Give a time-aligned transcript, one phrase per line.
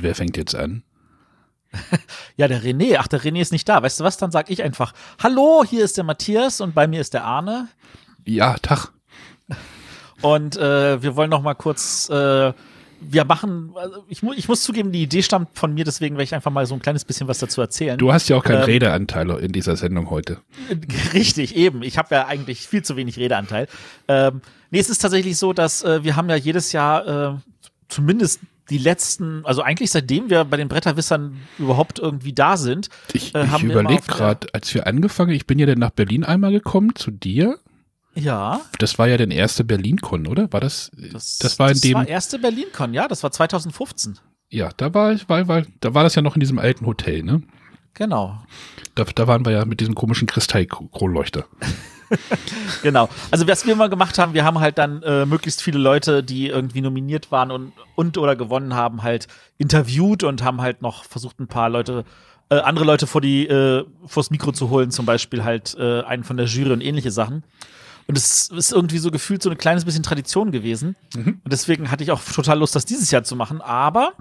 [0.00, 0.82] Und wer fängt jetzt an?
[2.36, 2.96] ja, der René.
[2.98, 3.82] Ach, der René ist nicht da.
[3.82, 4.16] Weißt du was?
[4.16, 7.68] Dann sag ich einfach: Hallo, hier ist der Matthias und bei mir ist der Arne.
[8.24, 8.92] Ja, Tag.
[10.22, 12.08] Und äh, wir wollen noch mal kurz.
[12.08, 12.54] Äh,
[13.02, 16.24] wir machen, also ich, mu ich muss zugeben, die Idee stammt von mir, deswegen werde
[16.24, 17.96] ich einfach mal so ein kleines bisschen was dazu erzählen.
[17.98, 20.38] Du hast ja auch keinen ähm, Redeanteil in dieser Sendung heute.
[21.14, 21.82] Richtig, eben.
[21.82, 23.68] Ich habe ja eigentlich viel zu wenig Redeanteil.
[24.08, 27.38] Ähm, nee, es ist tatsächlich so, dass äh, wir haben ja jedes Jahr äh,
[27.88, 32.88] zumindest die letzten, also eigentlich seitdem wir bei den Bretterwissern überhaupt irgendwie da sind.
[33.12, 36.52] Ich, äh, ich überlege gerade, als wir angefangen, ich bin ja dann nach Berlin einmal
[36.52, 37.58] gekommen zu dir.
[38.14, 38.60] Ja.
[38.78, 40.52] Das war ja der erste Berlin-Con, oder?
[40.52, 40.90] War das?
[41.12, 41.92] Das, das war in das dem.
[41.94, 43.08] Das war erste Berlin-Con, ja.
[43.08, 44.18] Das war 2015.
[44.48, 47.22] Ja, da war ich, weil, weil, da war das ja noch in diesem alten Hotel,
[47.22, 47.42] ne?
[47.94, 48.42] Genau.
[48.94, 51.46] Da, da waren wir ja mit diesem komischen Kristallkronleuchter.
[52.82, 53.08] genau.
[53.30, 56.48] Also was wir mal gemacht haben, wir haben halt dann äh, möglichst viele Leute, die
[56.48, 61.40] irgendwie nominiert waren und, und oder gewonnen haben, halt interviewt und haben halt noch versucht,
[61.40, 62.04] ein paar Leute,
[62.48, 66.24] äh, andere Leute vor die, äh, vors Mikro zu holen, zum Beispiel halt äh, einen
[66.24, 67.44] von der Jury und ähnliche Sachen.
[68.06, 70.96] Und es ist irgendwie so gefühlt so ein kleines bisschen Tradition gewesen.
[71.14, 71.40] Mhm.
[71.44, 73.60] Und deswegen hatte ich auch total Lust, das dieses Jahr zu machen.
[73.60, 74.14] Aber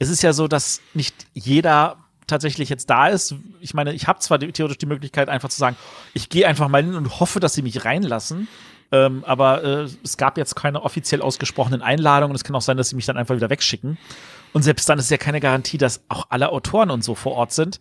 [0.00, 1.98] es ist ja so, dass nicht jeder
[2.28, 3.34] tatsächlich jetzt da ist.
[3.60, 5.76] Ich meine, ich habe zwar theoretisch die Möglichkeit, einfach zu sagen,
[6.14, 8.48] ich gehe einfach mal hin und hoffe, dass sie mich reinlassen.
[8.90, 12.34] Ähm, aber äh, es gab jetzt keine offiziell ausgesprochenen Einladungen.
[12.34, 13.98] Es kann auch sein, dass sie mich dann einfach wieder wegschicken.
[14.52, 17.52] Und selbst dann ist ja keine Garantie, dass auch alle Autoren und so vor Ort
[17.52, 17.80] sind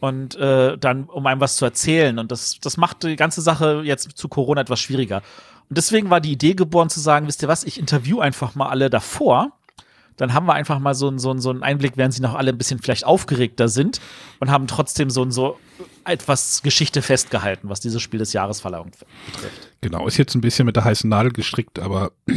[0.00, 2.18] und äh, dann, um einem was zu erzählen.
[2.18, 5.22] Und das, das macht die ganze Sache jetzt zu Corona etwas schwieriger.
[5.68, 8.68] Und deswegen war die Idee geboren zu sagen, wisst ihr was, ich interview einfach mal
[8.68, 9.52] alle davor.
[10.16, 12.58] Dann haben wir einfach mal so, so, so einen Einblick, während sie noch alle ein
[12.58, 14.00] bisschen vielleicht aufgeregter sind
[14.40, 15.58] und haben trotzdem so, so
[16.04, 18.90] etwas Geschichte festgehalten, was dieses Spiel des Jahresverleihung
[19.26, 19.70] betrifft.
[19.80, 22.12] Genau, ist jetzt ein bisschen mit der heißen Nadel gestrickt, aber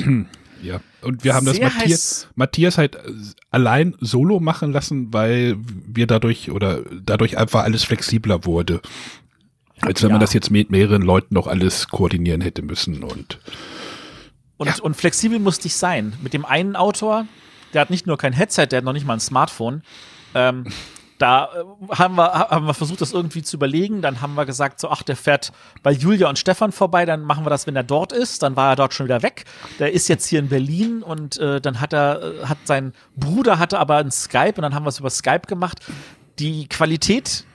[0.62, 2.98] Ja, und wir haben Sehr das Matthias, Matthias halt
[3.52, 8.82] allein solo machen lassen, weil wir dadurch oder dadurch einfach alles flexibler wurde.
[9.82, 10.14] Als wenn ja.
[10.14, 13.40] man das jetzt mit mehreren Leuten noch alles koordinieren hätte müssen und
[14.58, 14.76] und, ja.
[14.82, 16.14] und flexibel musste ich sein.
[16.22, 17.28] Mit dem einen Autor,
[17.76, 19.84] der hat nicht nur kein Headset, der hat noch nicht mal ein Smartphone.
[20.34, 20.66] Ähm,
[21.18, 24.02] da äh, haben wir, haben wir versucht, das irgendwie zu überlegen.
[24.02, 25.52] Dann haben wir gesagt, so, ach, der fährt
[25.84, 28.44] bei Julia und Stefan vorbei, dann machen wir das, wenn er dort ist.
[28.44, 29.46] Dann war er dort schon wieder weg.
[29.80, 33.60] Der ist jetzt hier in Berlin und äh, dann hat er, äh, hat sein Bruder
[33.60, 35.80] hatte aber ein Skype und dann haben wir es über Skype gemacht.
[36.40, 37.46] Die Qualität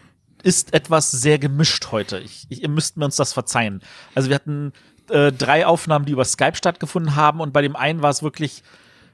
[0.43, 2.19] ist etwas sehr gemischt heute.
[2.19, 3.83] Ich, ich, ihr müsst mir uns das verzeihen.
[4.15, 4.73] Also wir hatten
[5.11, 8.63] äh, drei Aufnahmen, die über Skype stattgefunden haben und bei dem einen war es wirklich,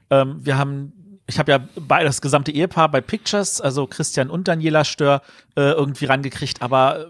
[0.09, 0.93] ähm, wir haben
[1.27, 5.21] ich habe ja bei das gesamte Ehepaar bei Pictures, also Christian und Daniela Stör,
[5.57, 7.05] äh, irgendwie rangekriegt, aber äh,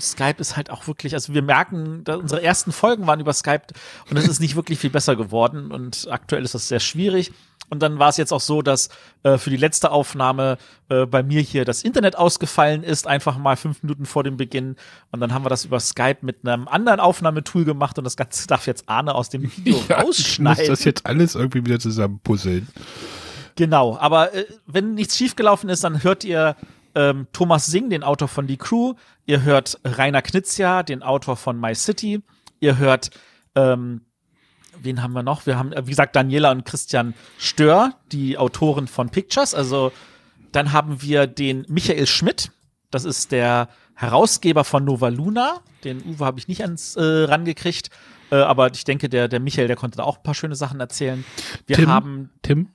[0.00, 3.62] Skype ist halt auch wirklich, also wir merken, unsere ersten Folgen waren über Skype
[4.10, 7.32] und es ist nicht wirklich viel besser geworden und aktuell ist das sehr schwierig.
[7.70, 8.90] Und dann war es jetzt auch so, dass
[9.22, 10.58] äh, für die letzte Aufnahme
[10.90, 14.76] äh, bei mir hier das Internet ausgefallen ist, einfach mal fünf Minuten vor dem Beginn.
[15.10, 18.46] Und dann haben wir das über Skype mit einem anderen Aufnahmetool gemacht und das Ganze
[18.48, 20.64] darf jetzt Arne aus dem Video ja, rausschneiden.
[20.64, 22.68] Ich muss das jetzt alles irgendwie wieder zusammenpuzzeln.
[23.56, 26.56] Genau, aber äh, wenn nichts schiefgelaufen ist, dann hört ihr
[26.94, 28.94] ähm, Thomas Singh, den Autor von Die Crew.
[29.26, 32.22] Ihr hört Rainer Knizia, den Autor von My City.
[32.60, 33.10] Ihr hört,
[33.54, 34.02] ähm,
[34.80, 35.46] wen haben wir noch?
[35.46, 39.54] Wir haben, wie gesagt, Daniela und Christian Stör, die Autoren von Pictures.
[39.54, 39.92] Also
[40.52, 42.52] dann haben wir den Michael Schmidt.
[42.90, 45.60] Das ist der Herausgeber von Nova Luna.
[45.82, 47.90] Den Uwe habe ich nicht ans äh, rangekriegt.
[48.30, 50.80] Äh, aber ich denke, der, der Michael, der konnte da auch ein paar schöne Sachen
[50.80, 51.24] erzählen.
[51.66, 52.30] Wir Tim, haben.
[52.42, 52.68] Tim?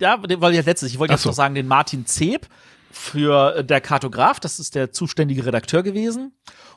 [0.00, 0.90] ja, den wollte ich als letztes.
[0.90, 1.30] Ich wollte jetzt so.
[1.30, 2.46] noch sagen, den Martin Zeb
[2.92, 6.32] für äh, der Kartograf, das ist der zuständige Redakteur gewesen.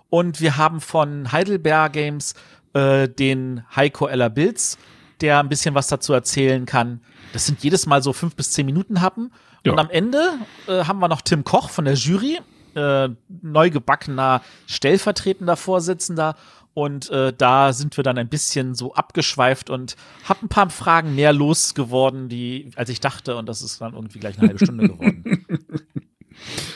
[0.09, 2.33] Und wir haben von Heidelberg Games
[2.73, 4.77] äh, den Heiko Eller Bilz,
[5.21, 7.01] der ein bisschen was dazu erzählen kann.
[7.33, 9.31] Das sind jedes Mal so fünf bis zehn Minuten Happen.
[9.65, 9.73] Ja.
[9.73, 10.21] Und am Ende
[10.67, 12.39] äh, haben wir noch Tim Koch von der Jury,
[12.75, 13.09] äh,
[13.41, 16.35] neu gebackener stellvertretender Vorsitzender.
[16.73, 19.95] Und äh, da sind wir dann ein bisschen so abgeschweift und
[20.27, 24.19] hab ein paar Fragen mehr losgeworden, die, als ich dachte, und das ist dann irgendwie
[24.19, 25.45] gleich eine halbe Stunde geworden.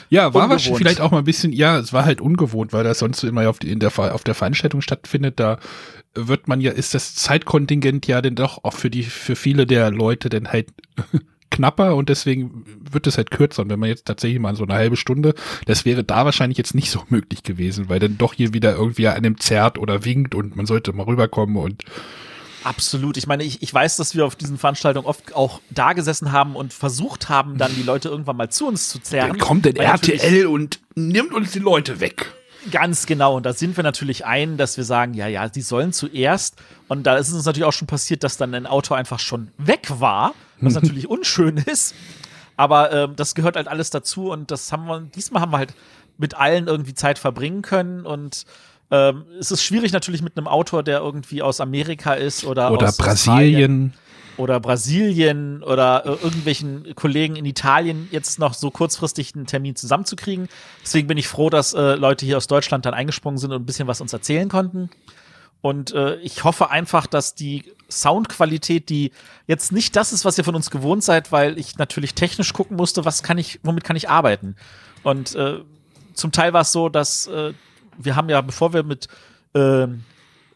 [0.10, 3.00] Ja, war wahrscheinlich vielleicht auch mal ein bisschen, ja, es war halt ungewohnt, weil das
[3.00, 5.40] sonst immer auf, die, in der, auf der Veranstaltung stattfindet.
[5.40, 5.60] Da
[6.16, 9.92] wird man ja, ist das Zeitkontingent ja denn doch auch für die, für viele der
[9.92, 10.70] Leute dann halt
[11.52, 13.62] knapper und deswegen wird es halt kürzer.
[13.62, 15.34] Und wenn man jetzt tatsächlich mal so eine halbe Stunde,
[15.66, 19.08] das wäre da wahrscheinlich jetzt nicht so möglich gewesen, weil dann doch hier wieder irgendwie
[19.08, 21.84] an einem zerrt oder winkt und man sollte mal rüberkommen und
[22.64, 23.18] Absolut.
[23.18, 26.56] Ich meine, ich, ich weiß, dass wir auf diesen Veranstaltungen oft auch da gesessen haben
[26.56, 29.30] und versucht haben, dann die Leute irgendwann mal zu uns zu zerren.
[29.30, 32.34] Dann kommt denn RTL und nimmt uns die Leute weg.
[32.72, 33.38] Ganz genau.
[33.38, 36.56] Und da sind wir natürlich ein, dass wir sagen, ja, ja, die sollen zuerst.
[36.88, 39.52] Und da ist es uns natürlich auch schon passiert, dass dann ein Auto einfach schon
[39.58, 41.96] weg war, was natürlich unschön ist.
[42.58, 45.74] Aber äh, das gehört halt alles dazu und das haben wir, diesmal haben wir halt
[46.18, 48.46] mit allen irgendwie Zeit verbringen können und
[48.92, 52.88] ähm, es ist schwierig natürlich mit einem Autor, der irgendwie aus Amerika ist oder, oder
[52.88, 53.94] aus Brasilien.
[54.38, 60.48] Oder Brasilien oder äh, irgendwelchen Kollegen in Italien jetzt noch so kurzfristig einen Termin zusammenzukriegen.
[60.82, 63.66] Deswegen bin ich froh, dass äh, Leute hier aus Deutschland dann eingesprungen sind und ein
[63.66, 64.90] bisschen was uns erzählen konnten.
[65.62, 69.12] Und äh, ich hoffe einfach, dass die Soundqualität, die
[69.46, 72.78] jetzt nicht das ist, was ihr von uns gewohnt seid, weil ich natürlich technisch gucken
[72.78, 74.56] musste, was kann ich, womit kann ich arbeiten.
[75.04, 75.60] Und äh,
[76.14, 77.54] zum Teil war es so, dass äh,
[78.00, 79.08] wir haben ja, bevor wir mit
[79.54, 79.88] äh,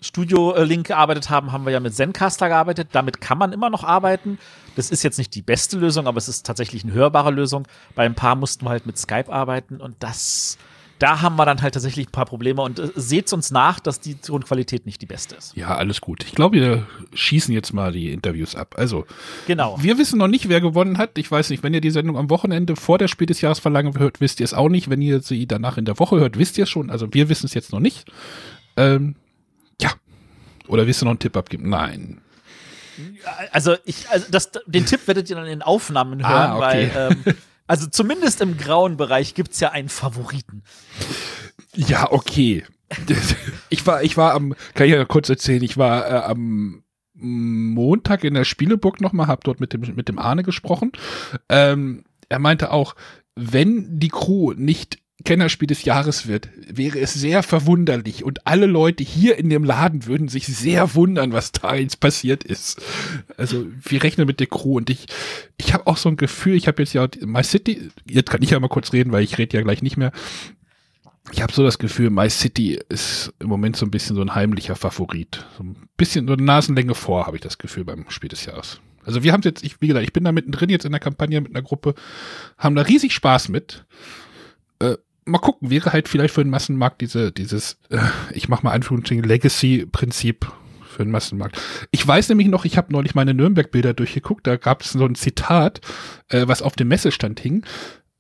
[0.02, 2.90] Studio Link gearbeitet haben, haben wir ja mit Zencaster gearbeitet.
[2.92, 4.38] Damit kann man immer noch arbeiten.
[4.76, 7.68] Das ist jetzt nicht die beste Lösung, aber es ist tatsächlich eine hörbare Lösung.
[7.96, 10.58] Bei ein paar mussten wir halt mit Skype arbeiten und das
[11.00, 14.00] da haben wir dann halt tatsächlich ein paar Probleme und äh, seht uns nach, dass
[14.00, 15.56] die Tonqualität nicht die beste ist.
[15.56, 16.24] Ja, alles gut.
[16.24, 18.76] Ich glaube, wir schießen jetzt mal die Interviews ab.
[18.78, 19.06] Also,
[19.48, 19.78] genau.
[19.82, 21.18] Wir wissen noch nicht, wer gewonnen hat.
[21.18, 24.22] Ich weiß nicht, wenn ihr die Sendung am Wochenende vor der Spiel des Jahresverlangen hört,
[24.22, 24.90] wisst ihr es auch nicht.
[24.90, 26.90] Wenn ihr sie danach in der Woche hört, wisst ihr es schon.
[26.90, 28.06] Also, wir wissen es jetzt noch nicht.
[28.78, 29.16] Ähm,
[29.82, 29.92] ja.
[30.68, 31.70] Oder willst du noch einen Tipp abgeben?
[31.70, 32.22] Nein.
[33.52, 36.92] Also, ich, also das, den Tipp werdet ihr dann in Aufnahmen hören, ah, okay.
[36.94, 37.12] weil.
[37.26, 37.36] Ähm,
[37.68, 40.64] Also zumindest im grauen Bereich gibt es ja einen Favoriten.
[41.76, 42.64] Ja, okay.
[43.70, 46.84] Ich war, ich war am, kann ich ja kurz erzählen, ich war äh, am
[47.16, 50.92] Montag in der Spieleburg nochmal, hab dort mit dem, mit dem Arne gesprochen.
[51.50, 52.96] Ähm, er meinte auch,
[53.36, 59.04] wenn die Crew nicht Kennerspiel des Jahres wird, wäre es sehr verwunderlich und alle Leute
[59.04, 62.82] hier in dem Laden würden sich sehr wundern, was da jetzt passiert ist.
[63.38, 65.08] Also wir rechnen mit der Crew und ich,
[65.58, 68.52] ich habe auch so ein Gefühl, ich habe jetzt ja My City, jetzt kann ich
[68.52, 70.12] ja mal kurz reden, weil ich rede ja gleich nicht mehr.
[71.32, 74.36] Ich habe so das Gefühl, My City ist im Moment so ein bisschen so ein
[74.36, 75.46] heimlicher Favorit.
[75.58, 78.82] So ein bisschen so eine Nasenlänge vor, habe ich das Gefühl beim Spiel des Jahres.
[79.06, 81.40] Also wir haben jetzt, ich, wie gesagt, ich bin da mittendrin jetzt in der Kampagne
[81.42, 81.96] mit einer Gruppe,
[82.58, 83.86] haben da riesig Spaß mit.
[84.80, 88.00] Äh, mal gucken, wäre halt vielleicht für den Massenmarkt diese, dieses, äh,
[88.32, 90.52] ich mach mal Anführungsstrichen, Legacy-Prinzip
[90.94, 91.60] für den Massenmarkt.
[91.92, 95.16] Ich weiß nämlich noch, ich habe neulich meine Nürnberg-Bilder durchgeguckt, da gab es so ein
[95.16, 95.82] Zitat,
[96.30, 97.66] äh, was auf dem Messestand hing.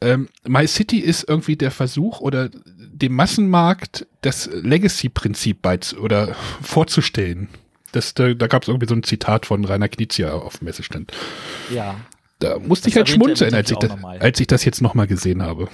[0.02, 5.60] Ähm, My City ist irgendwie der Versuch oder dem Massenmarkt das Legacy-Prinzip
[6.00, 7.48] oder vorzustellen.
[7.94, 11.14] Das, da, da gab es irgendwie so ein Zitat von Rainer Knizia auf dem Messestand.
[11.74, 11.96] Ja.
[12.40, 15.42] Da musste das ich halt schmunzeln, als ich, das, als ich das jetzt nochmal gesehen
[15.42, 15.70] habe.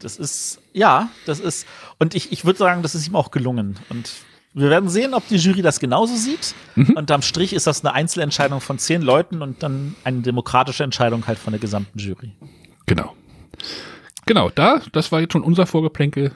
[0.00, 1.66] Das ist, ja, das ist,
[1.98, 3.78] und ich, ich würde sagen, das ist ihm auch gelungen.
[3.88, 4.10] Und
[4.52, 6.54] wir werden sehen, ob die Jury das genauso sieht.
[6.76, 6.90] Mhm.
[6.96, 11.26] Und am Strich ist das eine Einzelentscheidung von zehn Leuten und dann eine demokratische Entscheidung
[11.26, 12.32] halt von der gesamten Jury.
[12.86, 13.14] Genau.
[14.26, 16.32] Genau, da, das war jetzt schon unser Vorgeplänkel.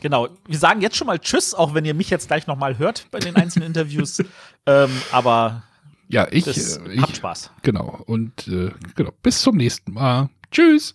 [0.00, 0.28] Genau.
[0.46, 3.18] Wir sagen jetzt schon mal Tschüss, auch wenn ihr mich jetzt gleich nochmal hört bei
[3.18, 4.18] den einzelnen Interviews.
[4.66, 5.62] ähm, aber
[6.08, 7.50] ja, ich, das, äh, ich habt Spaß.
[7.62, 8.02] Genau.
[8.06, 10.28] Und äh, genau, bis zum nächsten Mal.
[10.50, 10.94] Tschüss.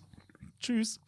[0.60, 1.00] Tschüss.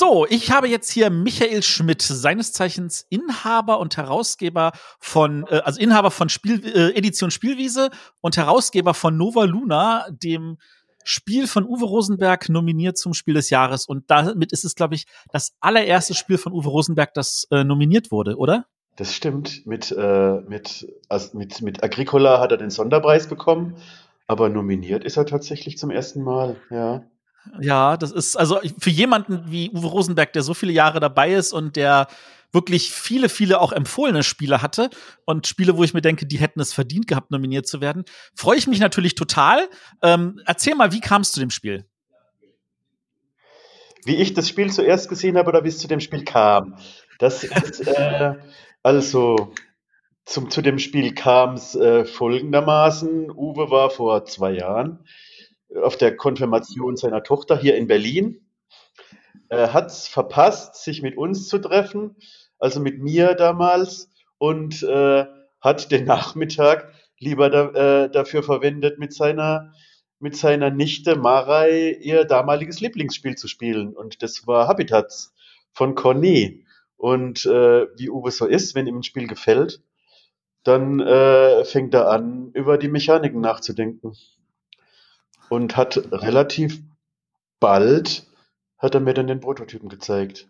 [0.00, 5.78] So, ich habe jetzt hier Michael Schmidt, seines Zeichens Inhaber und Herausgeber von, äh, also
[5.78, 7.90] Inhaber von Spiel, äh, Edition Spielwiese
[8.22, 10.56] und Herausgeber von Nova Luna, dem
[11.04, 13.84] Spiel von Uwe Rosenberg nominiert zum Spiel des Jahres.
[13.84, 18.10] Und damit ist es, glaube ich, das allererste Spiel von Uwe Rosenberg, das äh, nominiert
[18.10, 18.64] wurde, oder?
[18.96, 19.66] Das stimmt.
[19.66, 23.76] Mit, äh, mit, also mit, mit Agricola hat er den Sonderpreis bekommen
[24.30, 27.02] aber nominiert ist er tatsächlich zum ersten Mal, ja.
[27.60, 31.52] Ja, das ist also für jemanden wie Uwe Rosenberg, der so viele Jahre dabei ist
[31.52, 32.08] und der
[32.52, 34.90] wirklich viele, viele auch empfohlene Spiele hatte
[35.24, 38.04] und Spiele, wo ich mir denke, die hätten es verdient gehabt, nominiert zu werden,
[38.34, 39.68] freue ich mich natürlich total.
[40.02, 41.86] Ähm, erzähl mal, wie kam es zu dem Spiel?
[44.04, 46.76] Wie ich das Spiel zuerst gesehen habe oder wie es zu dem Spiel kam.
[47.18, 48.34] Das ist äh,
[48.82, 49.52] also
[50.24, 53.30] zum, zu dem Spiel kam es äh, folgendermaßen.
[53.30, 55.04] Uwe war vor zwei Jahren
[55.82, 58.40] auf der Konfirmation seiner Tochter hier in Berlin.
[59.48, 62.16] Er hat es verpasst, sich mit uns zu treffen,
[62.58, 65.26] also mit mir damals, und äh,
[65.60, 69.72] hat den Nachmittag lieber da, äh, dafür verwendet, mit seiner,
[70.18, 73.94] mit seiner Nichte Marei ihr damaliges Lieblingsspiel zu spielen.
[73.94, 75.34] Und das war Habitats
[75.72, 76.64] von Cornet.
[76.96, 79.82] Und äh, wie Uwe so ist, wenn ihm ein Spiel gefällt,
[80.64, 84.12] dann äh, fängt er an, über die Mechaniken nachzudenken.
[85.50, 86.80] Und hat relativ
[87.60, 88.26] bald,
[88.78, 90.48] hat er mir dann den Prototypen gezeigt.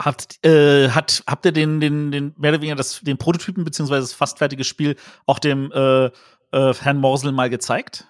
[0.00, 4.02] Habt, äh, hat, habt ihr den, den, den, mehr oder weniger das, den Prototypen beziehungsweise
[4.02, 6.10] das fast fertige Spiel auch dem äh, äh,
[6.52, 8.06] Herrn Morsel mal gezeigt?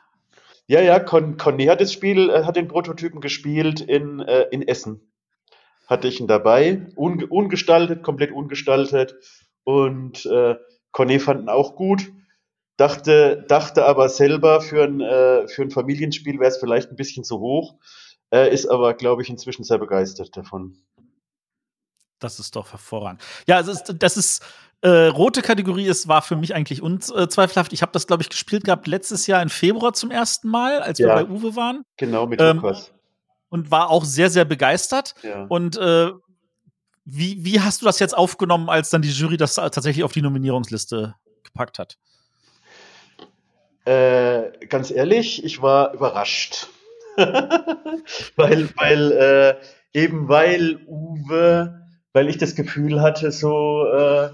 [0.66, 4.66] Ja, ja, Con, Conny hat das Spiel, äh, hat den Prototypen gespielt in, äh, in
[4.66, 5.12] Essen.
[5.86, 9.14] Hatte ich ihn dabei, un, ungestaltet, komplett ungestaltet.
[9.64, 10.56] Und äh,
[10.92, 12.10] Cornet fanden auch gut.
[12.76, 17.24] Dachte, dachte aber selber, für ein, äh, für ein Familienspiel wäre es vielleicht ein bisschen
[17.24, 17.74] zu hoch,
[18.30, 20.76] äh, ist aber, glaube ich, inzwischen sehr begeistert davon.
[22.18, 23.22] Das ist doch hervorragend.
[23.46, 24.44] Ja, das ist, das ist
[24.80, 27.72] äh, rote Kategorie ist, war für mich eigentlich unzweifelhaft.
[27.72, 30.98] Ich habe das, glaube ich, gespielt gehabt letztes Jahr im Februar zum ersten Mal, als
[30.98, 31.84] ja, wir bei Uwe waren.
[31.96, 32.92] Genau, mit ähm, Lukas.
[33.48, 35.14] Und war auch sehr, sehr begeistert.
[35.22, 35.46] Ja.
[35.48, 36.10] Und äh,
[37.06, 40.22] wie, wie hast du das jetzt aufgenommen, als dann die Jury das tatsächlich auf die
[40.22, 41.14] Nominierungsliste
[41.44, 41.98] gepackt hat?
[43.84, 46.68] Äh, ganz ehrlich, ich war überrascht.
[47.16, 49.54] weil, weil, äh,
[49.92, 54.30] eben weil Uwe, weil ich das Gefühl hatte, so, äh,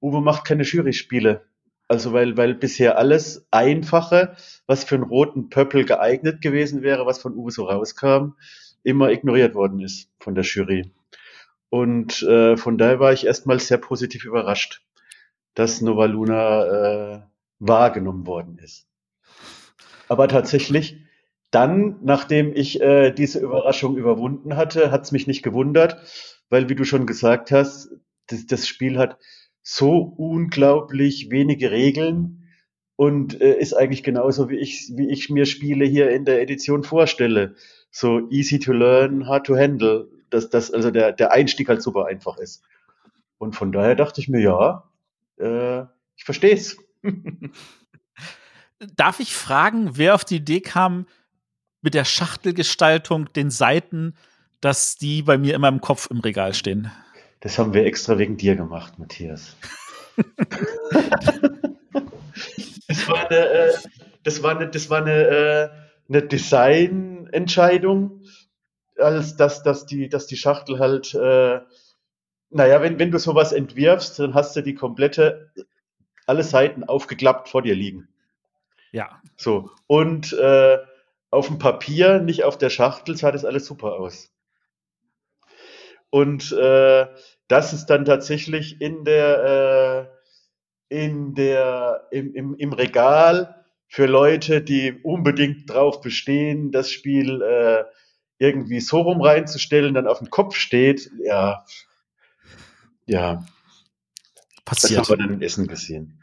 [0.00, 1.42] Uwe macht keine Jury-Spiele.
[1.86, 7.20] Also weil, weil bisher alles Einfache, was für einen roten Pöppel geeignet gewesen wäre, was
[7.20, 8.34] von Uwe so rauskam,
[8.82, 10.92] immer ignoriert worden ist von der Jury.
[11.70, 14.82] Und äh, von daher war ich erstmal sehr positiv überrascht,
[15.54, 17.20] dass Nova Luna äh,
[17.58, 18.86] wahrgenommen worden ist.
[20.08, 21.02] Aber tatsächlich,
[21.50, 25.96] dann, nachdem ich äh, diese Überraschung überwunden hatte, hat es mich nicht gewundert,
[26.50, 27.90] weil, wie du schon gesagt hast,
[28.26, 29.18] das, das Spiel hat
[29.62, 32.48] so unglaublich wenige Regeln
[32.96, 36.84] und äh, ist eigentlich genauso, wie ich, wie ich mir Spiele hier in der Edition
[36.84, 37.54] vorstelle.
[37.90, 40.08] So easy to learn, hard to handle.
[40.30, 42.62] Dass das also der, der Einstieg halt super einfach ist.
[43.38, 44.90] Und von daher dachte ich mir, ja,
[45.38, 45.82] äh,
[46.16, 46.76] ich verstehe es.
[48.96, 51.06] Darf ich fragen, wer auf die Idee kam,
[51.80, 54.14] mit der Schachtelgestaltung, den Seiten,
[54.60, 56.90] dass die bei mir immer im Kopf im Regal stehen?
[57.40, 59.56] Das haben wir extra wegen dir gemacht, Matthias.
[62.88, 63.72] das war eine, äh,
[64.24, 65.68] das war eine, das war eine, äh,
[66.08, 68.24] eine Designentscheidung,
[68.98, 71.60] als dass, dass, die, dass die Schachtel halt, äh,
[72.50, 75.52] naja, wenn, wenn du sowas entwirfst, dann hast du die komplette,
[76.28, 78.08] alle Seiten aufgeklappt vor dir liegen.
[78.92, 79.20] Ja.
[79.36, 79.70] So.
[79.86, 80.78] Und äh,
[81.30, 84.30] auf dem Papier, nicht auf der Schachtel, sah das alles super aus.
[86.10, 87.06] Und äh,
[87.48, 90.10] das ist dann tatsächlich in der,
[90.90, 97.42] äh, in der, im, im, im Regal für Leute, die unbedingt drauf bestehen, das Spiel
[97.42, 97.84] äh,
[98.38, 101.64] irgendwie so rum reinzustellen, dann auf dem Kopf steht, ja,
[103.06, 103.44] ja.
[104.64, 105.00] Passiert.
[105.00, 106.17] Das haben wir dann im Essen gesehen.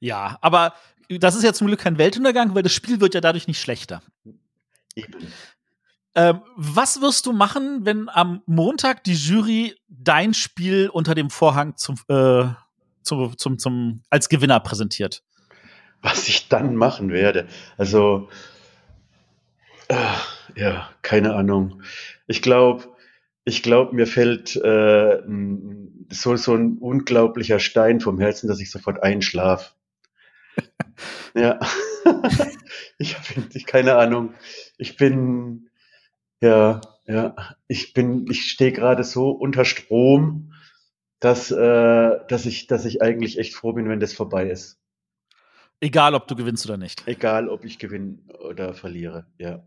[0.00, 0.74] Ja, aber
[1.08, 4.02] das ist ja zum Glück kein Weltuntergang, weil das Spiel wird ja dadurch nicht schlechter.
[4.94, 5.32] Eben.
[6.14, 11.76] Ähm, was wirst du machen, wenn am Montag die Jury dein Spiel unter dem Vorhang
[11.76, 12.44] zum, äh,
[13.02, 15.22] zum, zum, zum, als Gewinner präsentiert?
[16.02, 17.48] Was ich dann machen werde.
[17.76, 18.28] Also,
[19.88, 19.96] äh,
[20.56, 21.82] ja, keine Ahnung.
[22.26, 22.84] Ich glaube,
[23.48, 25.22] ich glaube, mir fällt äh,
[26.10, 29.74] so, so ein unglaublicher Stein vom Herzen, dass ich sofort einschlaf.
[31.34, 31.58] ja.
[32.98, 34.34] ich habe keine Ahnung.
[34.76, 35.70] Ich bin,
[36.42, 37.34] ja, ja.
[37.68, 40.52] Ich bin, ich stehe gerade so unter Strom,
[41.18, 44.78] dass, äh, dass ich, dass ich eigentlich echt froh bin, wenn das vorbei ist.
[45.80, 47.02] Egal, ob du gewinnst oder nicht.
[47.06, 49.64] Egal, ob ich gewinne oder verliere, ja.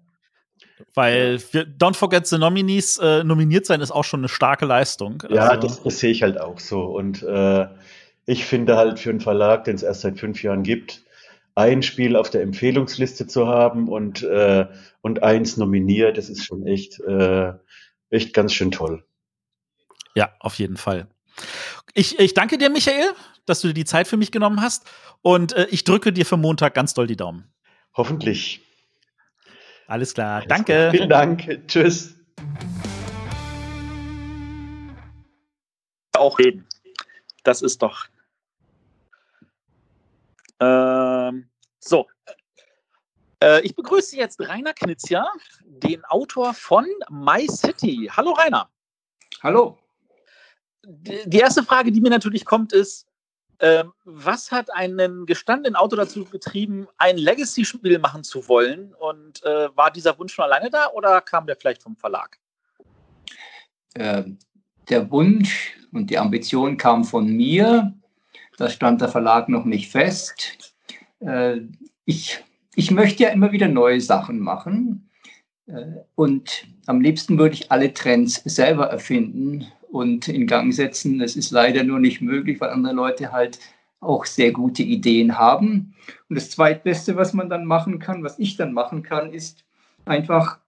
[0.94, 5.22] Weil wir, Don't Forget the Nominees äh, nominiert sein ist auch schon eine starke Leistung.
[5.22, 6.84] Also ja, das, das sehe ich halt auch so.
[6.84, 7.68] Und äh,
[8.25, 11.03] ich finde halt für einen Verlag, den es erst seit fünf Jahren gibt,
[11.56, 14.68] ein Spiel auf der Empfehlungsliste zu haben und, äh,
[15.01, 17.53] und eins nominiert, das ist schon echt, äh,
[18.10, 19.03] echt ganz schön toll.
[20.15, 21.08] Ja, auf jeden Fall.
[21.94, 23.12] Ich, ich danke dir, Michael,
[23.46, 24.89] dass du dir die Zeit für mich genommen hast.
[25.22, 27.51] Und äh, ich drücke dir für Montag ganz doll die Daumen.
[27.94, 28.62] Hoffentlich.
[29.91, 30.36] Alles klar.
[30.36, 30.74] Alles danke.
[30.74, 30.91] Klar.
[30.91, 31.67] Vielen Dank.
[31.67, 32.15] Tschüss.
[36.13, 36.65] Auch reden.
[37.43, 38.05] Das ist doch
[40.62, 42.07] ähm, so.
[43.43, 45.29] Äh, ich begrüße jetzt Rainer Knizia,
[45.65, 48.10] den Autor von My City.
[48.15, 48.69] Hallo Rainer.
[49.43, 49.77] Hallo.
[50.86, 53.07] Die erste Frage, die mir natürlich kommt, ist,
[53.62, 58.96] äh, was hat einen gestandenen Autor dazu getrieben, ein Legacy-Spiel machen zu wollen?
[58.96, 62.39] Und äh, war dieser Wunsch schon alleine da oder kam der vielleicht vom Verlag?
[63.94, 64.39] Ähm,
[64.89, 67.94] der Wunsch und die Ambition kam von mir.
[68.58, 70.75] Das stand der Verlag noch nicht fest.
[71.20, 71.58] Äh,
[72.06, 72.44] ich,
[72.75, 75.08] ich möchte ja immer wieder neue Sachen machen.
[75.68, 81.19] Äh, und am liebsten würde ich alle Trends selber erfinden und in Gang setzen.
[81.19, 83.60] Das ist leider nur nicht möglich, weil andere Leute halt
[84.00, 85.93] auch sehr gute Ideen haben.
[86.29, 89.63] Und das Zweitbeste, was man dann machen kann, was ich dann machen kann, ist
[90.05, 90.60] einfach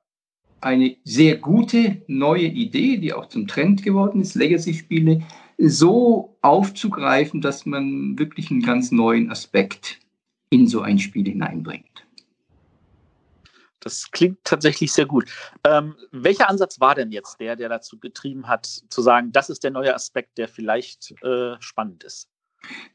[0.62, 5.22] eine sehr gute neue Idee, die auch zum Trend geworden ist, Legacy-Spiele,
[5.58, 10.00] so aufzugreifen, dass man wirklich einen ganz neuen Aspekt
[10.50, 12.03] in so ein Spiel hineinbringt.
[13.84, 15.30] Das klingt tatsächlich sehr gut.
[15.66, 19.64] Ähm, welcher Ansatz war denn jetzt der, der dazu getrieben hat, zu sagen, das ist
[19.64, 22.30] der neue Aspekt, der vielleicht äh, spannend ist?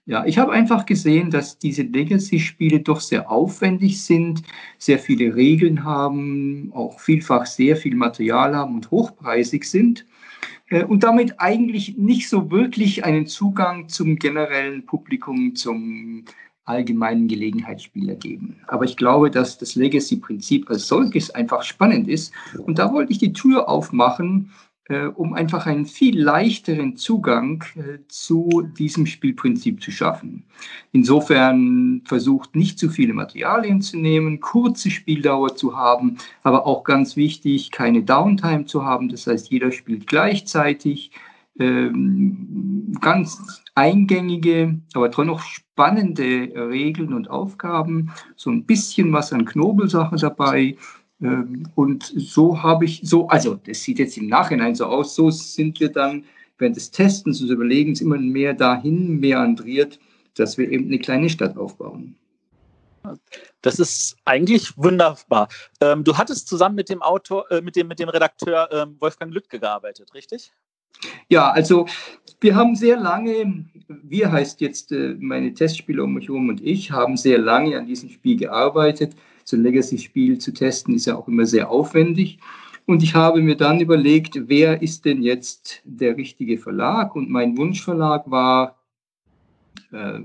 [0.07, 4.42] Ja, ich habe einfach gesehen, dass diese Legacy-Spiele doch sehr aufwendig sind,
[4.78, 10.07] sehr viele Regeln haben, auch vielfach sehr viel Material haben und hochpreisig sind
[10.71, 16.25] äh, und damit eigentlich nicht so wirklich einen Zugang zum generellen Publikum, zum
[16.68, 18.56] allgemeinen Gelegenheitsspieler geben.
[18.66, 22.32] Aber ich glaube, dass das Legacy-Prinzip als solches einfach spannend ist.
[22.58, 24.50] Und da wollte ich die Tür aufmachen,
[24.88, 30.44] äh, um einfach einen viel leichteren Zugang äh, zu diesem Spielprinzip zu schaffen.
[30.92, 37.16] Insofern versucht nicht zu viele Materialien zu nehmen, kurze Spieldauer zu haben, aber auch ganz
[37.16, 39.10] wichtig, keine Downtime zu haben.
[39.10, 41.10] Das heißt, jeder spielt gleichzeitig.
[41.59, 50.19] Ähm, ganz eingängige, aber noch spannende Regeln und Aufgaben, so ein bisschen was an Knobelsachen
[50.19, 50.77] dabei.
[51.21, 55.31] Ähm, und so habe ich, so, also das sieht jetzt im Nachhinein so aus, so
[55.31, 56.25] sind wir dann
[56.59, 59.99] während des Testens und Überlegens immer mehr dahin meandriert,
[60.35, 62.17] dass wir eben eine kleine Stadt aufbauen.
[63.62, 65.49] Das ist eigentlich wunderbar.
[65.81, 69.59] Ähm, du hattest zusammen mit dem Autor, äh, mit dem, mit dem Redakteur Wolfgang Lüttke
[69.59, 70.53] gearbeitet, richtig?
[71.30, 71.87] Ja, also
[72.40, 76.90] wir haben sehr lange, wir heißt jetzt äh, meine Testspieler um mich herum und ich,
[76.90, 79.14] haben sehr lange an diesem Spiel gearbeitet.
[79.44, 82.38] So ein Legacy-Spiel zu testen ist ja auch immer sehr aufwendig.
[82.87, 87.14] Und ich habe mir dann überlegt, wer ist denn jetzt der richtige Verlag?
[87.14, 88.78] Und mein Wunschverlag war
[89.92, 90.20] äh.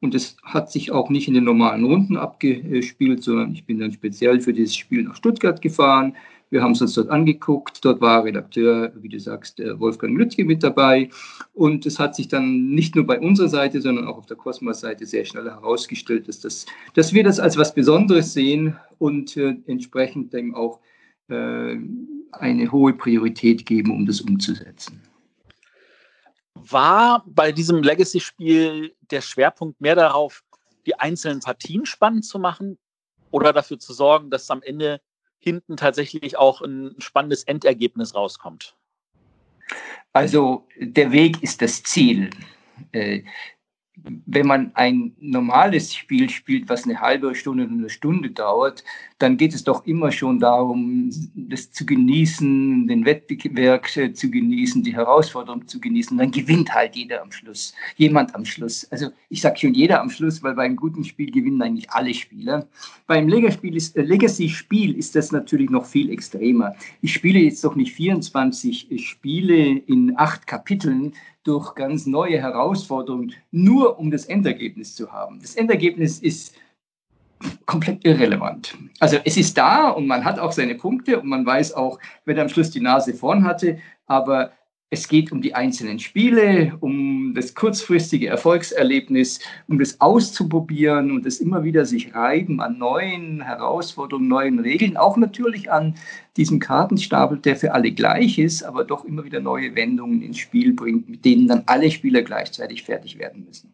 [0.00, 3.92] Und es hat sich auch nicht in den normalen Runden abgespielt, sondern ich bin dann
[3.92, 6.14] speziell für dieses Spiel nach Stuttgart gefahren,
[6.50, 7.84] wir haben es uns dort angeguckt.
[7.84, 11.08] Dort war Redakteur, wie du sagst, Wolfgang Lüttke mit dabei.
[11.54, 15.06] Und es hat sich dann nicht nur bei unserer Seite, sondern auch auf der Cosmos-Seite
[15.06, 20.32] sehr schnell herausgestellt, dass, das, dass wir das als was Besonderes sehen und äh, entsprechend
[20.32, 20.80] dem auch
[21.28, 21.76] äh,
[22.32, 25.00] eine hohe Priorität geben, um das umzusetzen.
[26.54, 30.42] War bei diesem Legacy-Spiel der Schwerpunkt mehr darauf,
[30.84, 32.76] die einzelnen Partien spannend zu machen
[33.30, 35.00] oder dafür zu sorgen, dass am Ende
[35.40, 38.76] hinten tatsächlich auch ein spannendes Endergebnis rauskommt?
[40.12, 42.30] Also der Weg ist das Ziel.
[44.26, 48.84] Wenn man ein normales Spiel spielt, was eine halbe Stunde oder eine Stunde dauert,
[49.18, 54.82] dann geht es doch immer schon darum, das zu genießen, den Wettbewerb äh, zu genießen,
[54.82, 56.16] die Herausforderung zu genießen.
[56.16, 58.90] Dann gewinnt halt jeder am Schluss, jemand am Schluss.
[58.90, 62.14] Also ich sage schon jeder am Schluss, weil bei einem guten Spiel gewinnen eigentlich alle
[62.14, 62.66] Spieler.
[63.06, 66.74] Beim äh, Legacy-Spiel ist das natürlich noch viel extremer.
[67.02, 71.12] Ich spiele jetzt doch nicht 24 Spiele in acht Kapiteln,
[71.44, 75.40] durch ganz neue Herausforderungen, nur um das Endergebnis zu haben.
[75.40, 76.54] Das Endergebnis ist
[77.66, 78.76] komplett irrelevant.
[78.98, 82.40] Also es ist da und man hat auch seine Punkte und man weiß auch, wer
[82.40, 84.52] am Schluss die Nase vorn hatte, aber
[84.92, 91.38] es geht um die einzelnen Spiele, um das kurzfristige Erfolgserlebnis, um das auszuprobieren und das
[91.38, 95.94] immer wieder sich reiben an neuen Herausforderungen, neuen Regeln, auch natürlich an
[96.36, 100.72] diesem Kartenstapel, der für alle gleich ist, aber doch immer wieder neue Wendungen ins Spiel
[100.72, 103.72] bringt, mit denen dann alle Spieler gleichzeitig fertig werden müssen.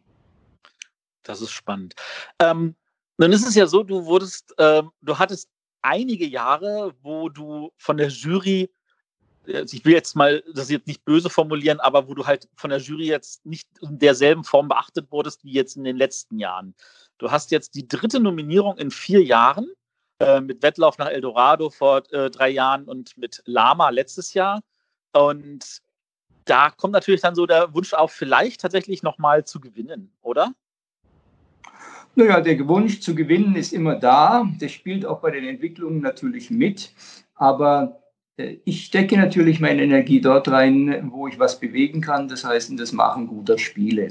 [1.22, 1.94] Das ist spannend.
[2.40, 2.74] Ähm,
[3.16, 5.48] nun ist es ja so, du wurdest, ähm, du hattest
[5.80, 8.70] einige Jahre, wo du von der Jury
[9.46, 12.78] ich will jetzt mal das jetzt nicht böse formulieren, aber wo du halt von der
[12.78, 16.74] Jury jetzt nicht in derselben Form beachtet wurdest wie jetzt in den letzten Jahren.
[17.18, 19.68] Du hast jetzt die dritte Nominierung in vier Jahren
[20.20, 24.60] äh, mit Wettlauf nach Eldorado vor äh, drei Jahren und mit Lama letztes Jahr.
[25.12, 25.80] Und
[26.44, 30.52] da kommt natürlich dann so der Wunsch auf, vielleicht tatsächlich nochmal zu gewinnen, oder?
[32.14, 34.46] Naja, der Wunsch zu gewinnen ist immer da.
[34.60, 36.92] Der spielt auch bei den Entwicklungen natürlich mit.
[37.34, 38.05] Aber äh,
[38.64, 42.76] ich stecke natürlich meine Energie dort rein, wo ich was bewegen kann, das heißt in
[42.76, 44.10] das Machen guter Spiele.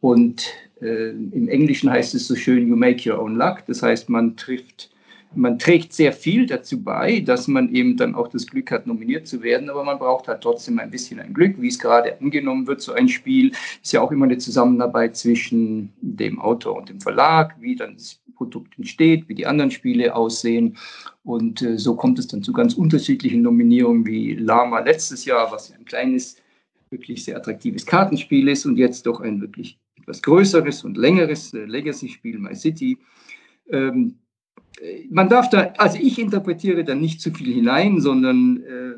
[0.00, 0.46] Und
[0.80, 3.64] äh, im Englischen heißt es so schön, you make your own luck.
[3.66, 4.90] Das heißt, man trifft,
[5.34, 9.28] man trägt sehr viel dazu bei, dass man eben dann auch das Glück hat, nominiert
[9.28, 12.66] zu werden, aber man braucht halt trotzdem ein bisschen ein Glück, wie es gerade angenommen
[12.66, 12.80] wird.
[12.80, 17.54] So ein Spiel ist ja auch immer eine Zusammenarbeit zwischen dem Autor und dem Verlag,
[17.60, 20.76] wie dann das Produkt entsteht, wie die anderen Spiele aussehen.
[21.22, 25.72] Und äh, so kommt es dann zu ganz unterschiedlichen Nominierungen wie Lama letztes Jahr, was
[25.72, 26.36] ein kleines,
[26.88, 31.66] wirklich sehr attraktives Kartenspiel ist und jetzt doch ein wirklich etwas größeres und längeres äh,
[31.66, 32.98] Legacy-Spiel, My City.
[33.70, 34.29] Ähm, äh,
[35.10, 38.94] man darf da, also ich interpretiere da nicht zu viel hinein, sondern äh,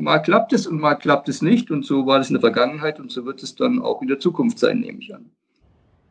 [0.00, 1.70] Mal klappt es und mal klappt es nicht.
[1.70, 4.18] Und so war das in der Vergangenheit und so wird es dann auch in der
[4.18, 5.30] Zukunft sein, nehme ich an.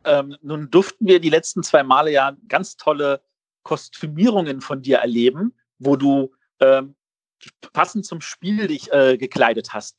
[0.04, 3.20] Ähm, nun durften wir die letzten zwei Male ja ganz tolle
[3.64, 6.94] Kostümierungen von dir erleben, wo du ähm,
[7.72, 9.96] passend zum Spiel dich äh, gekleidet hast.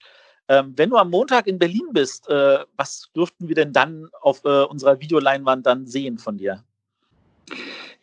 [0.48, 4.44] Ähm, wenn du am Montag in Berlin bist, äh, was durften wir denn dann auf
[4.44, 6.64] äh, unserer Videoleinwand dann sehen von dir?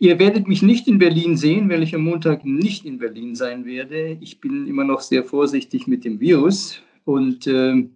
[0.01, 3.65] Ihr werdet mich nicht in Berlin sehen, weil ich am Montag nicht in Berlin sein
[3.65, 4.17] werde.
[4.21, 7.89] Ich bin immer noch sehr vorsichtig mit dem Virus und äh,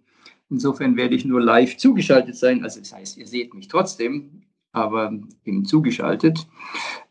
[0.49, 2.61] insofern werde ich nur live zugeschaltet sein.
[2.61, 5.13] Also das heißt, ihr seht mich trotzdem, aber
[5.45, 6.45] eben zugeschaltet.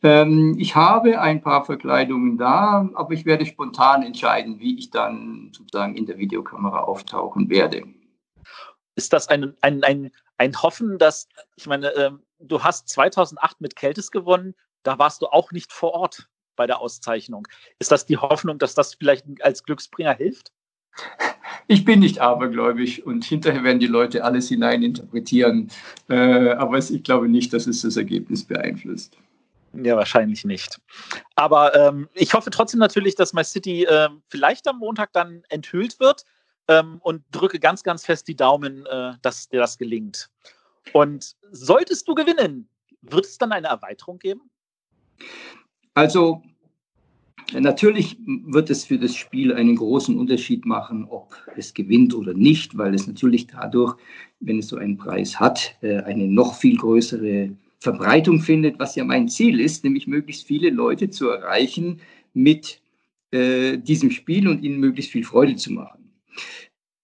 [0.02, 5.52] Ähm, ich habe ein paar Verkleidungen da, aber ich werde spontan entscheiden, wie ich dann
[5.52, 7.84] sozusagen in der Videokamera auftauchen werde.
[8.94, 13.74] Ist das ein, ein, ein, ein Hoffen, dass, ich meine, ähm, du hast 2008 mit
[13.74, 17.48] Keltis gewonnen, da warst du auch nicht vor Ort bei der Auszeichnung.
[17.78, 20.52] Ist das die Hoffnung, dass das vielleicht als Glücksbringer hilft?
[21.68, 25.70] Ich bin nicht abergläubig und hinterher werden die Leute alles hineininterpretieren.
[26.08, 29.16] Äh, aber ich glaube nicht, dass es das Ergebnis beeinflusst.
[29.74, 30.80] Ja, wahrscheinlich nicht.
[31.34, 35.98] Aber ähm, ich hoffe trotzdem natürlich, dass My City äh, vielleicht am Montag dann enthüllt
[35.98, 36.24] wird
[36.68, 40.28] ähm, und drücke ganz, ganz fest die Daumen, äh, dass dir das gelingt.
[40.92, 42.68] Und solltest du gewinnen,
[43.00, 44.50] wird es dann eine Erweiterung geben?
[45.94, 46.42] Also
[47.52, 52.76] natürlich wird es für das Spiel einen großen Unterschied machen, ob es gewinnt oder nicht,
[52.78, 53.96] weil es natürlich dadurch,
[54.40, 59.04] wenn es so einen Preis hat, äh, eine noch viel größere Verbreitung findet, was ja
[59.04, 62.00] mein Ziel ist, nämlich möglichst viele Leute zu erreichen
[62.32, 62.80] mit
[63.32, 66.12] äh, diesem Spiel und ihnen möglichst viel Freude zu machen.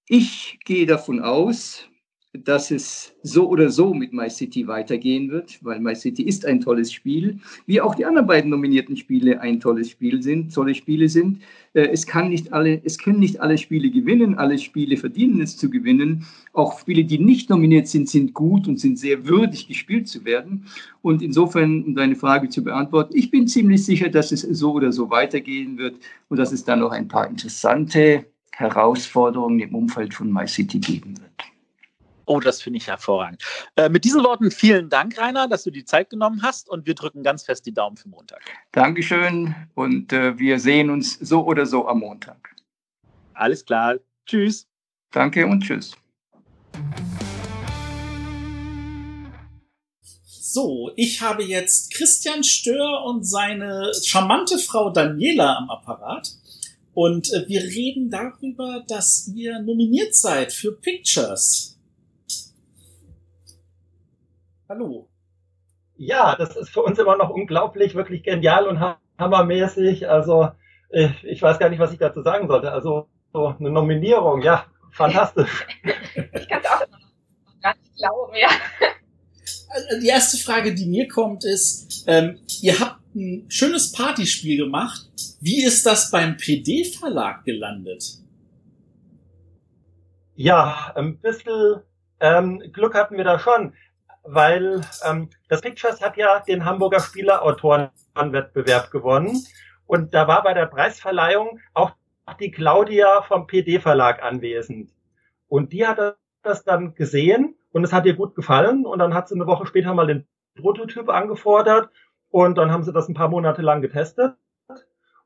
[0.08, 1.88] Ich gehe davon aus,
[2.34, 6.60] dass es so oder so mit My City weitergehen wird, weil My City ist ein
[6.60, 11.08] tolles Spiel, wie auch die anderen beiden nominierten Spiele ein tolles Spiel sind, tolle Spiele
[11.08, 11.40] sind.
[11.72, 15.56] Äh, es, kann nicht alle, es können nicht alle Spiele gewinnen, alle Spiele verdienen es
[15.56, 16.26] zu gewinnen.
[16.52, 20.66] Auch Spiele, die nicht nominiert sind, sind gut und sind sehr würdig gespielt zu werden.
[21.00, 24.92] Und insofern, um deine Frage zu beantworten, ich bin ziemlich sicher, dass es so oder
[24.92, 25.96] so weitergehen wird
[26.28, 31.14] und dass es dann noch ein paar interessante Herausforderungen im Umfeld von My City geben
[31.18, 31.47] wird.
[32.28, 33.42] Oh, das finde ich hervorragend.
[33.74, 36.94] Äh, mit diesen Worten vielen Dank, Rainer, dass du die Zeit genommen hast und wir
[36.94, 38.42] drücken ganz fest die Daumen für Montag.
[38.70, 42.54] Dankeschön und äh, wir sehen uns so oder so am Montag.
[43.32, 43.96] Alles klar.
[44.26, 44.68] Tschüss.
[45.10, 45.92] Danke und tschüss.
[50.26, 56.28] So, ich habe jetzt Christian Stör und seine charmante Frau Daniela am Apparat.
[56.92, 61.77] Und äh, wir reden darüber, dass ihr nominiert seid für Pictures.
[64.68, 65.08] Hallo.
[65.96, 68.80] Ja, das ist für uns immer noch unglaublich, wirklich genial und
[69.18, 70.10] hammermäßig.
[70.10, 70.50] Also
[70.90, 72.70] ich, ich weiß gar nicht, was ich dazu sagen sollte.
[72.70, 75.66] Also so eine Nominierung, ja, fantastisch.
[75.84, 78.48] ich kann es auch immer noch gar nicht glauben, ja.
[79.70, 85.08] Also, die erste Frage, die mir kommt, ist, ähm, ihr habt ein schönes Partyspiel gemacht.
[85.40, 88.18] Wie ist das beim PD-Verlag gelandet?
[90.34, 91.80] Ja, ein bisschen
[92.20, 93.72] ähm, Glück hatten wir da schon
[94.30, 99.44] weil ähm, das Pictures hat ja den Hamburger Spielerautorenwettbewerb gewonnen
[99.86, 101.92] und da war bei der Preisverleihung auch
[102.40, 104.90] die Claudia vom PD Verlag anwesend
[105.48, 109.28] und die hat das dann gesehen und es hat ihr gut gefallen und dann hat
[109.28, 111.90] sie eine Woche später mal den Prototyp angefordert
[112.30, 114.34] und dann haben sie das ein paar Monate lang getestet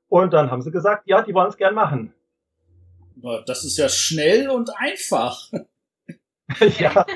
[0.08, 2.14] und dann haben sie gesagt, ja, die wollen es gern machen.
[3.46, 5.50] Das ist ja schnell und einfach.
[6.78, 7.06] ja.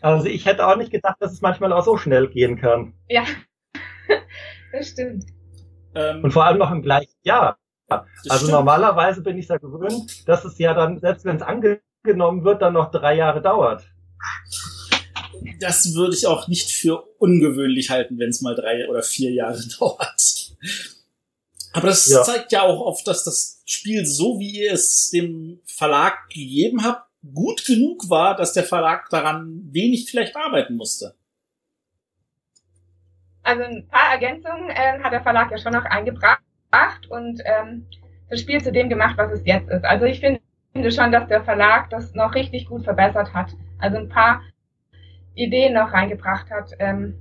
[0.00, 2.94] Also ich hätte auch nicht gedacht, dass es manchmal auch so schnell gehen kann.
[3.08, 3.24] Ja,
[4.72, 5.24] das stimmt.
[5.94, 7.58] Ähm, Und vor allem noch im gleichen Jahr.
[7.88, 8.52] Also stimmt.
[8.52, 12.74] normalerweise bin ich ja gewöhnt, dass es ja dann, selbst wenn es angenommen wird, dann
[12.74, 13.84] noch drei Jahre dauert.
[15.60, 19.60] Das würde ich auch nicht für ungewöhnlich halten, wenn es mal drei oder vier Jahre
[19.78, 20.56] dauert.
[21.72, 22.22] Aber das ja.
[22.22, 27.10] zeigt ja auch oft, dass das Spiel, so wie ihr es dem Verlag gegeben habt,
[27.32, 31.14] gut genug war, dass der Verlag daran wenig vielleicht arbeiten musste.
[33.42, 36.40] Also ein paar Ergänzungen äh, hat der Verlag ja schon noch eingebracht
[37.08, 37.86] und ähm,
[38.30, 39.84] das Spiel zu dem gemacht, was es jetzt ist.
[39.84, 40.40] Also ich finde
[40.90, 43.52] schon, dass der Verlag das noch richtig gut verbessert hat.
[43.78, 44.42] Also ein paar
[45.34, 47.20] Ideen noch reingebracht hat, ähm,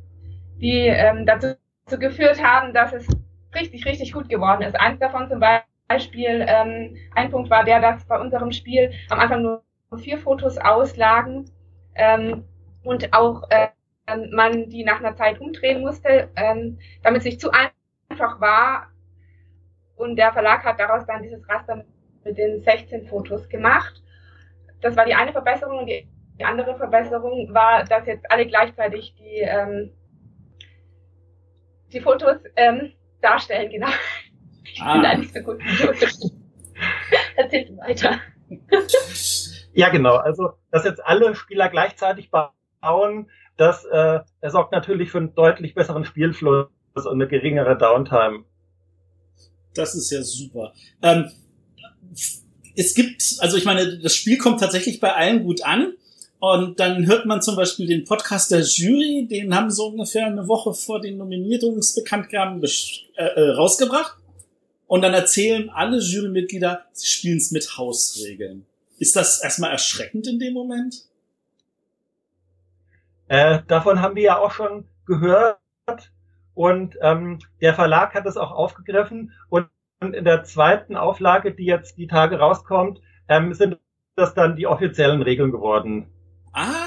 [0.61, 1.55] die ähm, dazu
[1.99, 3.05] geführt haben, dass es
[3.53, 4.79] richtig, richtig gut geworden ist.
[4.79, 9.41] Eins davon zum Beispiel, ähm, ein Punkt war der, dass bei unserem Spiel am Anfang
[9.41, 9.63] nur
[9.97, 11.49] vier Fotos auslagen
[11.95, 12.45] ähm,
[12.83, 13.69] und auch äh,
[14.31, 18.87] man die nach einer Zeit umdrehen musste, ähm, damit es nicht zu einfach war.
[19.95, 21.85] Und der Verlag hat daraus dann dieses Raster
[22.23, 24.01] mit den 16 Fotos gemacht.
[24.81, 26.07] Das war die eine Verbesserung und die
[26.43, 29.91] andere Verbesserung war, dass jetzt alle gleichzeitig die, ähm,
[31.91, 33.87] die Fotos ähm, darstellen, genau.
[34.63, 34.93] Ich ah.
[34.93, 35.61] bin da nicht so gut.
[37.35, 38.19] Erzähl weiter.
[39.73, 40.15] ja, genau.
[40.15, 46.05] Also, dass jetzt alle Spieler gleichzeitig bauen, das äh, sorgt natürlich für einen deutlich besseren
[46.05, 48.45] Spielfluss und eine geringere Downtime.
[49.73, 50.73] Das ist ja super.
[51.01, 51.29] Ähm,
[52.75, 55.93] es gibt, also ich meine, das Spiel kommt tatsächlich bei allen gut an.
[56.39, 60.45] Und dann hört man zum Beispiel den Podcast der Jury, den haben sie ungefähr eine
[60.49, 64.17] Woche vor den Nominierungsbekanntgaben äh, äh, rausgebracht.
[64.93, 68.67] Und dann erzählen alle Jurymitglieder, sie spielen es mit Hausregeln.
[68.99, 71.07] Ist das erstmal erschreckend in dem Moment?
[73.27, 75.57] Äh, davon haben wir ja auch schon gehört.
[76.53, 79.31] Und ähm, der Verlag hat es auch aufgegriffen.
[79.49, 79.67] Und
[79.99, 83.79] in der zweiten Auflage, die jetzt die Tage rauskommt, ähm, sind
[84.15, 86.05] das dann die offiziellen Regeln geworden.
[86.51, 86.82] Ah.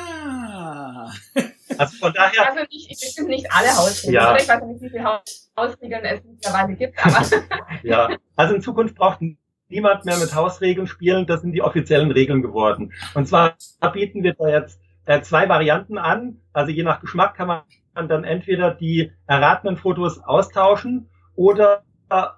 [1.79, 2.49] Also von daher.
[2.49, 4.15] Also nicht, ich bestimmt nicht alle Hausregeln.
[4.15, 4.37] Ja.
[4.37, 5.23] Ich weiß nicht, wie viele
[5.57, 7.27] Hausregeln es mittlerweile gibt, aber.
[7.83, 8.17] ja.
[8.37, 9.21] Also in Zukunft braucht
[9.69, 11.27] niemand mehr mit Hausregeln spielen.
[11.27, 12.93] Das sind die offiziellen Regeln geworden.
[13.15, 13.57] Und zwar
[13.93, 16.41] bieten wir da jetzt äh, zwei Varianten an.
[16.53, 17.63] Also je nach Geschmack kann man
[17.95, 21.83] dann entweder die erratenen Fotos austauschen oder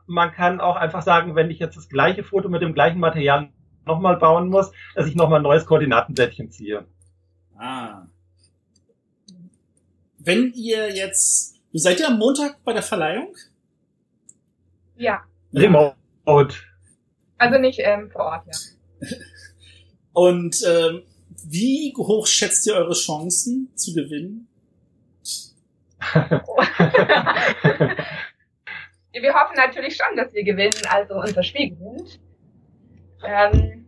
[0.07, 3.51] man kann auch einfach sagen, wenn ich jetzt das gleiche Foto mit dem gleichen Material
[3.85, 6.87] nochmal bauen muss, dass ich nochmal ein neues Koordinatenblättchen ziehe.
[7.59, 8.07] Ah.
[10.19, 13.35] Wenn ihr jetzt, seid ihr am Montag bei der Verleihung?
[14.97, 15.23] Ja.
[15.55, 16.57] Remote.
[17.39, 19.09] Also nicht ähm, vor Ort, ja.
[20.13, 21.05] Und ähm,
[21.47, 24.49] wie hoch schätzt ihr eure Chancen zu gewinnen?
[29.13, 32.21] wir hoffen natürlich schon, dass wir gewinnen, also unser Spiel gewinnt.
[33.25, 33.87] Ähm,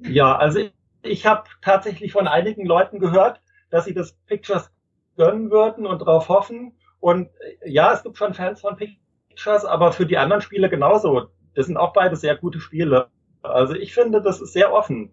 [0.00, 4.70] ja, also ich, ich habe tatsächlich von einigen Leuten gehört, dass sie das Pictures
[5.16, 6.72] gönnen würden und darauf hoffen.
[7.00, 7.28] Und
[7.62, 11.28] äh, ja, es gibt schon Fans von Pictures, aber für die anderen Spiele genauso.
[11.54, 13.08] Das sind auch beide sehr gute Spiele.
[13.42, 15.12] Also ich finde, das ist sehr offen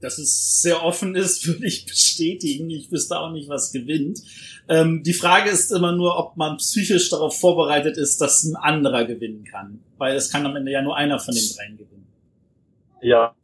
[0.00, 2.70] dass es sehr offen ist, würde ich bestätigen.
[2.70, 4.20] Ich wüsste auch nicht, was gewinnt.
[4.68, 9.04] Ähm, die Frage ist immer nur, ob man psychisch darauf vorbereitet ist, dass ein anderer
[9.04, 9.82] gewinnen kann.
[9.98, 12.06] Weil es kann am Ende ja nur einer von den dreien gewinnen.
[13.02, 13.34] Ja.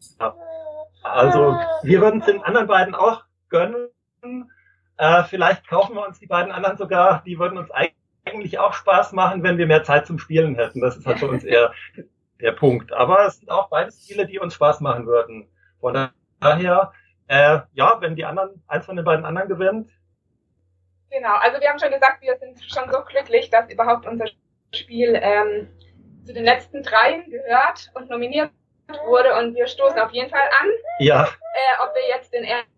[1.03, 3.89] Also wir würden es den anderen beiden auch gönnen.
[4.99, 7.23] Äh, vielleicht kaufen wir uns die beiden anderen sogar.
[7.25, 10.81] Die würden uns eigentlich auch Spaß machen, wenn wir mehr Zeit zum Spielen hätten.
[10.81, 11.73] Das ist halt für uns eher
[12.41, 12.93] der Punkt.
[12.93, 15.49] Aber es sind auch beide Spiele, die uns Spaß machen würden.
[15.81, 16.11] Von
[16.41, 16.93] daher,
[17.29, 19.91] äh, ja, wenn die anderen, eins von den beiden anderen gewinnt.
[21.11, 24.27] Genau, also wir haben schon gesagt, wir sind schon so glücklich, dass überhaupt unser
[24.75, 25.69] Spiel ähm,
[26.25, 28.51] zu den letzten dreien gehört und nominiert
[29.07, 30.69] wurde und wir stoßen auf jeden Fall an.
[30.99, 31.23] Ja.
[31.25, 32.71] Äh, ob wir jetzt den ersten,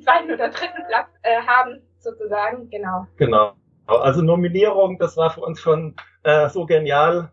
[0.00, 3.06] zweiten oder dritten Platz äh, haben, sozusagen, genau.
[3.16, 3.52] Genau.
[3.86, 7.30] Also Nominierung, das war für uns schon äh, so genial.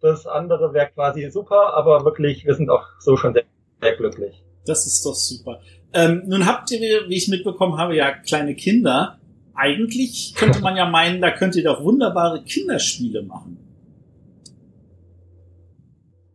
[0.00, 3.44] Das andere wäre quasi super, aber wirklich, wir sind auch so schon sehr,
[3.80, 4.42] sehr glücklich.
[4.66, 5.60] Das ist doch super.
[5.92, 9.18] Ähm, nun habt ihr, wie ich mitbekommen habe, ja kleine Kinder.
[9.54, 13.58] Eigentlich könnte man ja meinen, da könnt ihr doch wunderbare Kinderspiele machen.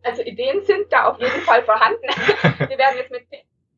[0.02, 2.00] Also Ideen sind da auf jeden Fall vorhanden.
[2.68, 3.22] Wir werden jetzt mit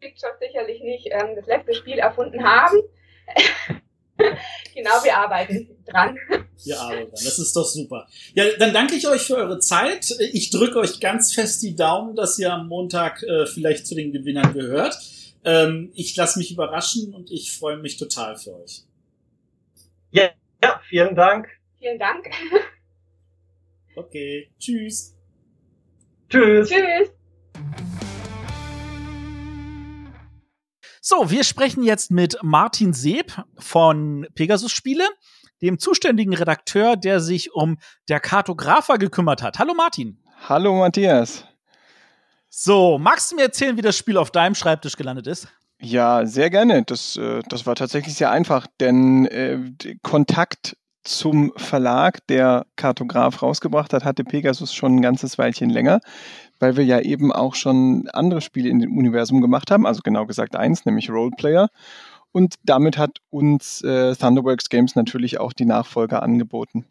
[0.01, 2.79] Pictures sicherlich nicht ähm, das letzte Spiel erfunden haben.
[4.75, 6.19] genau, wir arbeiten dran.
[6.65, 7.25] Wir arbeiten dran.
[7.25, 8.09] Das ist doch super.
[8.35, 10.11] Ja, dann danke ich euch für eure Zeit.
[10.33, 14.13] Ich drücke euch ganz fest die Daumen, dass ihr am Montag äh, vielleicht zu den
[14.13, 14.97] Gewinnern gehört.
[15.45, 18.83] Ähm, ich lasse mich überraschen und ich freue mich total für euch.
[20.11, 20.31] Ja,
[20.63, 21.49] ja, vielen Dank.
[21.79, 22.29] Vielen Dank.
[23.97, 25.15] Okay, tschüss.
[26.29, 26.69] Tschüss.
[26.71, 27.11] Tschüss.
[31.03, 35.09] So, wir sprechen jetzt mit Martin Seeb von Pegasus Spiele,
[35.63, 37.79] dem zuständigen Redakteur, der sich um
[38.11, 39.59] der Kartografer gekümmert hat.
[39.59, 40.19] Hallo Martin.
[40.47, 41.47] Hallo Matthias.
[42.51, 45.49] So, magst du mir erzählen, wie das Spiel auf deinem Schreibtisch gelandet ist?
[45.81, 46.83] Ja, sehr gerne.
[46.83, 49.59] Das, äh, das war tatsächlich sehr einfach, denn äh,
[50.03, 56.01] Kontakt zum Verlag, der Kartograf rausgebracht hat, hatte Pegasus schon ein ganzes Weilchen länger
[56.61, 60.27] weil wir ja eben auch schon andere Spiele in dem Universum gemacht haben, also genau
[60.27, 61.69] gesagt eins, nämlich Roleplayer.
[62.33, 66.85] Und damit hat uns äh, Thunderworks Games natürlich auch die Nachfolger angeboten.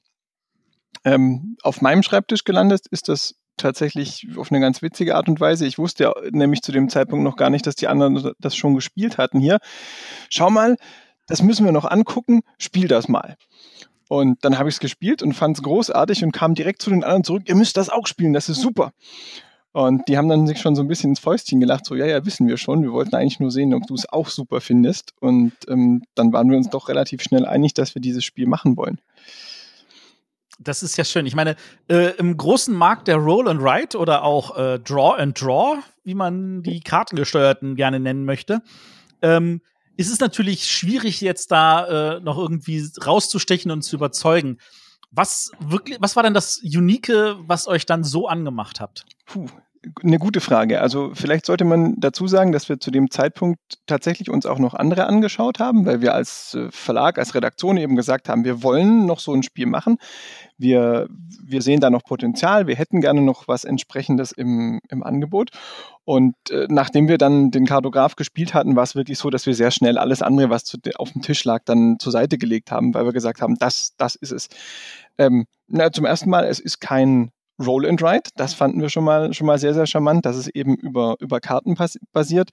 [1.06, 5.66] Ähm, auf meinem Schreibtisch gelandet ist das tatsächlich auf eine ganz witzige Art und Weise.
[5.66, 8.76] Ich wusste ja nämlich zu dem Zeitpunkt noch gar nicht, dass die anderen das schon
[8.76, 9.60] gespielt hatten hier.
[10.30, 10.76] Schau mal,
[11.28, 13.38] das müssen wir noch angucken, spiel das mal.
[14.08, 17.04] Und dann habe ich es gespielt und fand es großartig und kam direkt zu den
[17.04, 18.92] anderen zurück, ihr müsst das auch spielen, das ist super.
[19.72, 22.26] Und die haben dann sich schon so ein bisschen ins Fäustchen gelacht, so, ja, ja,
[22.26, 25.14] wissen wir schon, wir wollten eigentlich nur sehen, ob du es auch super findest.
[25.20, 28.78] Und ähm, dann waren wir uns doch relativ schnell einig, dass wir dieses Spiel machen
[28.78, 29.00] wollen.
[30.58, 31.26] Das ist ja schön.
[31.26, 31.56] Ich meine,
[31.88, 36.16] äh, im großen Markt der Roll and Write oder auch äh, Draw and Draw, wie
[36.16, 38.62] man die Kartengesteuerten gerne nennen möchte,
[39.22, 39.62] ähm,
[39.96, 44.58] ist es natürlich schwierig, jetzt da äh, noch irgendwie rauszustechen und zu überzeugen.
[45.12, 49.06] Was wirklich, was war denn das Unique, was euch dann so angemacht habt?
[49.26, 49.48] Puh,
[50.04, 50.82] eine gute Frage.
[50.82, 54.74] Also vielleicht sollte man dazu sagen, dass wir zu dem Zeitpunkt tatsächlich uns auch noch
[54.74, 59.06] andere angeschaut haben, weil wir als äh, Verlag, als Redaktion eben gesagt haben, wir wollen
[59.06, 59.98] noch so ein Spiel machen.
[60.58, 61.08] Wir,
[61.42, 65.52] wir sehen da noch Potenzial, wir hätten gerne noch was entsprechendes im, im Angebot.
[66.04, 69.54] Und äh, nachdem wir dann den Kartograf gespielt hatten, war es wirklich so, dass wir
[69.54, 72.94] sehr schnell alles andere, was zu, auf dem Tisch lag, dann zur Seite gelegt haben,
[72.94, 74.50] weil wir gesagt haben, das, das ist es.
[75.18, 78.32] Ähm, na, zum ersten Mal, es ist kein Roll and Write.
[78.36, 81.40] Das fanden wir schon mal, schon mal sehr, sehr charmant, dass es eben über, über
[81.40, 81.76] Karten
[82.12, 82.50] basiert.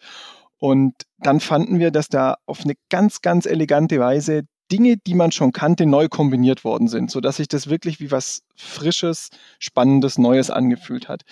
[0.58, 5.32] Und dann fanden wir, dass da auf eine ganz, ganz elegante Weise Dinge, die man
[5.32, 10.18] schon kannte, neu kombiniert worden sind, so dass sich das wirklich wie was Frisches, Spannendes,
[10.18, 11.22] Neues angefühlt hat.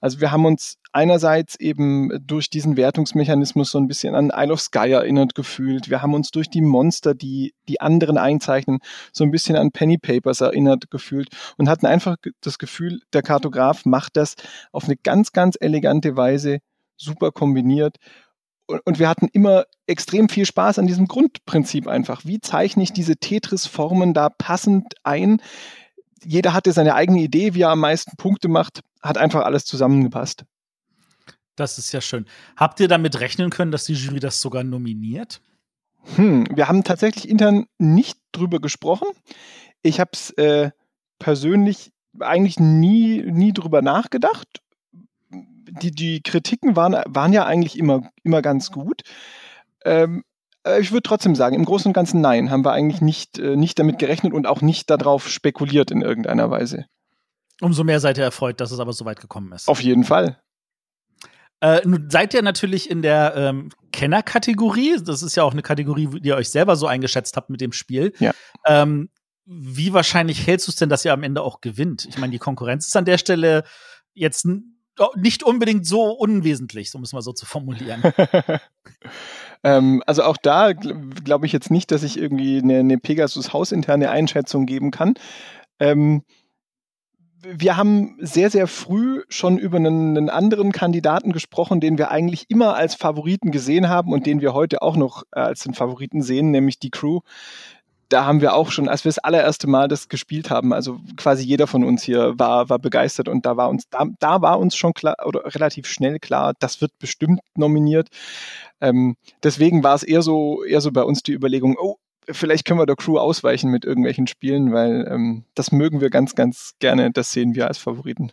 [0.00, 4.60] Also wir haben uns einerseits eben durch diesen Wertungsmechanismus so ein bisschen an Isle of
[4.60, 5.90] Sky erinnert gefühlt.
[5.90, 8.78] Wir haben uns durch die Monster, die die anderen einzeichnen,
[9.12, 13.84] so ein bisschen an Penny Papers erinnert gefühlt und hatten einfach das Gefühl, der Kartograf
[13.84, 14.36] macht das
[14.70, 16.60] auf eine ganz, ganz elegante Weise
[16.96, 17.96] super kombiniert
[18.66, 22.24] und wir hatten immer extrem viel Spaß an diesem Grundprinzip einfach.
[22.24, 25.42] Wie zeichne ich diese Tetris-Formen da passend ein?
[26.24, 30.44] Jeder hatte seine eigene Idee, wie er am meisten Punkte macht, hat einfach alles zusammengepasst.
[31.56, 32.26] Das ist ja schön.
[32.56, 35.40] Habt ihr damit rechnen können, dass die Jury das sogar nominiert?
[36.16, 39.08] Hm, wir haben tatsächlich intern nicht drüber gesprochen.
[39.82, 40.70] Ich habe es äh,
[41.18, 44.63] persönlich eigentlich nie, nie drüber nachgedacht
[45.70, 49.02] die, die Kritiken waren, waren ja eigentlich immer, immer ganz gut.
[49.84, 50.24] Ähm,
[50.64, 53.56] äh, ich würde trotzdem sagen, im Großen und Ganzen nein, haben wir eigentlich nicht, äh,
[53.56, 56.86] nicht damit gerechnet und auch nicht darauf spekuliert in irgendeiner Weise.
[57.60, 59.68] Umso mehr seid ihr erfreut, dass es aber so weit gekommen ist.
[59.68, 60.40] Auf jeden Fall.
[61.60, 64.98] Äh, nun seid ihr natürlich in der ähm, Kenner-Kategorie.
[65.02, 67.72] Das ist ja auch eine Kategorie, die ihr euch selber so eingeschätzt habt mit dem
[67.72, 68.12] Spiel.
[68.18, 68.32] Ja.
[68.66, 69.08] Ähm,
[69.46, 72.06] wie wahrscheinlich hältst du es denn, dass ihr am Ende auch gewinnt?
[72.08, 73.64] Ich meine, die Konkurrenz ist an der Stelle
[74.14, 74.46] jetzt
[75.16, 78.02] nicht unbedingt so unwesentlich, um es mal so zu formulieren.
[79.64, 84.10] ähm, also auch da glaube ich jetzt nicht, dass ich irgendwie eine, eine Pegasus hausinterne
[84.10, 85.14] Einschätzung geben kann.
[85.80, 86.22] Ähm,
[87.46, 92.46] wir haben sehr, sehr früh schon über einen, einen, anderen Kandidaten gesprochen, den wir eigentlich
[92.48, 96.50] immer als Favoriten gesehen haben und den wir heute auch noch als den Favoriten sehen,
[96.50, 97.20] nämlich die Crew
[98.08, 101.44] da haben wir auch schon, als wir das allererste Mal das gespielt haben, also quasi
[101.44, 104.76] jeder von uns hier war, war begeistert und da war uns, da, da war uns
[104.76, 108.08] schon klar oder relativ schnell klar, das wird bestimmt nominiert.
[108.80, 111.96] Ähm, deswegen war es eher so, eher so bei uns die Überlegung, oh,
[112.30, 116.34] vielleicht können wir der Crew ausweichen mit irgendwelchen Spielen, weil ähm, das mögen wir ganz,
[116.34, 117.10] ganz gerne.
[117.10, 118.32] Das sehen wir als Favoriten.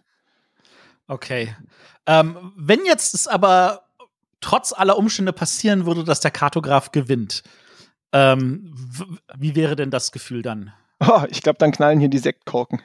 [1.07, 1.55] Okay.
[2.05, 3.83] Ähm, wenn jetzt es aber
[4.39, 7.43] trotz aller Umstände passieren würde, dass der Kartograf gewinnt,
[8.13, 8.73] ähm,
[9.37, 10.73] wie wäre denn das Gefühl dann?
[10.99, 12.81] Oh, ich glaube, dann knallen hier die Sektkorken.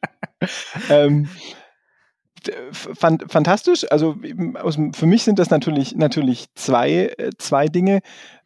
[0.90, 1.28] ähm,
[2.72, 3.86] fand, fantastisch.
[3.90, 4.16] Also
[4.60, 8.00] aus, für mich sind das natürlich, natürlich zwei, äh, zwei Dinge.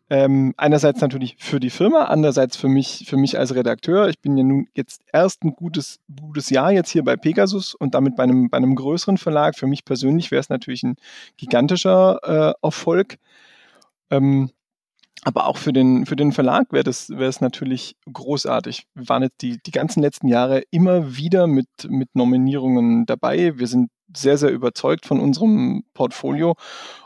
[0.08, 4.08] Ähm, einerseits natürlich für die Firma, andererseits für mich, für mich als Redakteur.
[4.08, 7.94] Ich bin ja nun jetzt erst ein gutes, gutes Jahr jetzt hier bei Pegasus und
[7.94, 9.56] damit bei einem, bei einem größeren Verlag.
[9.56, 10.94] Für mich persönlich wäre es natürlich ein
[11.38, 13.16] gigantischer äh, Erfolg.
[14.10, 14.52] Ähm,
[15.26, 18.86] aber auch für den, für den Verlag wäre das wäre es natürlich großartig.
[18.94, 23.58] Wir waren jetzt die, die ganzen letzten Jahre immer wieder mit, mit Nominierungen dabei.
[23.58, 26.54] Wir sind sehr, sehr überzeugt von unserem Portfolio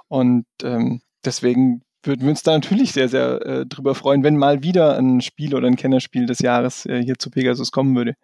[0.08, 4.62] und ähm, deswegen würden wir uns da natürlich sehr, sehr äh, drüber freuen, wenn mal
[4.62, 8.16] wieder ein Spiel oder ein Kennerspiel des Jahres äh, hier zu Pegasus kommen würde.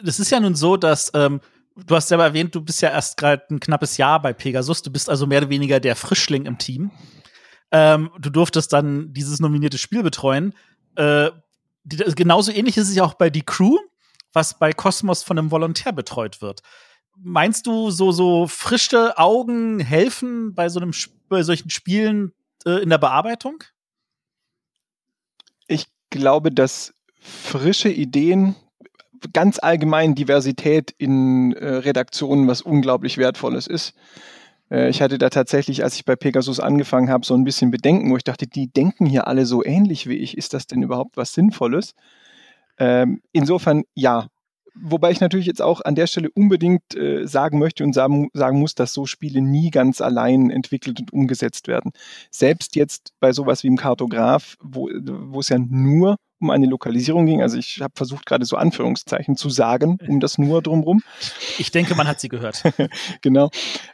[0.00, 1.40] Das ist ja nun so, dass ähm,
[1.74, 4.80] du hast selber erwähnt, du bist ja erst gerade ein knappes Jahr bei Pegasus.
[4.82, 6.92] Du bist also mehr oder weniger der Frischling im Team.
[7.72, 10.54] Ähm, du durftest dann dieses nominierte Spiel betreuen.
[10.96, 11.30] Äh,
[11.84, 13.76] die, genauso ähnlich ist es ja auch bei Die Crew,
[14.32, 16.62] was bei Cosmos von einem Volontär betreut wird.
[17.16, 20.92] Meinst du, so, so frische Augen helfen bei, so einem,
[21.28, 22.32] bei solchen Spielen
[22.64, 23.62] äh, in der Bearbeitung?
[25.66, 28.56] Ich glaube, dass frische Ideen,
[29.32, 33.94] ganz allgemein Diversität in äh, Redaktionen was unglaublich Wertvolles ist.
[34.70, 38.10] Äh, ich hatte da tatsächlich, als ich bei Pegasus angefangen habe, so ein bisschen Bedenken,
[38.10, 40.36] wo ich dachte, die denken hier alle so ähnlich wie ich.
[40.36, 41.94] Ist das denn überhaupt was Sinnvolles?
[42.78, 44.28] Ähm, insofern ja,
[44.74, 48.60] Wobei ich natürlich jetzt auch an der Stelle unbedingt äh, sagen möchte und sagen, sagen
[48.60, 51.92] muss, dass so Spiele nie ganz allein entwickelt und umgesetzt werden.
[52.30, 54.88] Selbst jetzt bei sowas wie im Kartograf, wo
[55.40, 57.42] es ja nur um eine Lokalisierung ging.
[57.42, 61.02] Also ich habe versucht, gerade so Anführungszeichen zu sagen, um das nur drumrum.
[61.58, 62.62] Ich denke, man hat sie gehört.
[63.20, 63.50] genau.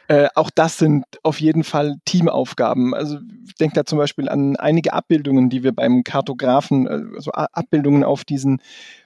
[0.07, 2.93] Äh, auch das sind auf jeden Fall Teamaufgaben.
[2.93, 8.03] Also ich denke da zum Beispiel an einige Abbildungen, die wir beim Kartografen, also Abbildungen
[8.03, 8.61] auf diesen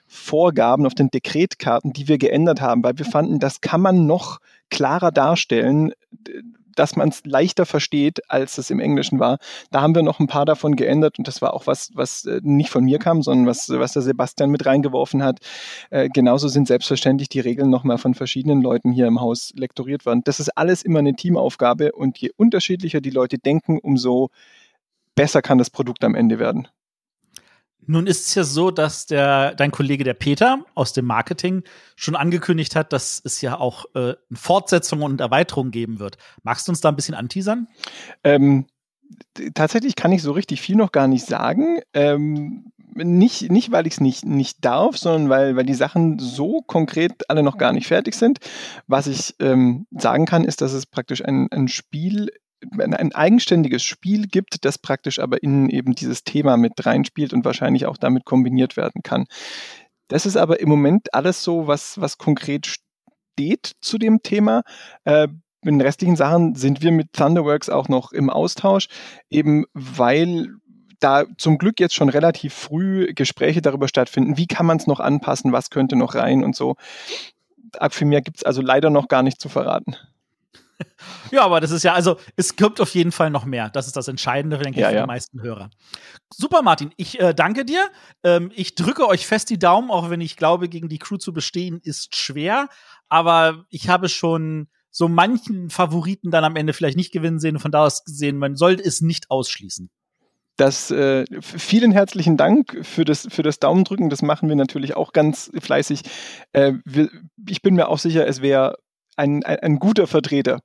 [0.06, 4.40] Vorgaben, auf den Dekretkarten, die wir geändert haben, weil wir fanden, das kann man noch
[4.70, 5.92] klarer darstellen,
[6.76, 9.38] dass man es leichter versteht, als es im Englischen war.
[9.70, 12.40] Da haben wir noch ein paar davon geändert und das war auch was, was äh,
[12.42, 15.38] nicht von mir kam, sondern was, was der Sebastian mit reingeworfen hat.
[15.90, 20.22] Äh, genauso sind selbstverständlich die Regeln nochmal von verschiedenen Leuten hier im Haus lektoriert worden.
[20.24, 24.30] Das ist alles immer eine Teamaufgabe und je unterschiedlicher die Leute denken, umso
[25.14, 26.68] besser kann das Produkt am Ende werden.
[27.86, 31.64] Nun ist es ja so, dass der, dein Kollege der Peter aus dem Marketing
[31.96, 36.16] schon angekündigt hat, dass es ja auch äh, eine Fortsetzung und Erweiterung geben wird.
[36.42, 37.68] Magst du uns da ein bisschen anteasern?
[38.22, 38.66] Ähm,
[39.54, 41.80] tatsächlich kann ich so richtig viel noch gar nicht sagen.
[41.92, 46.60] Ähm, nicht, nicht, weil ich es nicht, nicht darf, sondern weil, weil die Sachen so
[46.60, 48.38] konkret alle noch gar nicht fertig sind.
[48.86, 52.30] Was ich ähm, sagen kann, ist, dass es praktisch ein, ein Spiel
[52.78, 57.86] ein eigenständiges Spiel gibt, das praktisch aber in eben dieses Thema mit reinspielt und wahrscheinlich
[57.86, 59.26] auch damit kombiniert werden kann.
[60.08, 64.62] Das ist aber im Moment alles so, was, was konkret steht zu dem Thema.
[65.04, 65.28] Äh,
[65.64, 68.88] in den restlichen Sachen sind wir mit Thunderworks auch noch im Austausch,
[69.30, 70.48] eben weil
[70.98, 75.00] da zum Glück jetzt schon relativ früh Gespräche darüber stattfinden, wie kann man es noch
[75.00, 76.76] anpassen, was könnte noch rein und so.
[77.90, 79.96] Für mehr gibt es also leider noch gar nicht zu verraten.
[81.30, 83.70] Ja, aber das ist ja, also es kommt auf jeden Fall noch mehr.
[83.70, 85.02] Das ist das Entscheidende, denke ich, ja, für ja.
[85.02, 85.70] die meisten Hörer.
[86.32, 86.92] Super, Martin.
[86.96, 87.88] Ich äh, danke dir.
[88.22, 91.32] Ähm, ich drücke euch fest die Daumen, auch wenn ich glaube, gegen die Crew zu
[91.32, 92.68] bestehen ist schwer.
[93.08, 97.58] Aber ich habe schon so manchen Favoriten dann am Ende vielleicht nicht gewinnen sehen.
[97.58, 99.90] Von da aus gesehen, man sollte es nicht ausschließen.
[100.56, 104.10] Das, äh, vielen herzlichen Dank für das, für das Daumendrücken.
[104.10, 106.02] Das machen wir natürlich auch ganz fleißig.
[106.52, 107.10] Äh, wir,
[107.48, 108.76] ich bin mir auch sicher, es wäre
[109.16, 110.60] ein, ein, ein guter Vertreter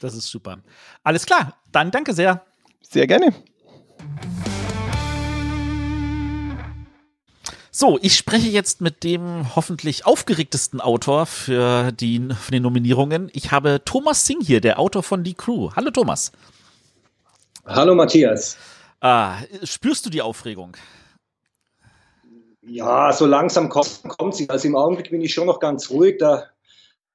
[0.00, 0.58] das ist super.
[1.04, 2.44] Alles klar, dann danke sehr.
[2.80, 3.32] Sehr gerne.
[7.70, 13.30] So, ich spreche jetzt mit dem hoffentlich aufgeregtesten Autor für die, für die Nominierungen.
[13.32, 15.70] Ich habe Thomas Singh hier, der Autor von Die Crew.
[15.76, 16.32] Hallo Thomas.
[17.64, 18.56] Hallo Matthias.
[19.00, 20.76] Ah, spürst du die Aufregung?
[22.62, 24.48] Ja, so langsam kommt, kommt sie.
[24.50, 26.18] Also im Augenblick bin ich schon noch ganz ruhig.
[26.18, 26.49] Da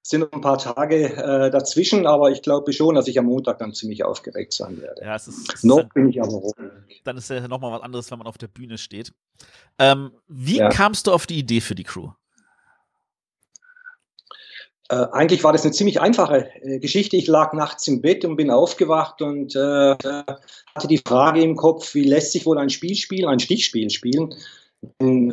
[0.08, 3.58] sind noch ein paar Tage äh, dazwischen, aber ich glaube schon, dass ich am Montag
[3.58, 5.01] dann ziemlich aufgeregt sein werde.
[5.01, 7.01] Ja, es ist, es noch dann, bin ich aber ruhig.
[7.03, 9.14] Dann ist ja nochmal was anderes, wenn man auf der Bühne steht.
[9.80, 10.70] Ähm, wie ja.
[10.70, 12.12] kamst du auf die Idee für die Crew?
[14.89, 17.18] Äh, eigentlich war das eine ziemlich einfache äh, Geschichte.
[17.18, 21.95] Ich lag nachts im Bett und bin aufgewacht und äh, hatte die Frage im Kopf,
[21.95, 24.36] wie lässt sich wohl ein Spiel spielen, ein Stichspiel spielen,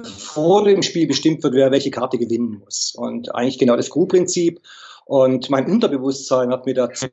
[0.05, 2.95] vor dem Spiel bestimmt wird, wer welche Karte gewinnen muss.
[2.97, 4.61] Und eigentlich genau das Grundprinzip.
[5.05, 7.09] Und mein Unterbewusstsein hat mir dazu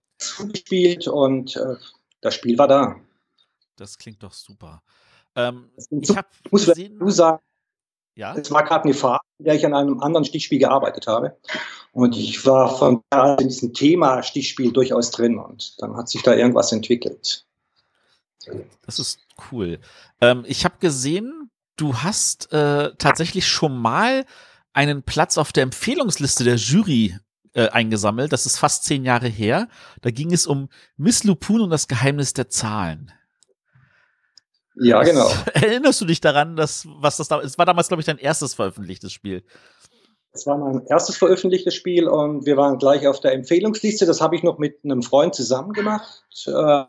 [0.51, 1.75] gespielt und äh,
[2.21, 2.95] das Spiel war da.
[3.75, 4.83] Das klingt doch super.
[5.35, 7.41] Ähm, ich hab muss gesehen, du sagen,
[8.15, 8.35] ja?
[8.35, 11.37] es war gerade eine Phase, in der ich an einem anderen Stichspiel gearbeitet habe.
[11.93, 16.21] Und ich war von da in diesem Thema Stichspiel durchaus drin und dann hat sich
[16.21, 17.45] da irgendwas entwickelt.
[18.85, 19.19] Das ist
[19.51, 19.79] cool.
[20.21, 21.48] Ähm, ich habe gesehen,
[21.79, 24.25] du hast äh, tatsächlich schon mal
[24.73, 27.17] einen Platz auf der Empfehlungsliste der Jury
[27.53, 28.31] äh, eingesammelt.
[28.31, 29.67] Das ist fast zehn Jahre her.
[30.01, 33.11] Da ging es um Miss Lupun und das Geheimnis der Zahlen.
[34.75, 35.29] Ja, genau.
[35.53, 37.41] Erinnerst du dich daran, dass was das da?
[37.41, 39.43] Es war damals, glaube ich, dein erstes veröffentlichtes Spiel.
[40.31, 44.05] Es war mein erstes veröffentlichtes Spiel und wir waren gleich auf der Empfehlungsliste.
[44.05, 46.23] Das habe ich noch mit einem Freund zusammen gemacht.
[46.45, 46.83] Äh,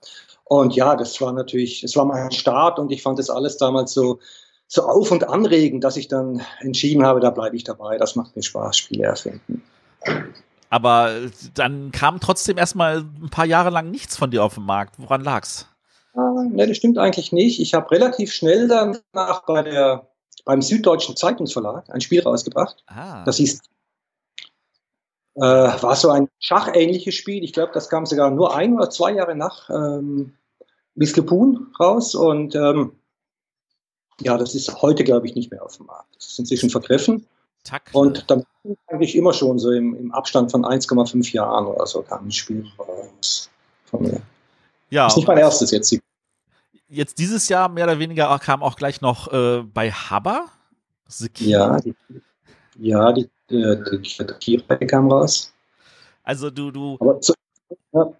[0.44, 3.92] und ja, das war natürlich, es war mein Start und ich fand das alles damals
[3.92, 4.20] so
[4.72, 7.98] so auf- und anregend, dass ich dann entschieden habe, da bleibe ich dabei.
[7.98, 9.64] Das macht mir Spaß, Spiele erfinden.
[10.70, 11.10] Aber
[11.54, 14.94] dann kam trotzdem erstmal ein paar Jahre lang nichts von dir auf den Markt.
[14.98, 15.66] Woran lag's?
[16.14, 17.60] Ah, ne, das stimmt eigentlich nicht.
[17.60, 20.06] Ich habe relativ schnell danach bei der,
[20.44, 22.84] beim Süddeutschen Zeitungsverlag ein Spiel rausgebracht.
[22.86, 23.24] Ah.
[23.24, 23.60] Das hieß,
[25.34, 27.42] äh, war so ein schachähnliches Spiel.
[27.42, 30.34] Ich glaube, das kam sogar nur ein oder zwei Jahre nach ähm,
[30.94, 32.14] Wisklepun raus.
[32.14, 32.92] Und ähm,
[34.20, 36.14] ja, das ist heute, glaube ich, nicht mehr auf dem Markt.
[36.16, 37.26] Das ist inzwischen vergriffen.
[37.64, 37.96] Takte.
[37.96, 38.44] Und dann
[38.86, 42.66] eigentlich immer schon so im, im Abstand von 1,5 Jahren oder so kam ein Spiel
[42.78, 43.50] raus
[43.84, 44.20] von mir.
[44.88, 45.04] Ja.
[45.04, 45.96] Das ist nicht mein erstes jetzt.
[46.88, 50.46] Jetzt dieses Jahr mehr oder weniger kam auch gleich noch äh, bei Haber
[51.46, 51.94] Ja, die,
[52.78, 53.98] ja, die, äh,
[54.40, 55.52] die, die kam raus.
[56.22, 56.96] Also du, du.
[57.00, 57.34] Aber zu,
[57.92, 58.12] ja,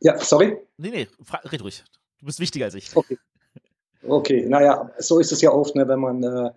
[0.00, 0.58] ja, sorry?
[0.76, 1.08] Nee, nee,
[1.44, 1.84] red ruhig.
[2.18, 2.94] Du bist wichtiger als ich.
[2.96, 3.18] Okay.
[4.08, 6.50] Okay, naja, so ist es ja oft, ne, wenn man, äh,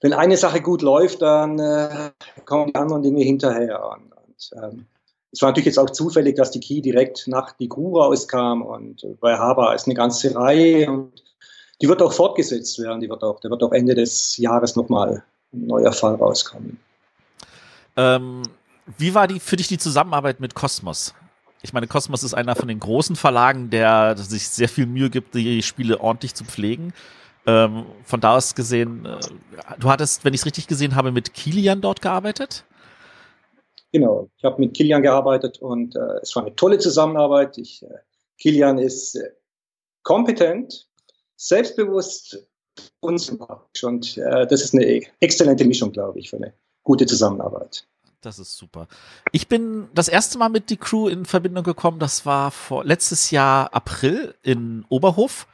[0.00, 2.10] wenn eine Sache gut läuft, dann äh,
[2.44, 3.84] kommen die anderen Dinge hinterher.
[3.90, 4.86] Und, und ähm,
[5.32, 9.06] es war natürlich jetzt auch zufällig, dass die Key direkt nach die Crew rauskam und
[9.20, 11.22] bei Haber ist eine ganze Reihe und
[11.80, 13.00] die wird auch fortgesetzt werden.
[13.00, 15.22] Die wird auch, der wird auch Ende des Jahres nochmal
[15.52, 16.78] ein neuer Fall rauskommen.
[17.96, 18.42] Ähm,
[18.98, 21.14] wie war die für dich die Zusammenarbeit mit Cosmos?
[21.62, 25.34] Ich meine, Cosmos ist einer von den großen Verlagen, der sich sehr viel Mühe gibt,
[25.34, 26.92] die Spiele ordentlich zu pflegen.
[27.46, 29.18] Ähm, von da aus gesehen, äh,
[29.78, 32.64] du hattest, wenn ich es richtig gesehen habe, mit Kilian dort gearbeitet?
[33.92, 37.58] Genau, ich habe mit Kilian gearbeitet und äh, es war eine tolle Zusammenarbeit.
[37.58, 37.88] Ich, äh,
[38.38, 39.30] Kilian ist äh,
[40.02, 40.88] kompetent,
[41.36, 42.46] selbstbewusst
[43.00, 46.52] und sympathisch und äh, das ist eine exzellente Mischung, glaube ich, für eine
[46.84, 47.86] gute Zusammenarbeit.
[48.20, 48.86] Das ist super.
[49.32, 51.98] Ich bin das erste Mal mit die Crew in Verbindung gekommen.
[51.98, 55.46] Das war vor letztes Jahr April in Oberhof,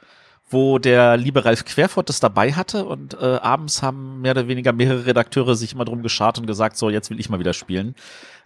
[0.49, 4.73] wo der liebe Ralf Querfurt das dabei hatte und äh, abends haben mehr oder weniger
[4.73, 7.95] mehrere Redakteure sich immer drum geschart und gesagt, so jetzt will ich mal wieder spielen.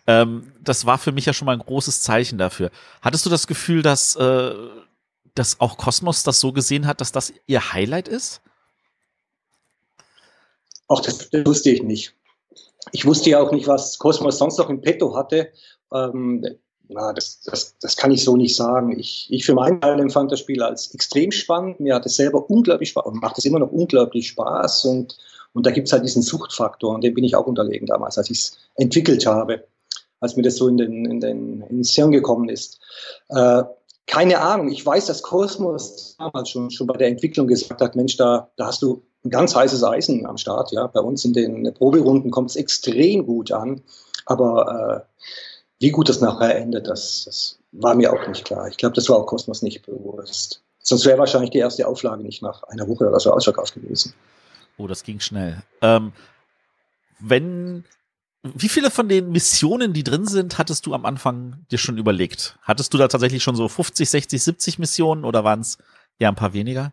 [0.05, 2.69] Ähm, das war für mich ja schon mal ein großes Zeichen dafür.
[3.01, 4.53] Hattest du das Gefühl, dass, äh,
[5.34, 8.41] dass auch Kosmos das so gesehen hat, dass das ihr Highlight ist?
[10.88, 12.13] Auch das wusste ich nicht
[12.91, 15.49] ich wusste ja auch nicht, was Cosmos sonst noch im Petto hatte.
[15.93, 16.45] Ähm,
[16.89, 18.97] na, das, das, das kann ich so nicht sagen.
[18.99, 21.79] Ich, ich für meinen Teil empfand das Spiel als extrem spannend.
[21.79, 24.86] Mir hat es selber unglaublich Spaß und macht es immer noch unglaublich Spaß.
[24.86, 25.17] Und,
[25.53, 28.29] und da gibt es halt diesen Suchtfaktor und den bin ich auch unterlegen damals, als
[28.29, 29.63] ich es entwickelt habe,
[30.19, 32.79] als mir das so in den, in den, ins Hirn gekommen ist.
[33.29, 33.63] Äh,
[34.07, 38.17] keine Ahnung, ich weiß, dass Cosmos damals schon, schon bei der Entwicklung gesagt hat, Mensch,
[38.17, 40.72] da, da hast du ganz heißes Eisen am Start.
[40.72, 43.82] Ja, bei uns in den Proberunden kommt es extrem gut an,
[44.26, 45.26] aber äh,
[45.80, 48.67] wie gut das nachher endet, das, das war mir auch nicht klar.
[48.67, 50.61] Ich glaube, das war auch Kosmos nicht bewusst.
[50.80, 54.13] Sonst wäre wahrscheinlich die erste Auflage nicht nach einer Woche oder so ausverkauft gewesen.
[54.78, 55.61] Oh, das ging schnell.
[55.82, 56.11] Ähm,
[57.19, 57.84] wenn
[58.43, 62.57] wie viele von den Missionen, die drin sind, hattest du am Anfang dir schon überlegt?
[62.63, 65.78] Hattest du da tatsächlich schon so 50, 60, 70 Missionen oder waren es
[66.17, 66.91] eher ein paar weniger?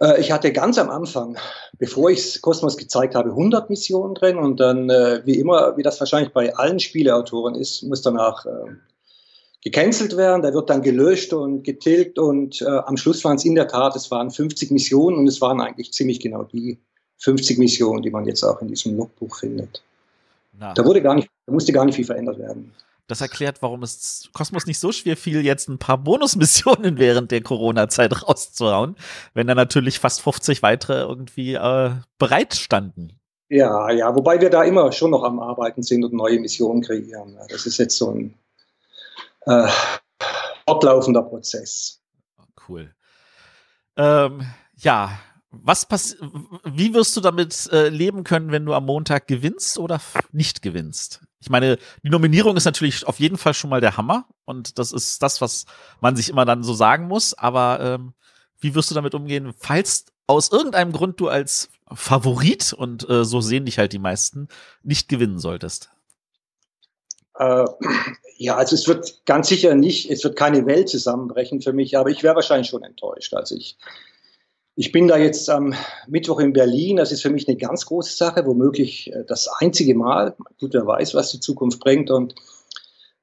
[0.00, 1.36] Äh, ich hatte ganz am Anfang,
[1.78, 6.00] bevor ich Kosmos gezeigt habe, 100 Missionen drin und dann, äh, wie immer, wie das
[6.00, 8.72] wahrscheinlich bei allen Spieleautoren ist, muss danach äh,
[9.62, 10.42] gecancelt werden.
[10.42, 13.96] Der wird dann gelöscht und getilgt und äh, am Schluss waren es in der Tat,
[13.96, 16.78] es waren 50 Missionen und es waren eigentlich ziemlich genau die
[17.18, 19.82] 50 Missionen, die man jetzt auch in diesem Logbuch findet.
[20.58, 20.74] Na.
[20.74, 22.72] Da wurde gar nicht, da musste gar nicht viel verändert werden.
[23.06, 27.42] Das erklärt, warum es Kosmos nicht so schwer fiel, jetzt ein paar Bonusmissionen während der
[27.42, 28.96] Corona-Zeit rauszuhauen,
[29.34, 33.18] wenn da natürlich fast 50 weitere irgendwie äh, bereit standen.
[33.48, 37.38] Ja, ja, wobei wir da immer schon noch am Arbeiten sind und neue Missionen kreieren.
[37.48, 38.34] Das ist jetzt so ein
[39.42, 39.68] äh,
[40.66, 42.02] fortlaufender Prozess.
[42.68, 42.92] Cool.
[43.96, 44.44] Ähm,
[44.74, 45.18] ja,
[45.50, 46.16] was pass
[46.64, 50.00] wie wirst du damit äh, leben können, wenn du am Montag gewinnst oder
[50.32, 51.22] nicht gewinnst?
[51.46, 54.90] Ich meine, die Nominierung ist natürlich auf jeden Fall schon mal der Hammer und das
[54.90, 55.64] ist das, was
[56.00, 57.34] man sich immer dann so sagen muss.
[57.34, 58.14] Aber ähm,
[58.58, 63.40] wie wirst du damit umgehen, falls aus irgendeinem Grund du als Favorit und äh, so
[63.40, 64.48] sehen dich halt die meisten
[64.82, 65.90] nicht gewinnen solltest?
[67.38, 67.64] Äh,
[68.38, 72.10] ja, also es wird ganz sicher nicht, es wird keine Welt zusammenbrechen für mich, aber
[72.10, 73.34] ich wäre wahrscheinlich schon enttäuscht.
[73.34, 73.78] Also ich
[74.78, 75.74] ich bin da jetzt am
[76.06, 76.98] Mittwoch in Berlin.
[76.98, 80.36] Das ist für mich eine ganz große Sache, womöglich äh, das einzige Mal.
[80.60, 82.10] Gut, wer weiß, was die Zukunft bringt.
[82.10, 82.34] Und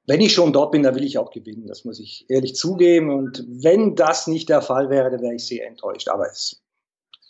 [0.06, 1.68] wenn ich schon dort bin, dann will ich auch gewinnen.
[1.68, 3.10] Das muss ich ehrlich zugeben.
[3.10, 6.08] Und wenn das nicht der Fall wäre, dann wäre ich sehr enttäuscht.
[6.08, 6.60] Aber es,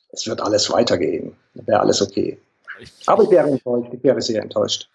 [0.09, 1.37] es wird alles weitergehen.
[1.55, 2.39] Dann wäre alles okay.
[3.05, 3.93] Aber ich wäre enttäuscht.
[3.93, 4.89] Ich wäre sehr enttäuscht.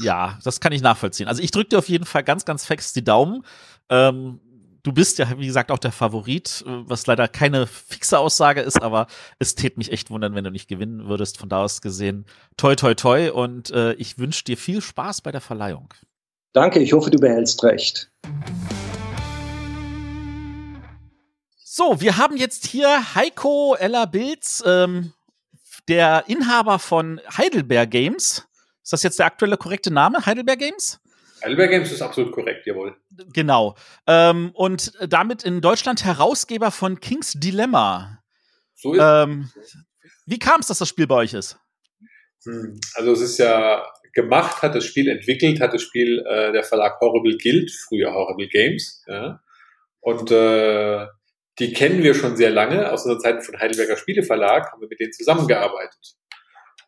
[0.00, 1.26] Ja, das kann ich nachvollziehen.
[1.26, 3.44] Also ich drücke dir auf jeden Fall ganz, ganz fest die Daumen.
[3.88, 4.40] Ähm,
[4.84, 8.80] du bist ja, wie gesagt, auch der Favorit, äh, was leider keine fixe Aussage ist,
[8.80, 9.08] aber
[9.40, 11.38] es tät mich echt wundern, wenn du nicht gewinnen würdest.
[11.38, 12.26] Von da aus gesehen,
[12.56, 13.32] toi, toi, toi.
[13.32, 15.92] Und äh, ich wünsche dir viel Spaß bei der Verleihung.
[16.52, 18.12] Danke, ich hoffe, du behältst recht.
[21.56, 25.12] So, wir haben jetzt hier Heiko Ella Bilz, ähm,
[25.88, 28.46] der Inhaber von Heidelberg Games.
[28.84, 31.00] Ist das jetzt der aktuelle korrekte Name, Heidelberg Games?
[31.44, 32.96] Heidelberg Games ist absolut korrekt, jawohl.
[33.32, 33.76] Genau.
[34.06, 38.22] Ähm, und damit in Deutschland Herausgeber von King's Dilemma.
[38.74, 39.50] So ist ähm,
[40.26, 41.58] Wie kam es, dass das Spiel bei euch ist?
[42.44, 43.84] Hm, also es ist ja
[44.14, 48.48] gemacht, hat das Spiel entwickelt, hat das Spiel äh, der Verlag Horrible Guild, früher Horrible
[48.48, 49.02] Games.
[49.06, 49.40] Ja.
[50.00, 51.06] Und äh,
[51.58, 52.90] die kennen wir schon sehr lange.
[52.90, 56.14] Aus unserer Zeit von Heidelberger Spieleverlag haben wir mit denen zusammengearbeitet.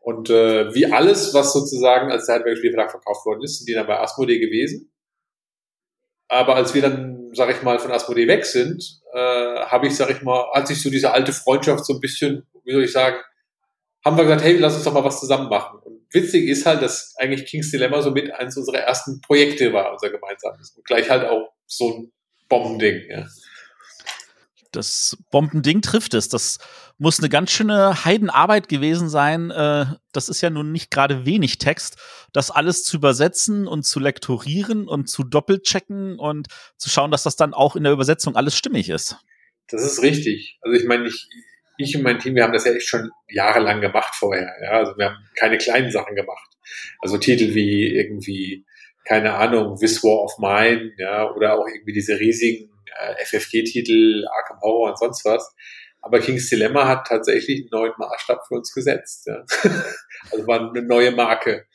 [0.07, 3.75] Und äh, wie alles, was sozusagen als der Heidelberger Spielverlag verkauft worden ist, sind die
[3.75, 4.93] dann bei Asmodee gewesen.
[6.29, 9.19] Aber als wir dann, sag ich mal, von Asmodee weg sind, äh,
[9.65, 12.71] habe ich, sag ich mal, hat sich so diese alte Freundschaft so ein bisschen, wie
[12.71, 13.17] soll ich sagen,
[14.05, 15.81] haben wir gesagt, hey, lass uns doch mal was zusammen machen.
[15.81, 19.91] Und witzig ist halt, dass eigentlich King's Dilemma so mit eines unserer ersten Projekte war,
[19.91, 20.71] unser gemeinsames.
[20.77, 22.13] Und gleich halt auch so ein
[22.49, 23.27] Bombending, ja.
[24.71, 26.29] Das Bombending trifft es.
[26.29, 26.59] Das
[26.99, 29.51] muss eine ganz schöne Heidenarbeit gewesen sein.
[29.51, 31.97] Äh, das ist ja nun nicht gerade wenig Text,
[32.33, 37.37] das alles zu übersetzen und zu lektorieren und zu doppelchecken und zu schauen, dass das
[37.37, 39.17] dann auch in der Übersetzung alles stimmig ist.
[39.69, 40.59] Das ist richtig.
[40.63, 41.29] Also ich meine, ich,
[41.77, 44.55] ich und mein Team, wir haben das ja echt schon jahrelang gemacht vorher.
[44.63, 44.71] Ja?
[44.79, 46.57] Also wir haben keine kleinen Sachen gemacht.
[47.01, 48.65] Also Titel wie irgendwie,
[49.05, 54.61] keine Ahnung, This War of Mine, ja, oder auch irgendwie diese riesigen äh, FFG-Titel, Arkham
[54.61, 55.55] Horror und sonst was.
[56.07, 59.27] Aber King's Dilemma hat tatsächlich einen neuen Maßstab für uns gesetzt.
[59.27, 59.45] Ja.
[60.31, 61.67] also war eine neue Marke.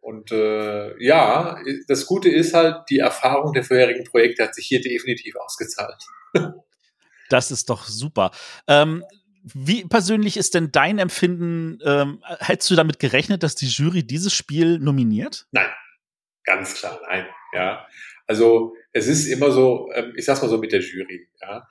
[0.00, 4.80] Und äh, ja, das Gute ist halt, die Erfahrung der vorherigen Projekte hat sich hier
[4.80, 6.02] definitiv ausgezahlt.
[7.28, 8.32] das ist doch super.
[8.66, 9.04] Ähm,
[9.44, 11.78] wie persönlich ist denn dein Empfinden?
[11.84, 15.46] Ähm, hättest du damit gerechnet, dass die Jury dieses Spiel nominiert?
[15.52, 15.70] Nein,
[16.42, 17.26] ganz klar, nein.
[17.54, 17.86] Ja,
[18.26, 21.28] also es ist immer so, ähm, ich sag's mal so mit der Jury.
[21.40, 21.68] Ja,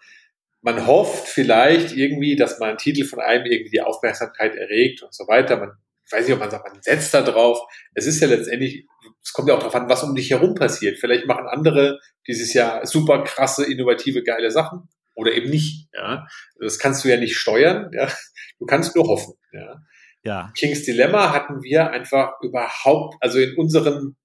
[0.61, 5.13] man hofft vielleicht irgendwie, dass man einen Titel von einem irgendwie die Aufmerksamkeit erregt und
[5.13, 5.57] so weiter.
[5.57, 5.71] Man
[6.07, 7.59] ich weiß nicht, ob man sagt, man setzt da drauf.
[7.93, 8.87] Es ist ja letztendlich,
[9.21, 10.99] es kommt ja auch darauf an, was um dich herum passiert.
[10.99, 15.89] Vielleicht machen andere dieses Jahr super krasse, innovative, geile Sachen oder eben nicht.
[15.93, 16.25] Ja,
[16.61, 17.91] das kannst du ja nicht steuern.
[17.93, 18.09] Ja,
[18.57, 19.33] du kannst nur hoffen.
[19.51, 19.81] Ja.
[20.23, 20.53] ja.
[20.57, 24.15] Kings Dilemma hatten wir einfach überhaupt, also in unserem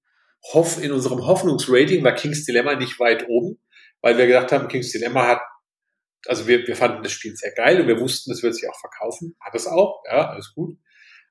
[0.53, 3.59] Hoff, in unserem Hoffnungsrating war Kings Dilemma nicht weit oben,
[4.01, 5.41] weil wir gedacht haben, Kings Dilemma hat,
[6.27, 8.79] also wir, wir fanden das Spiel sehr geil und wir wussten, es wird sich auch
[8.79, 9.35] verkaufen.
[9.39, 10.77] Hat es auch, ja, alles gut.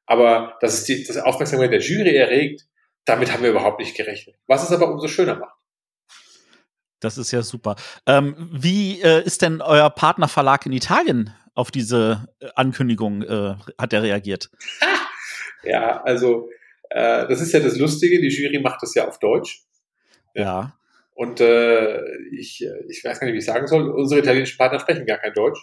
[0.07, 2.63] Aber dass es die, das Aufmerksamkeit der Jury erregt,
[3.05, 4.37] damit haben wir überhaupt nicht gerechnet.
[4.47, 5.57] Was es aber umso schöner macht.
[7.01, 7.77] Das ist ja super.
[8.07, 13.23] Ähm, wie äh, ist denn euer Partnerverlag in Italien auf diese äh, Ankündigung?
[13.23, 14.51] Äh, hat er reagiert?
[15.65, 16.49] ja, also
[16.91, 18.21] äh, das ist ja das Lustige.
[18.21, 19.65] Die Jury macht das ja auf Deutsch.
[20.35, 20.79] Ja.
[21.15, 22.01] Und äh,
[22.33, 23.91] ich, ich weiß gar nicht, wie ich sagen soll.
[23.91, 25.61] Unsere italienischen Partner sprechen gar kein Deutsch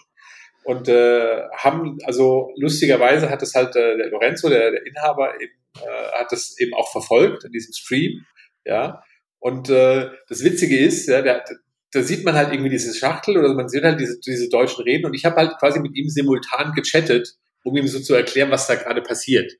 [0.64, 5.52] und äh, haben, also lustigerweise hat es halt äh, der Lorenzo, der, der Inhaber, eben,
[5.78, 8.26] äh, hat das eben auch verfolgt in diesem Stream,
[8.64, 9.02] ja,
[9.38, 11.44] und äh, das Witzige ist, ja, der,
[11.92, 15.06] da sieht man halt irgendwie diese Schachtel oder man sieht halt diese, diese deutschen Reden
[15.06, 18.66] und ich habe halt quasi mit ihm simultan gechattet, um ihm so zu erklären, was
[18.66, 19.50] da gerade passiert.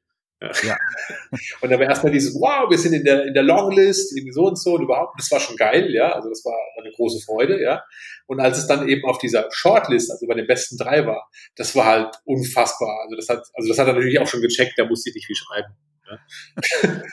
[0.41, 0.77] Ja.
[1.61, 4.47] und dann war erstmal dieses, wow, wir sind in der, in der Longlist, irgendwie so
[4.47, 7.61] und so und überhaupt, das war schon geil, ja, also das war eine große Freude,
[7.63, 7.83] ja.
[8.27, 11.75] Und als es dann eben auf dieser Shortlist, also bei den besten drei war, das
[11.77, 13.01] war halt unfassbar.
[13.03, 15.27] Also das hat, also das hat er natürlich auch schon gecheckt, da musste ich nicht
[15.27, 15.75] viel schreiben.
[16.09, 17.03] Ja.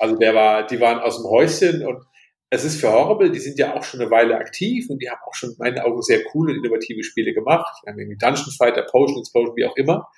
[0.00, 2.04] Also der war, die waren aus dem Häuschen und
[2.50, 5.20] es ist für Horrible, die sind ja auch schon eine Weile aktiv und die haben
[5.26, 7.82] auch schon in meinen Augen sehr coole und innovative Spiele gemacht.
[7.82, 10.08] Die haben irgendwie Dungeon Fighter, Potion Explosion, wie auch immer.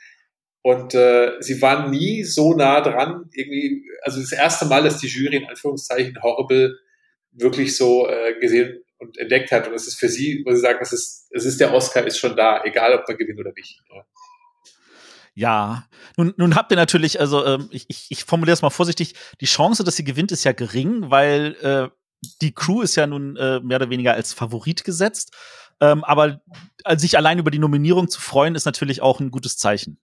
[0.63, 5.07] Und äh, sie waren nie so nah dran, irgendwie, also das erste Mal, dass die
[5.07, 6.79] Jury in Anführungszeichen Horrible
[7.33, 9.69] wirklich so äh, gesehen und entdeckt hat.
[9.69, 12.19] Und es ist für sie, muss ich sagen, es ist, es ist der Oscar ist
[12.19, 13.81] schon da, egal ob man gewinnt oder nicht.
[13.89, 14.05] Ja.
[15.35, 15.87] Ja,
[16.17, 19.85] nun, nun habt ihr natürlich, also ähm, ich, ich, formuliere es mal vorsichtig, die Chance,
[19.85, 21.89] dass sie gewinnt, ist ja gering, weil äh,
[22.43, 25.33] die Crew ist ja nun äh, mehr oder weniger als Favorit gesetzt.
[25.81, 26.43] Ähm, aber
[26.85, 29.99] also sich allein über die Nominierung zu freuen, ist natürlich auch ein gutes Zeichen.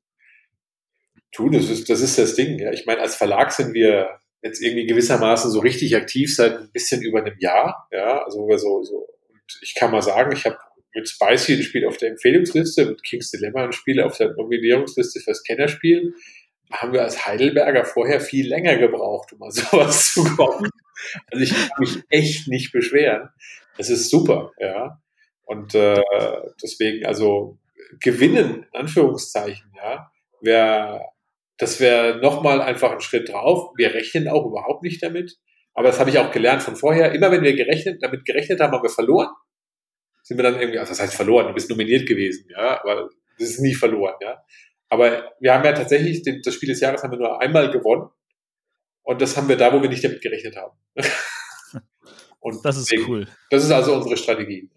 [1.38, 2.58] Tu, das ist, das ist das Ding.
[2.58, 2.72] Ja.
[2.72, 7.04] Ich meine, als Verlag sind wir jetzt irgendwie gewissermaßen so richtig aktiv seit ein bisschen
[7.04, 7.88] über einem Jahr.
[7.92, 9.08] Ja, also so, so.
[9.30, 10.58] Und ich kann mal sagen, ich habe
[10.96, 15.20] mit Spicy ein Spiel auf der Empfehlungsliste, mit King's Dilemma ein Spiel auf der Nominierungsliste
[15.20, 16.16] fürs Kennerspiel.
[16.72, 20.72] Haben wir als Heidelberger vorher viel länger gebraucht, um mal sowas zu kommen.
[21.32, 23.30] Also ich kann mich echt nicht beschweren.
[23.78, 25.00] Es ist super, ja.
[25.46, 26.02] Und äh,
[26.64, 27.60] deswegen, also
[28.02, 30.12] gewinnen, in Anführungszeichen, ja,
[30.42, 31.06] wäre,
[31.58, 33.74] das wäre nochmal einfach ein Schritt drauf.
[33.78, 35.38] Wir rechnen auch überhaupt nicht damit.
[35.74, 37.12] Aber das habe ich auch gelernt von vorher.
[37.12, 39.30] Immer wenn wir gerechnet, damit gerechnet haben, haben wir verloren
[40.28, 43.50] sind wir dann irgendwie, also das heißt verloren, du bist nominiert gewesen, ja, aber das
[43.50, 44.44] ist nie verloren, ja.
[44.90, 48.10] Aber wir haben ja tatsächlich, den, das Spiel des Jahres haben wir nur einmal gewonnen
[49.04, 50.78] und das haben wir da, wo wir nicht damit gerechnet haben.
[52.42, 53.28] und das ist deswegen, cool.
[53.50, 54.70] Das ist also unsere Strategie.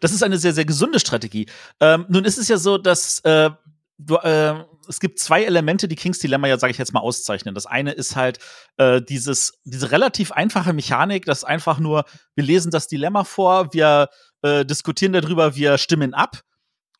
[0.00, 1.46] Das ist eine sehr, sehr gesunde Strategie.
[1.80, 3.50] Ähm, nun ist es ja so, dass äh,
[3.98, 7.54] du, äh, es gibt zwei Elemente, die Kings Dilemma ja, sage ich jetzt mal, auszeichnen.
[7.54, 8.38] Das eine ist halt
[8.76, 14.08] äh, dieses, diese relativ einfache Mechanik, dass einfach nur, wir lesen das Dilemma vor, wir
[14.42, 16.42] äh, diskutieren darüber, wir stimmen ab.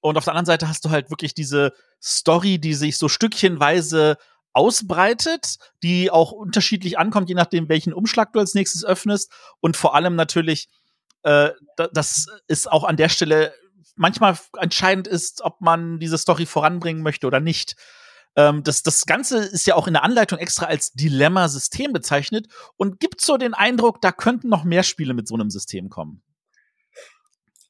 [0.01, 1.73] Und auf der anderen Seite hast du halt wirklich diese
[2.03, 4.17] Story, die sich so stückchenweise
[4.53, 9.31] ausbreitet, die auch unterschiedlich ankommt, je nachdem, welchen Umschlag du als nächstes öffnest.
[9.61, 10.69] Und vor allem natürlich,
[11.25, 11.51] äh,
[11.93, 13.53] das ist auch an der Stelle
[13.97, 17.77] manchmal entscheidend ist, ob man diese Story voranbringen möchte oder nicht.
[18.37, 23.01] Ähm, das, das Ganze ist ja auch in der Anleitung extra als Dilemma-System bezeichnet und
[23.01, 26.23] gibt so den Eindruck, da könnten noch mehr Spiele mit so einem System kommen.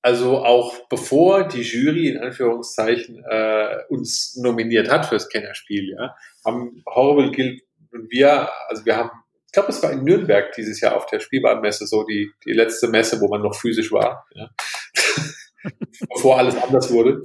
[0.02, 6.14] Also auch bevor die Jury in Anführungszeichen äh, uns nominiert hat fürs Kennerspiel, ja,
[6.44, 7.62] haben Horrible Guild
[7.92, 9.10] und wir, also wir haben,
[9.46, 12.86] ich glaube, es war in Nürnberg dieses Jahr auf der Spielwarenmesse, so die, die letzte
[12.88, 14.48] Messe, wo man noch physisch war, ja.
[16.14, 17.22] bevor alles anders wurde.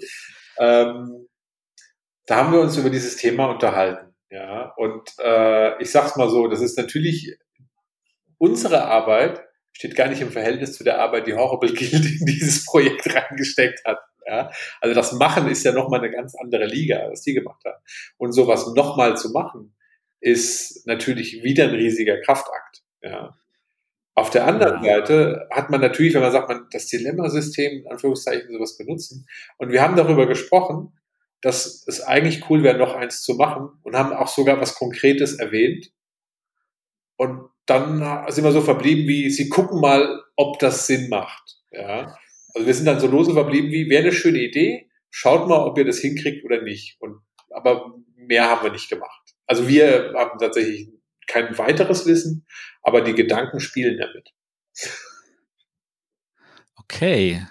[0.58, 1.28] Ähm,
[2.26, 4.14] da haben wir uns über dieses Thema unterhalten.
[4.30, 7.38] Ja, und äh, ich sag's mal so, das ist natürlich
[8.38, 12.66] unsere Arbeit, steht gar nicht im Verhältnis zu der Arbeit, die Horrible Guild in dieses
[12.66, 14.00] Projekt reingesteckt hat.
[14.26, 14.52] Ja?
[14.80, 17.82] Also das Machen ist ja nochmal eine ganz andere Liga, was die gemacht haben.
[18.18, 19.76] Und sowas nochmal zu machen,
[20.20, 22.84] ist natürlich wieder ein riesiger Kraftakt.
[23.02, 23.36] Ja?
[24.14, 28.52] Auf der anderen Seite hat man natürlich, wenn man sagt, man das Dilemma-System in Anführungszeichen
[28.52, 29.26] sowas benutzen.
[29.58, 30.94] Und wir haben darüber gesprochen,
[31.42, 35.40] dass es eigentlich cool wäre, noch eins zu machen und haben auch sogar was Konkretes
[35.40, 35.92] erwähnt.
[37.18, 41.58] Und dann sind wir so verblieben wie, sie gucken mal, ob das Sinn macht.
[41.72, 42.18] Ja.
[42.54, 45.78] Also wir sind dann so lose verblieben wie, wäre eine schöne Idee, schaut mal, ob
[45.78, 46.98] ihr das hinkriegt oder nicht.
[47.00, 49.22] Und, aber mehr haben wir nicht gemacht.
[49.48, 50.90] Also wir haben tatsächlich
[51.32, 52.46] kein weiteres Wissen,
[52.82, 54.34] aber die Gedanken spielen damit.
[56.76, 57.46] Okay.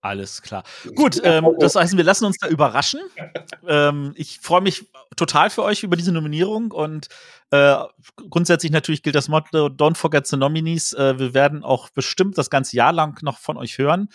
[0.00, 0.62] Alles klar.
[0.94, 3.00] Gut, ähm, das heißt, wir lassen uns da überraschen.
[3.68, 4.86] Ähm, ich freue mich
[5.16, 7.08] total für euch über diese Nominierung und
[7.50, 7.74] äh,
[8.30, 10.92] grundsätzlich natürlich gilt das Motto Don't forget the nominees.
[10.92, 14.08] Äh, wir werden auch bestimmt das ganze Jahr lang noch von euch hören.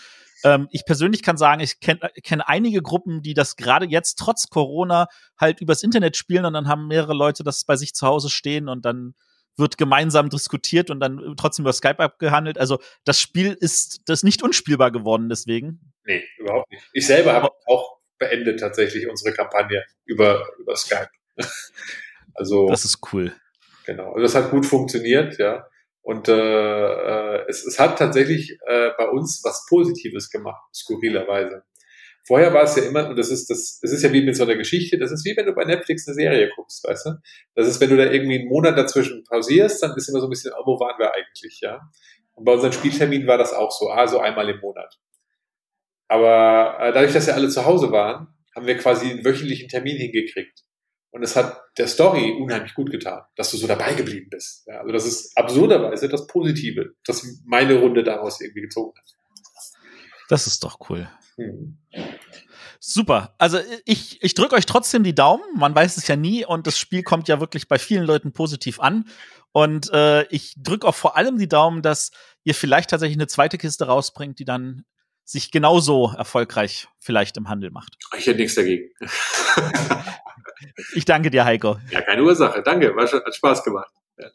[0.43, 4.49] Ähm, ich persönlich kann sagen, ich kenne kenn einige Gruppen, die das gerade jetzt trotz
[4.49, 5.07] Corona
[5.39, 8.67] halt übers Internet spielen und dann haben mehrere Leute das bei sich zu Hause stehen
[8.69, 9.13] und dann
[9.57, 12.57] wird gemeinsam diskutiert und dann trotzdem über Skype abgehandelt.
[12.57, 15.93] Also das Spiel ist das ist nicht unspielbar geworden deswegen.
[16.05, 16.83] Nee, überhaupt nicht.
[16.93, 21.09] Ich selber habe auch beendet tatsächlich unsere Kampagne über, über Skype.
[22.33, 23.33] also Das ist cool.
[23.85, 24.13] Genau.
[24.13, 25.67] Also das hat gut funktioniert, ja.
[26.01, 31.63] Und äh, äh, es, es hat tatsächlich äh, bei uns was Positives gemacht, skurrilerweise.
[32.25, 34.43] Vorher war es ja immer, und das ist das, das ist ja wie mit so
[34.43, 37.11] einer Geschichte, das ist wie wenn du bei Netflix eine Serie guckst, weißt du?
[37.55, 40.29] Das ist, wenn du da irgendwie einen Monat dazwischen pausierst, dann ist immer so ein
[40.29, 41.81] bisschen, oh, wo waren wir eigentlich, ja?
[42.33, 44.99] Und bei unseren Spielterminen war das auch so, also einmal im Monat.
[46.07, 49.97] Aber äh, dadurch, dass ja alle zu Hause waren, haben wir quasi einen wöchentlichen Termin
[49.97, 50.63] hingekriegt.
[51.11, 54.65] Und es hat der Story unheimlich gut getan, dass du so dabei geblieben bist.
[54.65, 59.05] Ja, also das ist absurderweise das Positive, das meine Runde daraus irgendwie gezogen hat.
[60.29, 61.09] Das ist doch cool.
[61.35, 61.77] Hm.
[62.79, 63.35] Super.
[63.37, 65.43] Also ich, ich drücke euch trotzdem die Daumen.
[65.55, 68.79] Man weiß es ja nie und das Spiel kommt ja wirklich bei vielen Leuten positiv
[68.79, 69.05] an.
[69.51, 72.11] Und äh, ich drücke auch vor allem die Daumen, dass
[72.43, 74.85] ihr vielleicht tatsächlich eine zweite Kiste rausbringt, die dann
[75.31, 77.97] sich genauso erfolgreich vielleicht im Handel macht.
[78.17, 78.89] Ich hätte nichts dagegen.
[80.93, 81.77] ich danke dir, Heiko.
[81.89, 82.61] Ja, keine Ursache.
[82.61, 82.93] Danke.
[82.97, 83.89] War schon, hat Spaß gemacht.
[84.17, 84.27] Ja.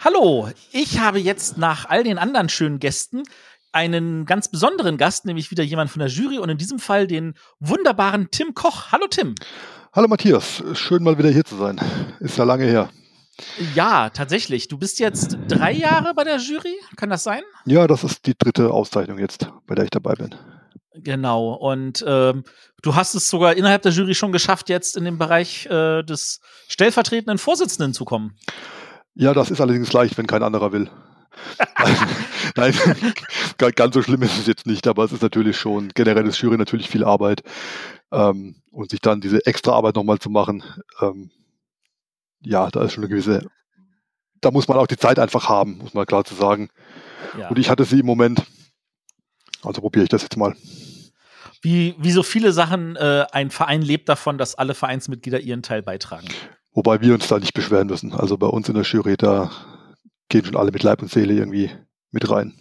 [0.00, 3.24] Hallo, ich habe jetzt nach all den anderen schönen Gästen
[3.72, 7.34] einen ganz besonderen Gast, nämlich wieder jemand von der Jury und in diesem Fall den
[7.60, 8.92] wunderbaren Tim Koch.
[8.92, 9.34] Hallo Tim.
[9.92, 11.78] Hallo Matthias, schön mal wieder hier zu sein.
[12.20, 12.88] Ist ja lange her.
[13.74, 14.68] Ja, tatsächlich.
[14.68, 17.42] Du bist jetzt drei Jahre bei der Jury, kann das sein?
[17.66, 20.34] Ja, das ist die dritte Auszeichnung jetzt, bei der ich dabei bin.
[20.94, 21.52] Genau.
[21.52, 22.44] Und ähm,
[22.82, 26.40] du hast es sogar innerhalb der Jury schon geschafft, jetzt in den Bereich äh, des
[26.68, 28.36] stellvertretenden Vorsitzenden zu kommen.
[29.14, 30.90] Ja, das ist allerdings leicht, wenn kein anderer will.
[32.56, 32.74] Nein,
[33.58, 36.56] ganz so schlimm ist es jetzt nicht, aber es ist natürlich schon, generell ist Jury
[36.56, 37.42] natürlich viel Arbeit.
[38.10, 40.62] Ähm, und sich dann diese extra Arbeit nochmal zu machen,
[41.00, 41.30] ähm,
[42.46, 43.46] ja, da ist schon eine gewisse,
[44.40, 46.68] da muss man auch die Zeit einfach haben, muss man klar zu sagen.
[47.38, 47.48] Ja.
[47.48, 48.42] Und ich hatte sie im Moment,
[49.62, 50.54] also probiere ich das jetzt mal.
[51.62, 55.82] Wie, wie so viele Sachen, äh, ein Verein lebt davon, dass alle Vereinsmitglieder ihren Teil
[55.82, 56.28] beitragen.
[56.72, 58.12] Wobei wir uns da nicht beschweren müssen.
[58.12, 59.50] Also bei uns in der Jury, da
[60.28, 61.70] gehen schon alle mit Leib und Seele irgendwie
[62.12, 62.54] mit rein.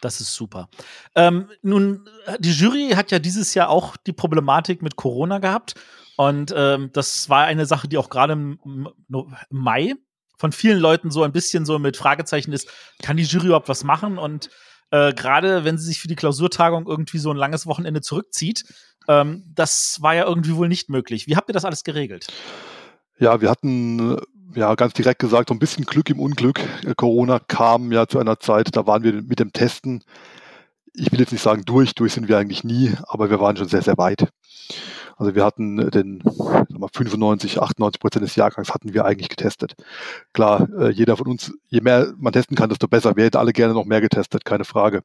[0.00, 0.68] Das ist super.
[1.14, 5.74] Ähm, nun, die Jury hat ja dieses Jahr auch die Problematik mit Corona gehabt.
[6.18, 8.88] Und ähm, das war eine Sache, die auch gerade im,
[9.50, 9.94] Mai
[10.36, 12.68] von vielen Leuten so ein bisschen so mit Fragezeichen ist,
[13.00, 14.18] kann die Jury überhaupt was machen?
[14.18, 14.50] Und
[14.90, 18.64] äh, gerade wenn sie sich für die Klausurtagung irgendwie so ein langes Wochenende zurückzieht,
[19.06, 21.28] ähm, das war ja irgendwie wohl nicht möglich.
[21.28, 22.26] Wie habt ihr das alles geregelt?
[23.20, 24.16] Ja, wir hatten
[24.56, 26.58] ja, ganz direkt gesagt, so ein bisschen Glück im Unglück.
[26.84, 30.02] Äh, Corona kam ja zu einer Zeit, da waren wir mit dem Testen,
[30.98, 33.68] ich will jetzt nicht sagen durch, durch sind wir eigentlich nie, aber wir waren schon
[33.68, 34.28] sehr, sehr weit.
[35.16, 36.22] Also wir hatten den
[36.68, 39.74] mal, 95, 98 Prozent des Jahrgangs hatten wir eigentlich getestet.
[40.32, 43.16] Klar, äh, jeder von uns, je mehr man testen kann, desto besser.
[43.16, 45.02] Wir hätten alle gerne noch mehr getestet, keine Frage.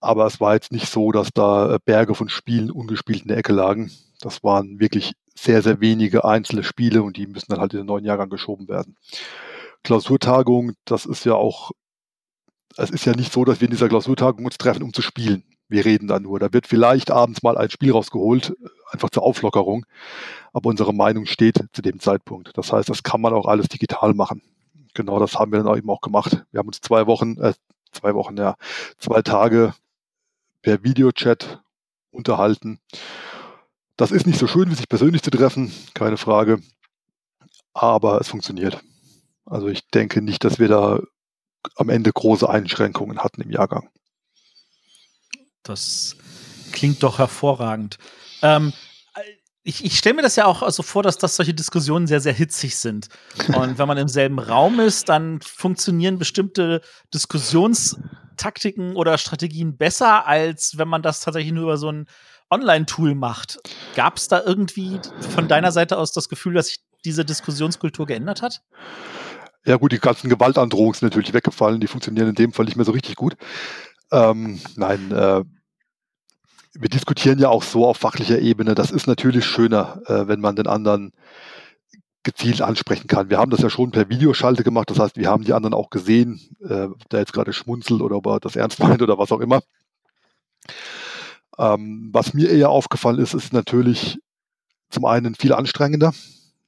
[0.00, 3.36] Aber es war jetzt nicht so, dass da äh, Berge von Spielen ungespielt in der
[3.36, 3.90] Ecke lagen.
[4.20, 7.86] Das waren wirklich sehr, sehr wenige einzelne Spiele und die müssen dann halt in den
[7.86, 8.96] neuen Jahrgang geschoben werden.
[9.84, 11.72] Klausurtagung, das ist ja auch,
[12.76, 15.44] es ist ja nicht so, dass wir in dieser Klausurtagung uns treffen, um zu spielen.
[15.68, 16.38] Wir reden da nur.
[16.38, 18.54] Da wird vielleicht abends mal ein Spiel rausgeholt,
[18.90, 19.86] einfach zur Auflockerung.
[20.52, 22.50] Aber unsere Meinung steht zu dem Zeitpunkt.
[22.58, 24.42] Das heißt, das kann man auch alles digital machen.
[24.94, 26.44] Genau das haben wir dann auch eben auch gemacht.
[26.50, 27.54] Wir haben uns zwei Wochen, äh,
[27.92, 28.56] zwei Wochen, ja,
[28.98, 29.72] zwei Tage
[30.60, 31.62] per Videochat
[32.10, 32.78] unterhalten.
[33.96, 36.60] Das ist nicht so schön, wie sich persönlich zu treffen, keine Frage.
[37.72, 38.80] Aber es funktioniert.
[39.46, 41.00] Also ich denke nicht, dass wir da
[41.76, 43.88] am Ende große Einschränkungen hatten im Jahrgang.
[45.62, 46.16] Das
[46.72, 47.98] klingt doch hervorragend.
[48.42, 48.72] Ähm,
[49.64, 52.32] ich, ich stelle mir das ja auch so vor, dass das solche Diskussionen sehr, sehr
[52.32, 53.08] hitzig sind.
[53.54, 56.80] Und wenn man im selben Raum ist, dann funktionieren bestimmte
[57.14, 62.06] Diskussionstaktiken oder Strategien besser, als wenn man das tatsächlich nur über so ein
[62.50, 63.60] Online-Tool macht.
[63.94, 65.00] Gab es da irgendwie
[65.34, 68.62] von deiner Seite aus das Gefühl, dass sich diese Diskussionskultur geändert hat?
[69.64, 71.80] Ja gut, die ganzen Gewaltandrohungen sind natürlich weggefallen.
[71.80, 73.36] Die funktionieren in dem Fall nicht mehr so richtig gut.
[74.10, 75.44] Ähm, nein, äh,
[76.74, 78.74] wir diskutieren ja auch so auf fachlicher Ebene.
[78.74, 81.12] Das ist natürlich schöner, äh, wenn man den anderen
[82.22, 83.30] gezielt ansprechen kann.
[83.30, 85.90] Wir haben das ja schon per Videoschalte gemacht, das heißt, wir haben die anderen auch
[85.90, 89.32] gesehen, äh, ob der jetzt gerade schmunzelt oder ob er das ernst meint oder was
[89.32, 89.62] auch immer.
[91.58, 94.18] Ähm, was mir eher aufgefallen ist, ist natürlich
[94.88, 96.12] zum einen viel anstrengender.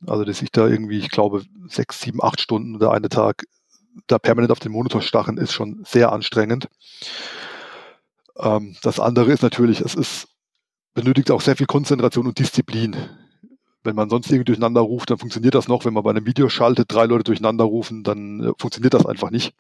[0.06, 3.44] Also, dass ich da irgendwie, ich glaube, sechs, sieben, acht Stunden oder eine Tag
[4.06, 6.68] da permanent auf den Monitor starren, ist schon sehr anstrengend.
[8.38, 10.28] Ähm, das andere ist natürlich, es ist,
[10.94, 12.96] benötigt auch sehr viel Konzentration und Disziplin.
[13.82, 15.84] Wenn man sonst irgendwie durcheinander ruft, dann funktioniert das noch.
[15.84, 19.30] Wenn man bei einem Video schaltet, drei Leute durcheinander rufen, dann äh, funktioniert das einfach
[19.30, 19.54] nicht.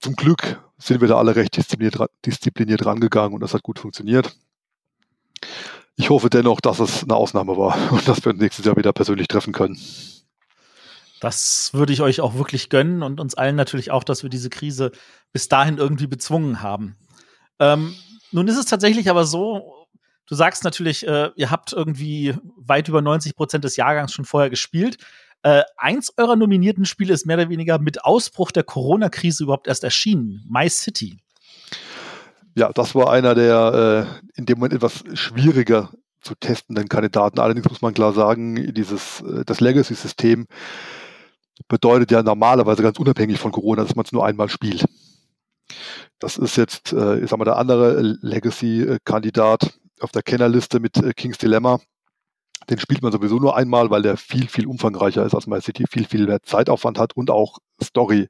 [0.00, 4.36] Zum Glück sind wir da alle recht diszipliniert, diszipliniert rangegangen und das hat gut funktioniert.
[5.96, 8.92] Ich hoffe dennoch, dass es eine Ausnahme war und dass wir uns nächstes Jahr wieder
[8.92, 9.78] persönlich treffen können.
[11.20, 14.50] Das würde ich euch auch wirklich gönnen und uns allen natürlich auch, dass wir diese
[14.50, 14.92] Krise
[15.32, 16.96] bis dahin irgendwie bezwungen haben.
[17.58, 17.94] Ähm,
[18.30, 19.86] nun ist es tatsächlich aber so,
[20.26, 24.50] du sagst natürlich, äh, ihr habt irgendwie weit über 90 Prozent des Jahrgangs schon vorher
[24.50, 24.98] gespielt.
[25.42, 29.84] Äh, eins eurer nominierten Spiele ist mehr oder weniger mit Ausbruch der Corona-Krise überhaupt erst
[29.84, 31.18] erschienen, My City.
[32.54, 35.90] Ja, das war einer der äh, in dem Moment etwas schwieriger
[36.20, 37.40] zu testenden Kandidaten.
[37.40, 40.46] Allerdings muss man klar sagen, dieses äh, das Legacy-System
[41.68, 44.84] bedeutet ja normalerweise ganz unabhängig von Corona, dass man es nur einmal spielt.
[46.18, 51.12] Das ist jetzt, äh, ich sag mal, der andere Legacy-Kandidat auf der Kennerliste mit äh,
[51.12, 51.80] King's Dilemma.
[52.70, 55.84] Den spielt man sowieso nur einmal, weil der viel, viel umfangreicher ist als My City,
[55.90, 58.28] viel, viel mehr Zeitaufwand hat und auch Story,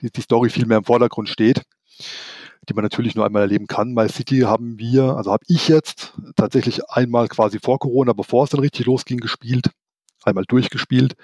[0.00, 1.62] die, die Story viel mehr im Vordergrund steht,
[2.68, 3.92] die man natürlich nur einmal erleben kann.
[3.92, 8.50] My City haben wir, also habe ich jetzt tatsächlich einmal quasi vor Corona, bevor es
[8.50, 9.70] dann richtig losging, gespielt,
[10.22, 11.14] einmal durchgespielt.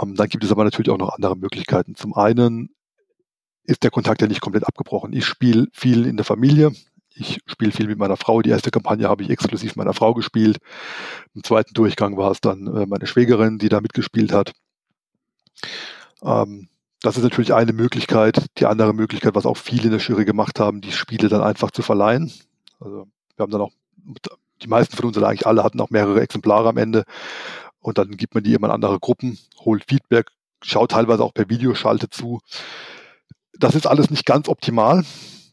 [0.00, 1.94] Ähm, dann gibt es aber natürlich auch noch andere Möglichkeiten.
[1.94, 2.70] Zum einen
[3.64, 5.12] ist der Kontakt ja nicht komplett abgebrochen.
[5.12, 6.72] Ich spiele viel in der Familie.
[7.14, 8.42] Ich spiele viel mit meiner Frau.
[8.42, 10.58] Die erste Kampagne habe ich exklusiv meiner Frau gespielt.
[11.34, 14.52] Im zweiten Durchgang war es dann äh, meine Schwägerin, die da mitgespielt hat.
[16.22, 16.68] Ähm,
[17.02, 18.46] das ist natürlich eine Möglichkeit.
[18.58, 21.70] Die andere Möglichkeit, was auch viele in der Jury gemacht haben, die Spiele dann einfach
[21.70, 22.32] zu verleihen.
[22.78, 23.72] Also wir haben dann auch,
[24.62, 27.04] die meisten von uns, oder eigentlich alle, hatten auch mehrere Exemplare am Ende
[27.80, 30.26] und dann gibt man die immer in andere Gruppen, holt Feedback,
[30.62, 32.40] schaut teilweise auch per Videoschalte zu.
[33.58, 35.04] Das ist alles nicht ganz optimal.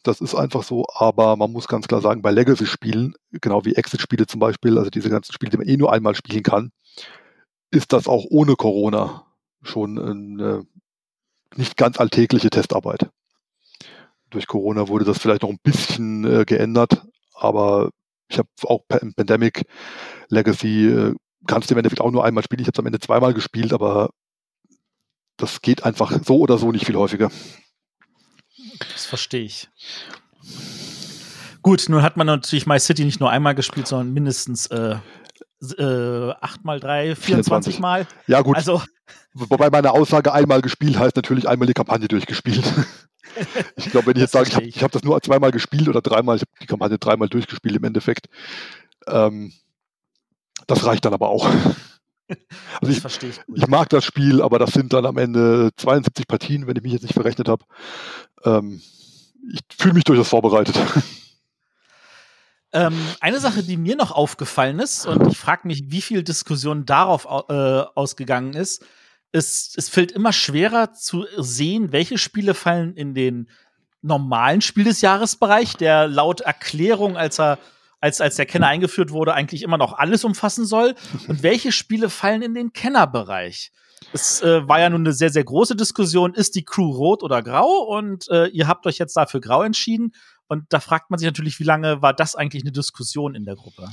[0.04, 4.26] Das ist einfach so, aber man muss ganz klar sagen, bei Legacy-Spielen, genau wie Exit-Spiele
[4.26, 6.72] zum Beispiel, also diese ganzen Spiele, die man eh nur einmal spielen kann,
[7.72, 9.26] ist das auch ohne Corona
[9.64, 10.66] schon eine
[11.56, 13.10] nicht ganz alltägliche Testarbeit.
[14.30, 17.02] Durch Corona wurde das vielleicht noch ein bisschen äh, geändert,
[17.34, 17.92] aber
[18.30, 19.64] ich habe auch Pandemic
[20.30, 22.60] Legacy äh, kannst du im Endeffekt auch nur einmal spielen.
[22.60, 24.10] Ich habe es am Ende zweimal gespielt, aber
[25.38, 27.32] das geht einfach so oder so nicht viel häufiger.
[28.80, 29.70] Das verstehe ich.
[31.62, 34.98] Gut, nun hat man natürlich My City nicht nur einmal gespielt, sondern mindestens äh,
[35.78, 37.26] äh, 8 mal 3, 24,
[37.76, 38.08] 24 Mal.
[38.28, 38.56] Ja, gut.
[38.56, 38.82] Also,
[39.34, 42.64] Wobei meine Aussage einmal gespielt heißt natürlich einmal die Kampagne durchgespielt.
[43.76, 46.38] ich glaube, wenn ich jetzt sage, ich habe hab das nur zweimal gespielt oder dreimal,
[46.38, 48.28] ich habe die Kampagne dreimal durchgespielt im Endeffekt,
[49.08, 49.54] ähm,
[50.66, 51.50] das reicht dann aber auch.
[52.82, 56.28] Also ich, verstehe ich, ich, mag das Spiel, aber das sind dann am Ende 72
[56.28, 57.64] Partien, wenn ich mich jetzt nicht verrechnet habe.
[58.44, 58.82] Ähm,
[59.50, 60.76] ich fühle mich durchaus vorbereitet.
[62.78, 66.86] Ähm, eine Sache, die mir noch aufgefallen ist, und ich frage mich, wie viel Diskussion
[66.86, 67.54] darauf äh,
[67.96, 68.86] ausgegangen ist,
[69.32, 73.50] ist, es fällt immer schwerer zu sehen, welche Spiele fallen in den
[74.04, 77.58] normalen Spiel des Jahresbereich, der laut Erklärung, als er
[78.00, 80.94] als, als der Kenner eingeführt wurde, eigentlich immer noch alles umfassen soll.
[81.28, 83.72] Und welche Spiele fallen in den Kennerbereich?
[84.14, 87.42] Es äh, war ja nun eine sehr, sehr große Diskussion, ist die Crew rot oder
[87.42, 87.84] grau?
[87.88, 90.14] Und äh, ihr habt euch jetzt dafür grau entschieden.
[90.48, 93.56] Und da fragt man sich natürlich, wie lange war das eigentlich eine Diskussion in der
[93.56, 93.90] Gruppe?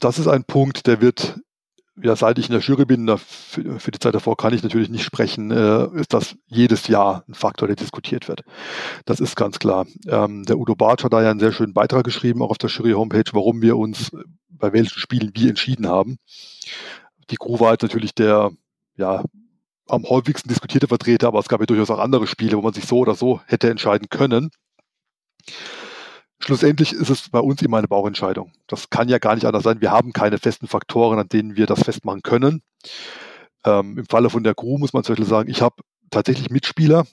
[0.00, 1.38] Das ist ein Punkt, der wird
[2.02, 5.04] ja, seit ich in der Jury bin, für, die Zeit davor kann ich natürlich nicht
[5.04, 8.42] sprechen, äh, ist das jedes Jahr ein Faktor, der diskutiert wird.
[9.06, 9.86] Das ist ganz klar.
[10.06, 12.68] Ähm, der Udo Bartsch hat da ja einen sehr schönen Beitrag geschrieben, auch auf der
[12.68, 14.10] Jury-Homepage, warum wir uns
[14.48, 16.18] bei welchen Spielen wie entschieden haben.
[17.30, 18.50] Die Crew war jetzt natürlich der,
[18.96, 19.24] ja,
[19.88, 22.86] am häufigsten diskutierte Vertreter, aber es gab ja durchaus auch andere Spiele, wo man sich
[22.86, 24.50] so oder so hätte entscheiden können.
[26.38, 28.52] Schlussendlich ist es bei uns immer eine Bauentscheidung.
[28.66, 29.80] Das kann ja gar nicht anders sein.
[29.80, 32.62] Wir haben keine festen Faktoren, an denen wir das festmachen können.
[33.64, 35.76] Ähm, Im Falle von der Crew muss man zum Beispiel sagen, ich habe
[36.10, 37.06] tatsächlich Mitspieler,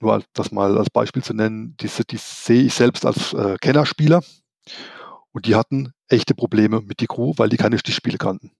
[0.00, 4.22] nur das mal als Beispiel zu nennen, die, die sehe ich selbst als äh, Kennerspieler
[5.32, 8.52] und die hatten echte Probleme mit die Crew, weil die keine Stichspiele kannten.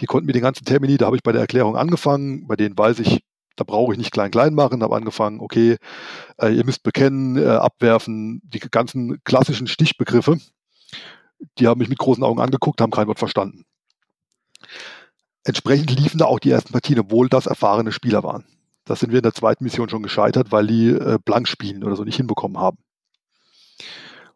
[0.00, 2.78] Die konnten mit den ganzen Termini, da habe ich bei der Erklärung angefangen, bei denen
[2.78, 3.20] weiß ich,
[3.60, 5.76] da brauche ich nicht klein-klein machen, habe angefangen, okay,
[6.40, 10.38] äh, ihr müsst bekennen, äh, abwerfen, die ganzen klassischen Stichbegriffe,
[11.58, 13.66] die haben mich mit großen Augen angeguckt, haben kein Wort verstanden.
[15.44, 18.44] Entsprechend liefen da auch die ersten Partien, obwohl das erfahrene Spieler waren.
[18.86, 21.96] Da sind wir in der zweiten Mission schon gescheitert, weil die äh, blank spielen oder
[21.96, 22.78] so nicht hinbekommen haben.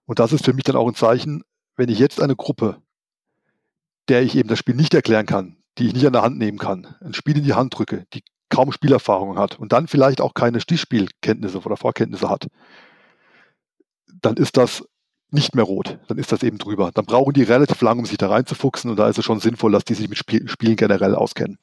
[0.05, 1.45] Und das ist für mich dann auch ein Zeichen,
[1.77, 2.83] wenn ich jetzt eine Gruppe,
[4.09, 6.59] der ich eben das Spiel nicht erklären kann, die ich nicht an der Hand nehmen
[6.59, 8.23] kann, ein Spiel in die Hand drücke, die
[8.55, 12.47] kaum Spielerfahrung hat und dann vielleicht auch keine Stichspielkenntnisse oder Vorkenntnisse hat,
[14.23, 14.85] dann ist das
[15.31, 15.99] nicht mehr rot.
[16.07, 16.93] Dann ist das eben drüber.
[16.95, 19.73] Dann brauchen die relativ lang, um sich da reinzufuchsen und da ist es schon sinnvoll,
[19.73, 21.59] dass die sich mit Spiel Spielen generell auskennen.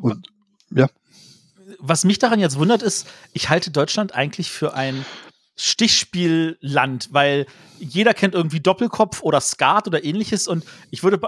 [0.00, 0.28] Und
[0.70, 0.88] ja.
[1.78, 5.04] Was mich daran jetzt wundert, ist, ich halte Deutschland eigentlich für ein
[5.56, 7.46] Stichspielland, weil
[7.78, 11.20] jeder kennt irgendwie Doppelkopf oder Skat oder ähnliches und ich würde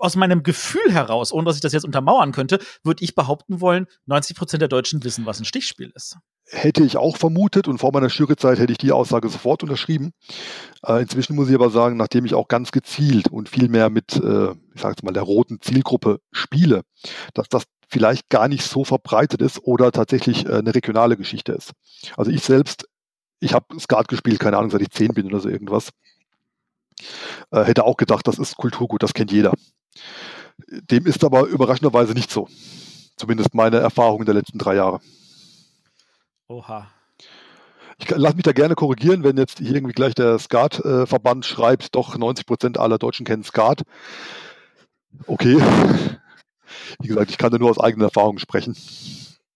[0.00, 3.86] aus meinem Gefühl heraus, ohne dass ich das jetzt untermauern könnte, würde ich behaupten wollen,
[4.06, 6.16] 90 Prozent der Deutschen wissen, was ein Stichspiel ist.
[6.50, 10.12] Hätte ich auch vermutet und vor meiner Juryzeit hätte ich die Aussage sofort unterschrieben.
[10.82, 14.16] Äh, inzwischen muss ich aber sagen, nachdem ich auch ganz gezielt und viel mehr mit,
[14.16, 16.82] äh, ich sage mal, der roten Zielgruppe spiele,
[17.34, 21.72] dass das vielleicht gar nicht so verbreitet ist oder tatsächlich äh, eine regionale Geschichte ist.
[22.16, 22.86] Also ich selbst,
[23.40, 25.90] ich habe Skat gespielt, keine Ahnung, seit ich zehn bin oder so irgendwas.
[27.50, 29.52] Äh, hätte auch gedacht, das ist Kulturgut, das kennt jeder.
[30.66, 32.48] Dem ist aber überraschenderweise nicht so.
[33.16, 35.00] Zumindest meine Erfahrung in den letzten drei Jahre.
[36.48, 36.90] Oha.
[37.98, 42.16] Ich lasse mich da gerne korrigieren, wenn jetzt hier irgendwie gleich der Skat-Verband schreibt, doch
[42.16, 43.82] 90 Prozent aller Deutschen kennen Skat.
[45.26, 45.60] Okay.
[47.00, 48.76] Wie gesagt, ich kann da nur aus eigener Erfahrung sprechen.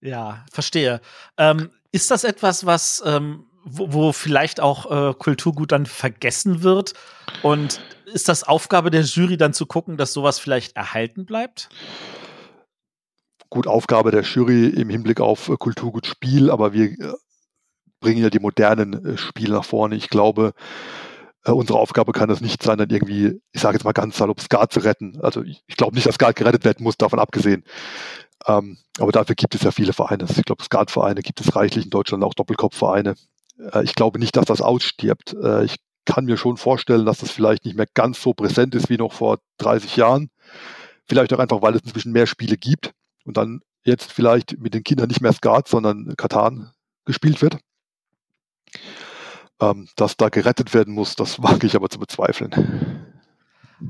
[0.01, 1.01] Ja, verstehe.
[1.37, 6.95] Ähm, ist das etwas, was ähm, wo, wo vielleicht auch äh, Kulturgut dann vergessen wird.
[7.43, 7.81] Und
[8.13, 11.69] ist das Aufgabe der Jury dann zu gucken, dass sowas vielleicht erhalten bleibt?
[13.51, 17.15] Gut, Aufgabe der Jury im Hinblick auf äh, Kulturgutspiel, aber wir äh,
[18.01, 19.97] bringen ja die modernen äh, Spiele nach vorne.
[19.97, 20.55] Ich glaube,
[21.45, 24.73] unsere Aufgabe kann es nicht sein, dann irgendwie, ich sage jetzt mal ganz salopp, Skat
[24.73, 25.19] zu retten.
[25.21, 27.65] Also ich, ich glaube nicht, dass Skat gerettet werden muss, davon abgesehen.
[28.47, 30.27] Ähm, aber dafür gibt es ja viele Vereine.
[30.29, 33.15] Ich glaube, Skatvereine gibt es reichlich in Deutschland, auch Doppelkopfvereine.
[33.73, 35.35] Äh, ich glaube nicht, dass das ausstirbt.
[35.35, 38.89] Äh, ich kann mir schon vorstellen, dass das vielleicht nicht mehr ganz so präsent ist
[38.89, 40.31] wie noch vor 30 Jahren.
[41.07, 42.93] Vielleicht auch einfach, weil es inzwischen mehr Spiele gibt
[43.25, 46.73] und dann jetzt vielleicht mit den Kindern nicht mehr Skat, sondern Katan
[47.05, 47.59] gespielt wird.
[49.61, 53.07] Ähm, dass da gerettet werden muss, das wage ich aber zu bezweifeln.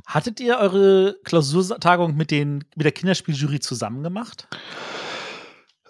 [0.06, 4.48] Hattet ihr eure Klausurtagung mit, den, mit der Kinderspieljury zusammen gemacht?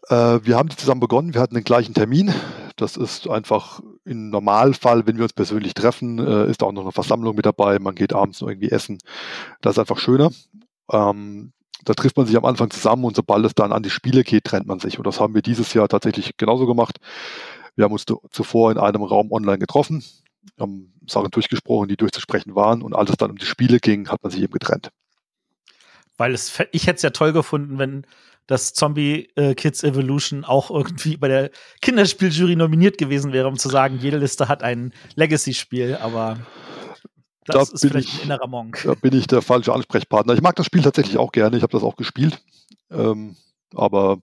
[0.09, 2.35] Äh, wir haben die zusammen begonnen, wir hatten den gleichen Termin.
[2.83, 6.83] Das ist einfach im Normalfall, wenn wir uns persönlich treffen, äh, ist da auch noch
[6.83, 7.79] eine Versammlung mit dabei.
[7.79, 8.99] Man geht abends noch irgendwie essen.
[9.61, 10.31] Das ist einfach schöner.
[10.91, 11.53] Ähm,
[11.85, 14.45] da trifft man sich am Anfang zusammen und sobald es dann an die Spiele geht,
[14.45, 14.99] trennt man sich.
[14.99, 16.99] Und das haben wir dieses Jahr tatsächlich genauso gemacht.
[17.77, 20.05] Wir haben uns zuvor in einem Raum online getroffen,
[20.59, 24.23] haben Sachen durchgesprochen, die durchzusprechen waren und als es dann um die Spiele ging, hat
[24.23, 24.91] man sich eben getrennt.
[26.17, 28.07] Weil es, ich hätte es ja toll gefunden, wenn
[28.53, 31.51] dass Zombie äh, Kids Evolution auch irgendwie bei der
[31.81, 36.39] Kinderspieljury nominiert gewesen wäre, um zu sagen, jede Liste hat ein Legacy-Spiel, aber
[37.47, 38.83] Das da ist vielleicht ich, ein innerer Monk.
[38.85, 40.35] Da bin ich der falsche Ansprechpartner.
[40.35, 41.57] Ich mag das Spiel tatsächlich auch gerne.
[41.57, 42.43] Ich habe das auch gespielt.
[42.91, 43.37] Ähm,
[43.75, 44.19] aber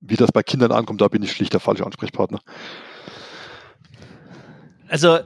[0.00, 2.40] wie das bei Kindern ankommt, da bin ich schlicht der falsche Ansprechpartner.
[4.88, 5.20] Also,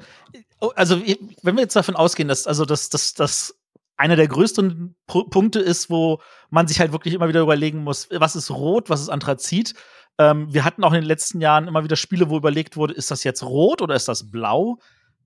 [0.61, 1.01] oh, also
[1.43, 3.56] wenn wir jetzt davon ausgehen, dass also dass, dass, dass
[3.97, 6.21] einer der größten P Punkte ist, wo
[6.51, 9.75] man sich halt wirklich immer wieder überlegen muss, was ist rot, was ist Anthrazit.
[10.19, 13.11] Ähm, wir hatten auch in den letzten Jahren immer wieder Spiele, wo überlegt wurde, ist
[13.11, 14.79] das jetzt rot oder ist das blau?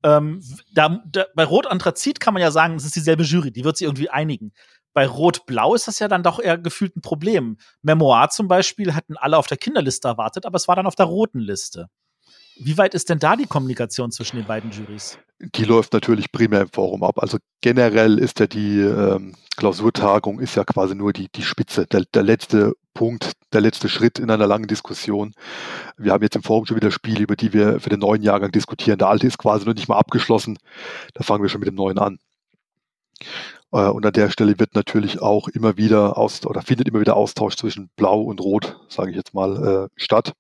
[0.03, 0.43] Ähm,
[0.73, 3.87] da, da, bei Rot-Anthrazit kann man ja sagen, es ist dieselbe Jury, die wird sich
[3.87, 4.53] irgendwie einigen.
[4.93, 7.59] Bei Rot-Blau ist das ja dann doch eher gefühlt ein Problem.
[7.83, 11.07] Memoir zum Beispiel hatten alle auf der Kinderliste erwartet, aber es war dann auf der
[11.07, 11.89] roten Liste.
[12.63, 15.19] Wie weit ist denn da die Kommunikation zwischen den beiden Jurys?
[15.39, 17.19] Die läuft natürlich primär im Forum ab.
[17.19, 22.05] Also generell ist ja die ähm, Klausurtagung ist ja quasi nur die, die Spitze, der,
[22.13, 25.33] der letzte Punkt, der letzte Schritt in einer langen Diskussion.
[25.97, 28.53] Wir haben jetzt im Forum schon wieder Spiele, über die wir für den neuen Jahrgang
[28.53, 28.99] diskutieren.
[28.99, 30.59] Der alte ist quasi noch nicht mal abgeschlossen.
[31.15, 32.19] Da fangen wir schon mit dem neuen an.
[33.73, 37.17] Äh, und an der Stelle wird natürlich auch immer wieder aus oder findet immer wieder
[37.17, 40.35] Austausch zwischen Blau und Rot, sage ich jetzt mal, äh, statt.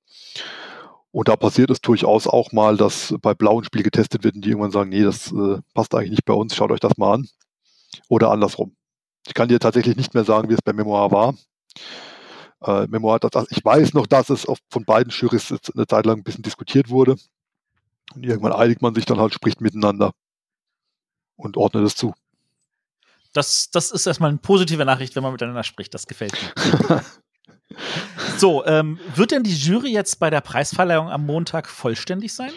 [1.12, 4.50] Und da passiert es durchaus auch mal, dass bei blauen Spiel getestet wird und die
[4.50, 7.28] irgendwann sagen, nee, das äh, passt eigentlich nicht bei uns, schaut euch das mal an.
[8.08, 8.76] Oder andersrum.
[9.26, 11.34] Ich kann dir tatsächlich nicht mehr sagen, wie es bei Memoir war.
[12.62, 16.24] Äh, Memoir, das, ich weiß noch, dass es von beiden Jurys eine Zeit lang ein
[16.24, 17.16] bisschen diskutiert wurde.
[18.14, 20.12] Und irgendwann einigt man sich dann halt, spricht miteinander
[21.36, 22.14] und ordnet es zu.
[23.32, 25.94] Das, das ist erstmal eine positive Nachricht, wenn man miteinander spricht.
[25.94, 27.02] Das gefällt mir.
[28.36, 32.50] So, ähm, wird denn die Jury jetzt bei der Preisverleihung am Montag vollständig sein?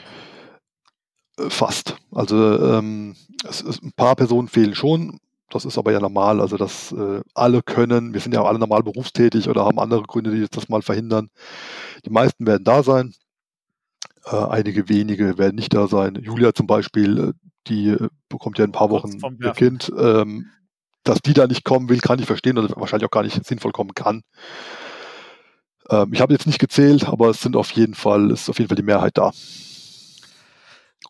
[1.38, 1.96] Äh, fast.
[2.12, 3.16] Also ähm,
[3.48, 5.20] es, es, ein paar Personen fehlen schon.
[5.50, 6.42] Das ist aber ja normal.
[6.42, 8.14] Also dass äh, alle können.
[8.14, 11.30] Wir sind ja auch alle normal berufstätig oder haben andere Gründe, die das mal verhindern.
[12.06, 13.14] Die meisten werden da sein.
[14.26, 16.16] Äh, einige wenige werden nicht da sein.
[16.16, 17.34] Julia zum Beispiel, äh,
[17.68, 19.92] die äh, bekommt ja in ein paar Wochen ihr Kind.
[19.98, 20.48] Ähm,
[21.04, 23.74] dass die da nicht kommen will, kann ich verstehen oder wahrscheinlich auch gar nicht sinnvoll
[23.74, 24.24] kommen kann.
[25.90, 28.70] Ähm, ich habe jetzt nicht gezählt, aber es sind auf jeden Fall, ist auf jeden
[28.70, 29.32] Fall die Mehrheit da.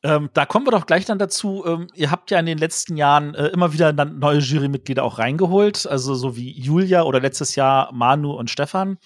[0.06, 1.64] Ähm, da kommen wir doch gleich dann dazu.
[1.66, 5.18] Ähm, ihr habt ja in den letzten Jahren äh, immer wieder dann neue Jurymitglieder auch
[5.18, 8.98] reingeholt, also so wie Julia oder letztes Jahr Manu und Stefan.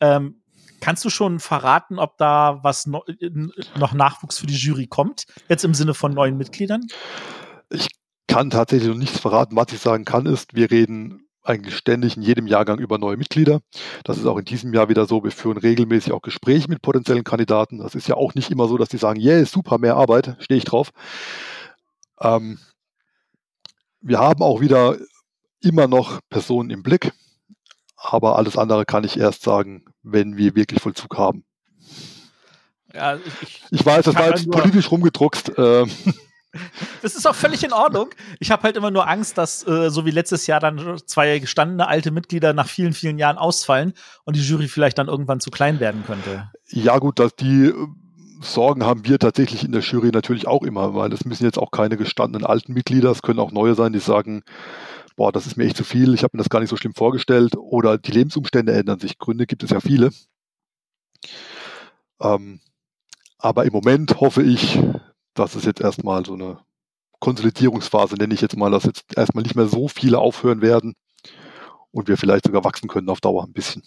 [0.00, 0.42] Ähm,
[0.80, 3.04] kannst du schon verraten, ob da was no
[3.76, 6.86] noch Nachwuchs für die Jury kommt, jetzt im Sinne von neuen Mitgliedern?
[7.68, 7.88] Ich
[8.26, 9.56] kann tatsächlich noch nichts verraten.
[9.56, 13.60] Was ich sagen kann, ist, wir reden eigentlich ständig in jedem Jahrgang über neue Mitglieder.
[14.04, 15.24] Das ist auch in diesem Jahr wieder so.
[15.24, 17.78] Wir führen regelmäßig auch Gespräche mit potenziellen Kandidaten.
[17.78, 20.58] Das ist ja auch nicht immer so, dass die sagen, yeah, super, mehr Arbeit, stehe
[20.58, 20.90] ich drauf.
[22.20, 22.58] Ähm,
[24.00, 24.96] wir haben auch wieder
[25.62, 27.12] immer noch Personen im Blick,
[27.96, 31.44] aber alles andere kann ich erst sagen, wenn wir wirklich Vollzug haben.
[32.92, 35.56] Ja, ich, ich, weiß, das war jetzt politisch rumgedruckt.
[35.56, 35.86] Äh,
[37.02, 38.10] das ist auch völlig in Ordnung.
[38.38, 41.86] Ich habe halt immer nur Angst, dass äh, so wie letztes Jahr dann zwei gestandene
[41.86, 43.94] alte Mitglieder nach vielen, vielen Jahren ausfallen
[44.24, 46.50] und die Jury vielleicht dann irgendwann zu klein werden könnte.
[46.68, 47.74] Ja gut, dass die äh,
[48.42, 51.70] Sorgen haben wir tatsächlich in der Jury natürlich auch immer, weil es müssen jetzt auch
[51.70, 54.42] keine gestandenen alten Mitglieder, es können auch neue sein, die sagen,
[55.16, 56.94] boah, das ist mir echt zu viel, ich habe mir das gar nicht so schlimm
[56.94, 59.18] vorgestellt oder die Lebensumstände ändern sich.
[59.18, 60.10] Gründe gibt es ja viele.
[62.20, 62.60] Ähm,
[63.38, 64.78] aber im Moment hoffe ich,
[65.40, 66.58] das ist jetzt erstmal so eine
[67.18, 70.94] Konsolidierungsphase, nenne ich jetzt mal, dass jetzt erstmal nicht mehr so viele aufhören werden
[71.90, 73.82] und wir vielleicht sogar wachsen können auf Dauer ein bisschen.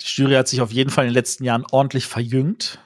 [0.00, 2.78] Die Jury hat sich auf jeden Fall in den letzten Jahren ordentlich verjüngt.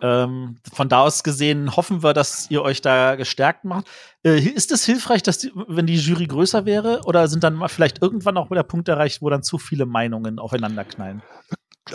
[0.00, 3.86] Ähm, von da aus gesehen hoffen wir, dass ihr euch da gestärkt macht.
[4.24, 7.68] Äh, ist es hilfreich, dass die, wenn die Jury größer wäre, oder sind dann mal
[7.68, 11.22] vielleicht irgendwann auch mal der Punkt erreicht, wo dann zu viele Meinungen aufeinander knallen?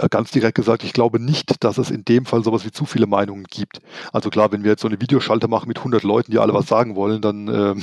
[0.09, 3.07] Ganz direkt gesagt, ich glaube nicht, dass es in dem Fall sowas wie zu viele
[3.07, 3.79] Meinungen gibt.
[4.11, 6.67] Also klar, wenn wir jetzt so eine Videoschalte machen mit 100 Leuten, die alle was
[6.67, 7.75] sagen wollen, dann äh,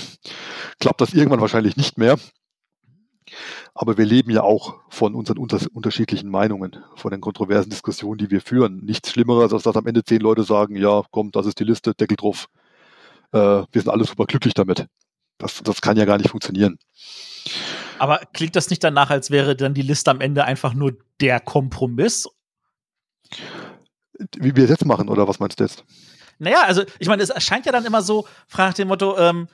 [0.81, 2.19] klappt das irgendwann wahrscheinlich nicht mehr.
[3.75, 8.31] Aber wir leben ja auch von unseren unter unterschiedlichen Meinungen, von den kontroversen Diskussionen, die
[8.31, 8.85] wir führen.
[8.85, 11.95] Nichts Schlimmeres, als dass am Ende zehn Leute sagen, ja, komm, das ist die Liste,
[11.95, 12.49] Deckel drauf.
[13.33, 14.87] Äh, wir sind alle super glücklich damit.
[15.39, 16.79] Das, das kann ja gar nicht funktionieren.
[17.99, 21.41] Aber klingt das nicht danach, als wäre dann die Liste am Ende einfach nur der
[21.41, 22.29] Kompromiss?
[24.37, 25.85] Wie wir es jetzt machen, oder was meinst du jetzt?
[26.39, 29.49] Naja, also ich meine, es erscheint ja dann immer so, fragt dem Motto, ähm,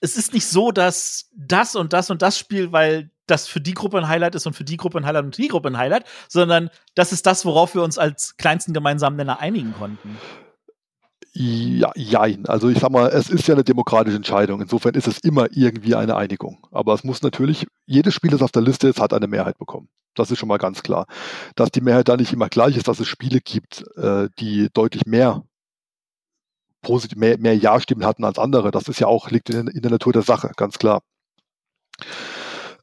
[0.00, 3.74] es ist nicht so, dass das und das und das Spiel, weil das für die
[3.74, 6.04] Gruppe ein Highlight ist und für die Gruppe ein Highlight und die Gruppe ein Highlight,
[6.28, 10.18] sondern das ist das, worauf wir uns als kleinsten gemeinsamen Nenner einigen konnten.
[11.32, 12.46] Ja, jein.
[12.46, 14.60] Also ich sag mal, es ist ja eine demokratische Entscheidung.
[14.60, 16.66] Insofern ist es immer irgendwie eine Einigung.
[16.72, 19.88] Aber es muss natürlich, jedes Spiel, das auf der Liste ist, hat eine Mehrheit bekommen.
[20.16, 21.06] Das ist schon mal ganz klar.
[21.54, 25.06] Dass die Mehrheit da nicht immer gleich ist, dass es Spiele gibt, äh, die deutlich
[25.06, 25.44] mehr
[26.82, 28.72] positiv, mehr, mehr Ja-Stimmen hatten als andere.
[28.72, 31.02] Das ist ja auch, liegt in, in der Natur der Sache, ganz klar.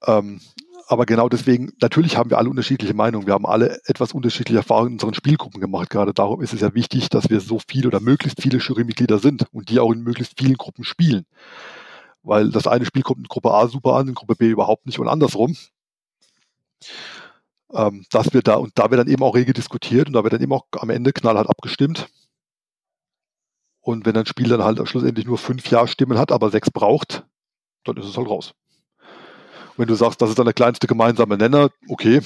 [0.05, 0.39] Ähm,
[0.89, 3.27] aber genau deswegen, natürlich haben wir alle unterschiedliche Meinungen.
[3.27, 5.89] Wir haben alle etwas unterschiedliche Erfahrungen in unseren Spielgruppen gemacht.
[5.89, 9.45] Gerade darum ist es ja wichtig, dass wir so viele oder möglichst viele Jurymitglieder sind
[9.51, 11.25] und die auch in möglichst vielen Gruppen spielen.
[12.23, 14.97] Weil das eine Spiel kommt in Gruppe A super an, in Gruppe B überhaupt nicht
[14.97, 15.57] und andersrum.
[17.73, 20.33] Ähm, dass wir da, und da wird dann eben auch rege diskutiert und da wird
[20.33, 22.07] dann eben auch am Ende knallhart abgestimmt.
[23.81, 27.25] Und wenn ein Spiel dann halt schlussendlich nur fünf Ja-Stimmen hat, aber sechs braucht,
[27.83, 28.53] dann ist es halt raus.
[29.77, 32.21] Wenn du sagst, das ist dann der kleinste gemeinsame Nenner, okay.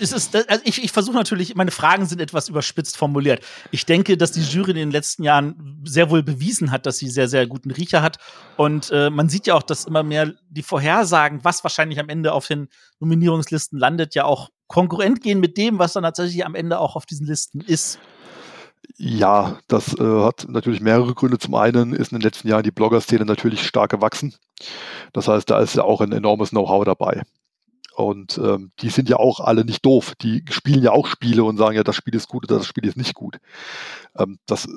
[0.00, 3.44] Es ist, also ich, ich versuche natürlich, meine Fragen sind etwas überspitzt formuliert.
[3.70, 7.08] Ich denke, dass die Jury in den letzten Jahren sehr wohl bewiesen hat, dass sie
[7.08, 8.18] sehr, sehr guten Riecher hat.
[8.56, 12.32] Und äh, man sieht ja auch, dass immer mehr die Vorhersagen, was wahrscheinlich am Ende
[12.32, 12.68] auf den
[13.00, 17.06] Nominierungslisten landet, ja auch konkurrent gehen mit dem, was dann tatsächlich am Ende auch auf
[17.06, 17.98] diesen Listen ist.
[18.96, 21.38] Ja, das äh, hat natürlich mehrere Gründe.
[21.38, 24.34] Zum einen ist in den letzten Jahren die Blogger-Szene natürlich stark gewachsen.
[25.12, 27.22] Das heißt, da ist ja auch ein enormes Know-how dabei.
[27.94, 30.14] Und ähm, die sind ja auch alle nicht doof.
[30.20, 32.86] Die spielen ja auch Spiele und sagen ja, das Spiel ist gut oder das Spiel
[32.86, 33.38] ist nicht gut.
[34.16, 34.68] Ähm, das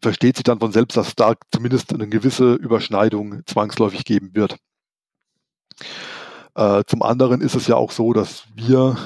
[0.00, 4.56] versteht sich dann von selbst, dass da zumindest eine gewisse Überschneidung zwangsläufig geben wird.
[6.54, 8.96] Äh, zum anderen ist es ja auch so, dass wir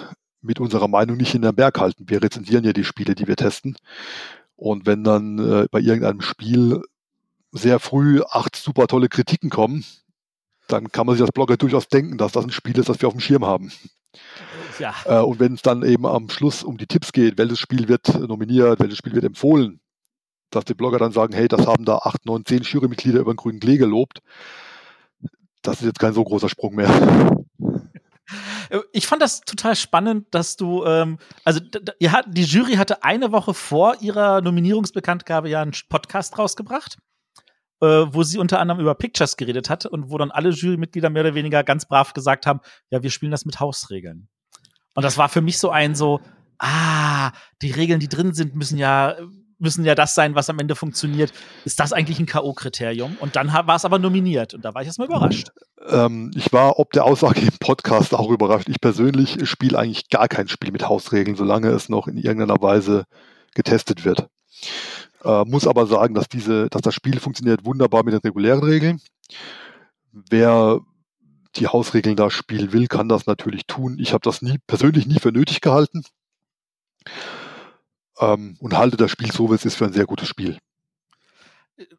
[0.40, 2.04] mit unserer Meinung nicht in den Berg halten.
[2.08, 3.76] Wir rezensieren ja die Spiele, die wir testen.
[4.56, 6.82] Und wenn dann äh, bei irgendeinem Spiel
[7.52, 9.84] sehr früh acht super tolle Kritiken kommen,
[10.68, 13.08] dann kann man sich als Blogger durchaus denken, dass das ein Spiel ist, das wir
[13.08, 13.72] auf dem Schirm haben.
[14.78, 14.94] Ja.
[15.06, 18.14] Äh, und wenn es dann eben am Schluss um die Tipps geht, welches Spiel wird
[18.28, 19.80] nominiert, welches Spiel wird empfohlen,
[20.50, 23.36] dass die Blogger dann sagen, hey, das haben da acht, neun, zehn Jurymitglieder über den
[23.36, 24.20] grünen Klee gelobt,
[25.62, 26.88] das ist jetzt kein so großer Sprung mehr.
[28.92, 31.60] Ich fand das total spannend, dass du, ähm, also
[31.98, 36.98] ihr hat, die Jury hatte eine Woche vor ihrer Nominierungsbekanntgabe ja einen Podcast rausgebracht,
[37.80, 41.22] äh, wo sie unter anderem über Pictures geredet hat und wo dann alle Jurymitglieder mehr
[41.22, 44.28] oder weniger ganz brav gesagt haben, ja, wir spielen das mit Hausregeln.
[44.94, 46.20] Und das war für mich so ein so,
[46.58, 47.32] ah,
[47.62, 49.16] die Regeln, die drin sind, müssen ja
[49.58, 51.32] müssen ja das sein, was am Ende funktioniert.
[51.64, 53.18] Ist das eigentlich ein K.O.-Kriterium?
[53.18, 55.50] Und dann war es aber nominiert und da war ich erstmal überrascht.
[55.88, 58.68] Ähm, ich war ob der Aussage im Podcast auch überrascht.
[58.68, 63.04] Ich persönlich spiele eigentlich gar kein Spiel mit Hausregeln, solange es noch in irgendeiner Weise
[63.54, 64.28] getestet wird.
[65.24, 69.00] Äh, muss aber sagen, dass diese, dass das Spiel funktioniert wunderbar mit den regulären Regeln.
[70.12, 70.80] Wer
[71.56, 73.98] die Hausregeln da spielen will, kann das natürlich tun.
[73.98, 76.04] Ich habe das nie persönlich nie für nötig gehalten
[78.20, 80.58] ähm, und halte das Spiel so, wie es ist, für ein sehr gutes Spiel.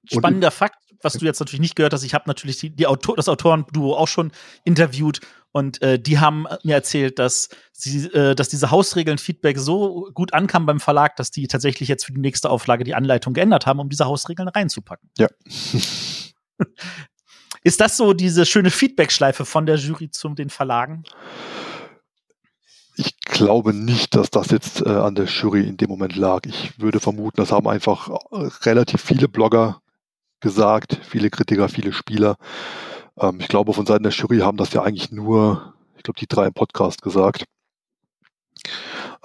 [0.06, 2.88] Spannender und, Fakt, was du jetzt natürlich nicht gehört hast, ich habe natürlich die, die
[2.88, 4.32] Autor, das Autorenduo auch schon
[4.66, 5.22] interviewt
[5.52, 10.66] und äh, die haben mir erzählt, dass sie, äh, dass diese Hausregeln-Feedback so gut ankam
[10.66, 13.90] beim Verlag, dass die tatsächlich jetzt für die nächste Auflage die Anleitung geändert haben, um
[13.90, 15.10] diese Hausregeln reinzupacken.
[15.18, 15.28] Ja.
[17.64, 21.04] Ist das so diese schöne Feedback-Schleife von der Jury zu den Verlagen?
[23.00, 26.42] Ich glaube nicht, dass das jetzt äh, an der Jury in dem Moment lag.
[26.46, 29.82] Ich würde vermuten, das haben einfach äh, relativ viele Blogger
[30.42, 32.36] gesagt, viele Kritiker, viele Spieler.
[33.18, 36.28] Ähm, ich glaube, von Seiten der Jury haben das ja eigentlich nur, ich glaube, die
[36.28, 37.46] drei im Podcast gesagt.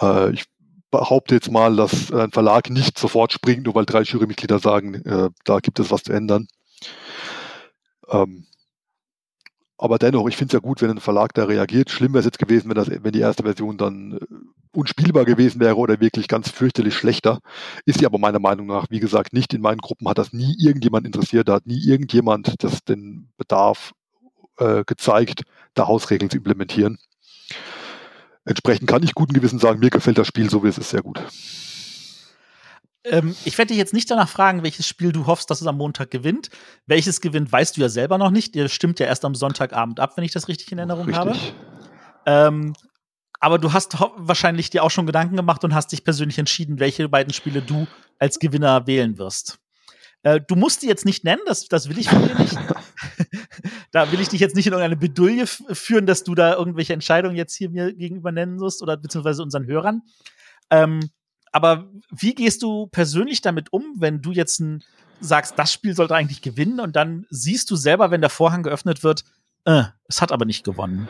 [0.01, 0.45] Äh, ich
[0.93, 5.31] behaupte jetzt mal, dass ein Verlag nicht sofort springt, nur weil drei Jurymitglieder sagen, äh,
[5.43, 6.47] da gibt es was zu ändern.
[8.09, 8.47] Ähm,
[9.85, 11.91] aber dennoch, ich finde es ja gut, wenn ein Verlag da reagiert.
[11.91, 14.19] Schlimm wäre es jetzt gewesen, wenn, das, wenn die erste Version dann äh,
[14.73, 17.41] unspielbar gewesen wäre oder wirklich ganz fürchterlich schlechter.
[17.85, 19.53] Ist sie aber meiner Meinung nach, wie gesagt, nicht.
[19.53, 21.49] In meinen Gruppen hat das nie irgendjemand interessiert.
[21.49, 23.93] Da hat nie irgendjemand das, den Bedarf
[24.57, 25.43] äh, gezeigt,
[25.75, 26.97] da Hausregeln zu implementieren.
[28.47, 31.03] Entsprechend kann ich guten Gewissen sagen, mir gefällt das Spiel so, wie es ist, sehr
[31.03, 31.23] gut.
[33.05, 35.77] Ähm, ich werde dich jetzt nicht danach fragen, welches Spiel du hoffst, dass es am
[35.77, 36.51] Montag gewinnt.
[36.87, 38.57] Welches gewinnt, weißt du ja selber noch nicht.
[38.57, 41.19] Ihr stimmt ja erst am Sonntagabend ab, wenn ich das richtig in Erinnerung richtig.
[41.19, 41.39] habe.
[42.27, 42.75] Ähm,
[43.41, 47.09] aber du hast wahrscheinlich dir auch schon Gedanken gemacht und hast dich persönlich entschieden, welche
[47.11, 47.87] beiden Spiele du
[48.19, 49.59] als Gewinner wählen wirst.
[50.23, 52.57] Äh, du musst die jetzt nicht nennen, das, das will ich von dir nicht.
[53.93, 57.37] da will ich dich jetzt nicht in irgendeine Bedouille führen, dass du da irgendwelche Entscheidungen
[57.37, 60.01] jetzt hier mir gegenüber nennen musst oder beziehungsweise unseren Hörern.
[60.71, 61.11] Ähm,
[61.55, 64.83] aber wie gehst du persönlich damit um, wenn du jetzt ein,
[65.21, 69.05] sagst, das Spiel sollte eigentlich gewinnen und dann siehst du selber, wenn der Vorhang geöffnet
[69.05, 69.23] wird,
[69.65, 71.09] äh, es hat aber nicht gewonnen?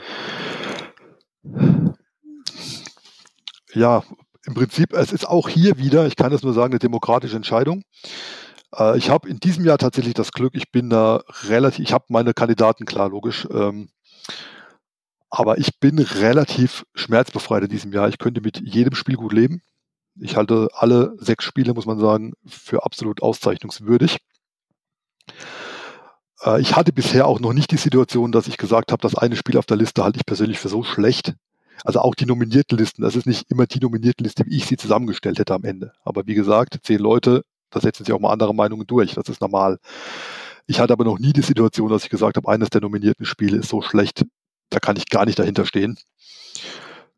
[3.72, 4.04] Ja,
[4.44, 7.82] im Prinzip, es ist auch hier wieder, ich kann das nur sagen, eine demokratische Entscheidung.
[8.76, 12.04] Äh, ich habe in diesem Jahr tatsächlich das Glück, ich bin da relativ, ich habe
[12.08, 13.48] meine Kandidaten klar, logisch.
[13.50, 13.88] Ähm,
[15.30, 18.10] aber ich bin relativ schmerzbefreit in diesem Jahr.
[18.10, 19.62] Ich könnte mit jedem Spiel gut leben.
[20.20, 24.18] Ich halte alle sechs Spiele, muss man sagen, für absolut auszeichnungswürdig.
[26.42, 29.36] Äh, ich hatte bisher auch noch nicht die Situation, dass ich gesagt habe, das eine
[29.36, 31.34] Spiel auf der Liste halte ich persönlich für so schlecht.
[31.84, 34.76] Also auch die nominierten Listen, das ist nicht immer die nominierte Liste, wie ich sie
[34.76, 35.92] zusammengestellt hätte am Ende.
[36.04, 39.40] Aber wie gesagt, zehn Leute, da setzen sich auch mal andere Meinungen durch, das ist
[39.40, 39.78] normal.
[40.66, 43.58] Ich hatte aber noch nie die Situation, dass ich gesagt habe, eines der nominierten Spiele
[43.58, 44.24] ist so schlecht,
[44.70, 45.98] da kann ich gar nicht dahinter stehen.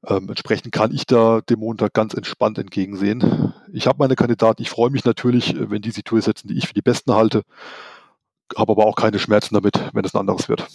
[0.07, 3.53] Ähm, entsprechend kann ich da dem Montag ganz entspannt entgegensehen.
[3.73, 6.74] Ich habe meine Kandidaten, ich freue mich natürlich, wenn die sich durchsetzen, die ich für
[6.74, 7.43] die besten halte
[8.55, 10.66] habe aber auch keine Schmerzen damit, wenn es ein anderes wird.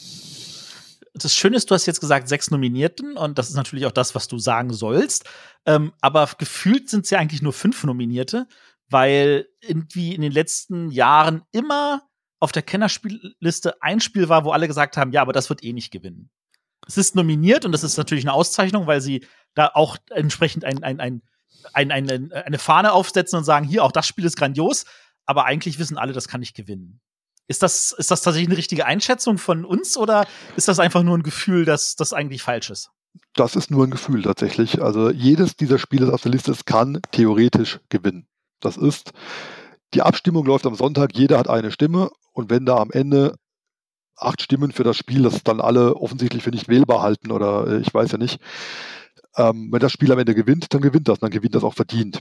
[1.13, 4.15] Das Schöne ist, du hast jetzt gesagt, sechs Nominierten und das ist natürlich auch das,
[4.15, 5.25] was du sagen sollst.
[5.65, 8.47] Ähm, aber gefühlt sind es ja eigentlich nur fünf Nominierte,
[8.89, 12.03] weil irgendwie in den letzten Jahren immer
[12.39, 15.73] auf der Kennerspielliste ein Spiel war, wo alle gesagt haben, ja, aber das wird eh
[15.73, 16.29] nicht gewinnen.
[16.91, 20.83] Es ist nominiert und das ist natürlich eine Auszeichnung, weil sie da auch entsprechend ein,
[20.83, 21.21] ein, ein,
[21.73, 24.83] ein, eine, eine Fahne aufsetzen und sagen, hier, auch das Spiel ist grandios,
[25.25, 26.99] aber eigentlich wissen alle, das kann nicht gewinnen.
[27.47, 30.27] Ist das, ist das tatsächlich eine richtige Einschätzung von uns oder
[30.57, 32.91] ist das einfach nur ein Gefühl, dass das eigentlich falsch ist?
[33.35, 34.81] Das ist nur ein Gefühl tatsächlich.
[34.81, 38.27] Also jedes dieser Spiele auf der Liste kann theoretisch gewinnen.
[38.59, 39.13] Das ist,
[39.93, 43.35] die Abstimmung läuft am Sonntag, jeder hat eine Stimme und wenn da am Ende
[44.21, 47.81] acht Stimmen für das Spiel, das dann alle offensichtlich für nicht wählbar halten oder äh,
[47.81, 48.39] ich weiß ja nicht,
[49.37, 52.19] ähm, wenn das Spiel am Ende gewinnt, dann gewinnt das, dann gewinnt das auch verdient.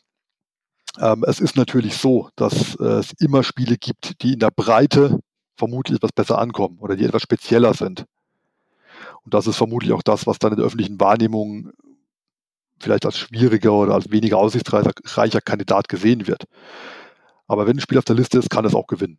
[0.98, 5.20] Ähm, es ist natürlich so, dass äh, es immer Spiele gibt, die in der Breite
[5.56, 8.06] vermutlich etwas besser ankommen oder die etwas spezieller sind.
[9.22, 11.70] Und das ist vermutlich auch das, was dann in der öffentlichen Wahrnehmung
[12.78, 16.44] vielleicht als schwieriger oder als weniger aussichtsreicher Kandidat gesehen wird.
[17.46, 19.18] Aber wenn ein Spiel auf der Liste ist, kann es auch gewinnen.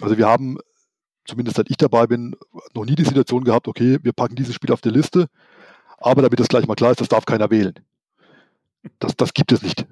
[0.00, 0.58] Also wir haben,
[1.28, 2.34] zumindest seit ich dabei bin,
[2.74, 5.28] noch nie die Situation gehabt, okay, wir packen dieses Spiel auf die Liste,
[5.98, 7.74] aber damit das gleich mal klar ist, das darf keiner wählen.
[8.98, 9.86] Das, das gibt es nicht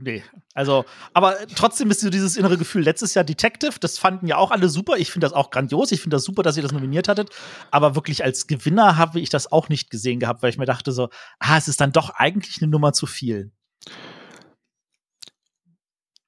[0.00, 0.22] nee.
[0.54, 2.82] Also, aber trotzdem ist so dieses innere Gefühl.
[2.82, 4.96] Letztes Jahr Detective, das fanden ja auch alle super.
[4.96, 5.92] Ich finde das auch grandios.
[5.92, 7.30] Ich finde das super, dass ihr das nominiert hattet.
[7.70, 10.92] Aber wirklich als Gewinner habe ich das auch nicht gesehen gehabt, weil ich mir dachte
[10.92, 11.08] so,
[11.38, 13.52] ah, es ist dann doch eigentlich eine Nummer zu viel.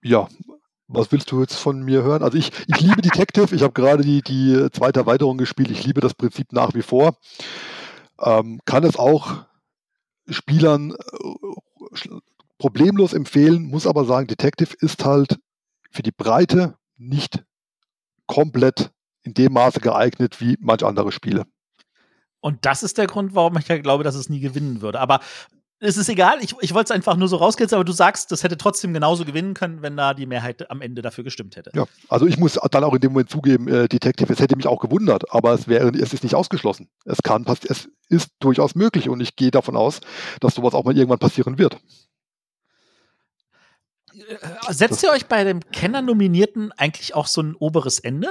[0.02, 0.28] Ja,
[0.86, 2.22] was willst du jetzt von mir hören?
[2.22, 3.54] Also ich, ich liebe Detective.
[3.54, 5.70] Ich habe gerade die, die zweite Erweiterung gespielt.
[5.70, 7.16] Ich liebe das Prinzip nach wie vor.
[8.20, 9.44] Ähm, kann es auch
[10.28, 12.08] Spielern äh,
[12.58, 15.38] problemlos empfehlen, muss aber sagen, Detective ist halt
[15.90, 17.44] für die Breite nicht
[18.26, 18.90] komplett
[19.22, 21.46] in dem Maße geeignet wie manch andere Spiele.
[22.40, 25.00] Und das ist der Grund, warum ich ja glaube, dass es nie gewinnen würde.
[25.00, 25.20] Aber
[25.80, 28.42] es ist egal, ich, ich wollte es einfach nur so rauskitzeln, aber du sagst, das
[28.42, 31.70] hätte trotzdem genauso gewinnen können, wenn da die Mehrheit am Ende dafür gestimmt hätte.
[31.74, 34.66] Ja, also ich muss dann auch in dem Moment zugeben, äh, Detective, es hätte mich
[34.66, 36.88] auch gewundert, aber es wäre, es ist nicht ausgeschlossen.
[37.04, 40.00] Es kann, es ist durchaus möglich und ich gehe davon aus,
[40.40, 41.76] dass sowas auch mal irgendwann passieren wird.
[44.14, 48.28] Äh, setzt ihr euch bei dem Kenner-Nominierten eigentlich auch so ein oberes Ende?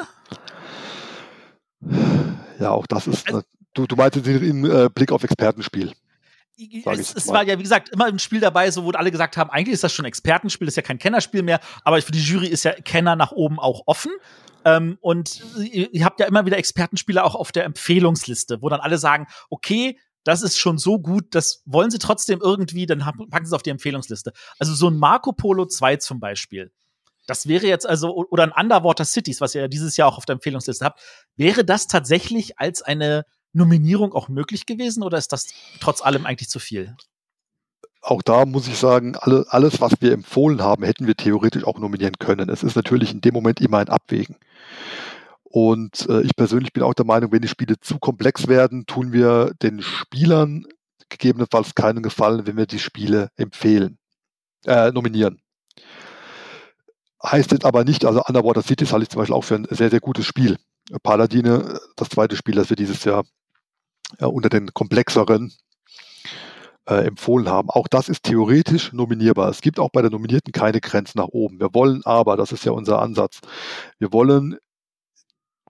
[2.60, 3.28] Ja, auch das ist.
[3.28, 3.42] Also,
[3.74, 5.92] du, du meinst im äh, Blick auf Expertenspiel.
[6.86, 9.50] Es, es war ja, wie gesagt, immer ein Spiel dabei, so wo alle gesagt haben,
[9.50, 12.64] eigentlich ist das schon Expertenspiel, ist ja kein Kennerspiel mehr, aber für die Jury ist
[12.64, 14.12] ja Kenner nach oben auch offen.
[14.66, 18.80] Ähm, und ihr, ihr habt ja immer wieder Expertenspiele auch auf der Empfehlungsliste, wo dann
[18.80, 23.46] alle sagen, okay, das ist schon so gut, das wollen sie trotzdem irgendwie, dann packen
[23.46, 24.32] sie es auf die Empfehlungsliste.
[24.58, 26.72] Also so ein Marco Polo 2 zum Beispiel.
[27.26, 30.26] Das wäre jetzt also, oder ein Underwater Cities, was ihr ja dieses Jahr auch auf
[30.26, 31.02] der Empfehlungsliste habt.
[31.36, 35.48] Wäre das tatsächlich als eine Nominierung auch möglich gewesen oder ist das
[35.80, 36.96] trotz allem eigentlich zu viel?
[38.02, 41.80] Auch da muss ich sagen, alle, alles, was wir empfohlen haben, hätten wir theoretisch auch
[41.80, 42.50] nominieren können.
[42.50, 44.36] Es ist natürlich in dem Moment immer ein Abwägen.
[45.44, 49.14] Und äh, ich persönlich bin auch der Meinung, wenn die Spiele zu komplex werden, tun
[49.14, 50.66] wir den Spielern
[51.10, 53.98] gegebenenfalls keinen Gefallen, wenn wir die Spiele empfehlen,
[54.66, 55.42] äh, nominieren.
[57.24, 59.90] Heißt jetzt aber nicht, also Underwater Cities halte ich zum Beispiel auch für ein sehr,
[59.90, 60.58] sehr gutes Spiel.
[61.04, 63.24] Paladine, das zweite Spiel, das wir dieses Jahr
[64.20, 65.54] äh, unter den komplexeren
[66.88, 67.70] äh, empfohlen haben.
[67.70, 69.50] Auch das ist theoretisch nominierbar.
[69.50, 71.60] Es gibt auch bei der Nominierten keine Grenzen nach oben.
[71.60, 73.40] Wir wollen aber, das ist ja unser Ansatz,
[74.00, 74.58] wir wollen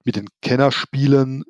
[0.03, 1.43] mit den Kennerspielen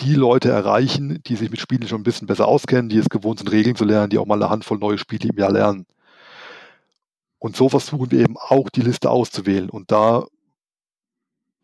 [0.00, 3.38] die Leute erreichen, die sich mit Spielen schon ein bisschen besser auskennen, die es gewohnt
[3.38, 5.86] sind, Regeln zu lernen, die auch mal eine Handvoll neue Spiele im Jahr lernen.
[7.38, 9.70] Und so versuchen wir eben auch die Liste auszuwählen.
[9.70, 10.26] Und da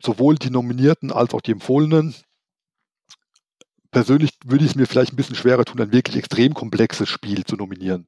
[0.01, 2.15] sowohl die Nominierten als auch die Empfohlenen,
[3.91, 7.43] persönlich würde ich es mir vielleicht ein bisschen schwerer tun, ein wirklich extrem komplexes Spiel
[7.43, 8.07] zu nominieren.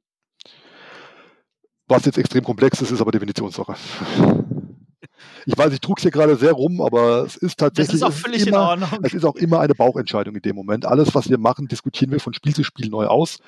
[1.87, 3.75] Was jetzt extrem komplex ist, ist aber Definitionssache.
[5.45, 7.99] ich weiß, ich trug es hier gerade sehr rum, aber es ist tatsächlich.
[7.99, 8.99] Das ist auch völlig immer, in Ordnung.
[9.03, 10.85] Es ist auch immer eine Bauchentscheidung in dem Moment.
[10.85, 13.39] Alles, was wir machen, diskutieren wir von Spiel zu Spiel neu aus.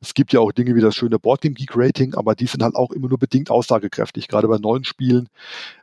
[0.00, 2.74] Es gibt ja auch Dinge wie das schöne Boardgame Geek Rating, aber die sind halt
[2.74, 5.28] auch immer nur bedingt aussagekräftig, gerade bei neuen Spielen.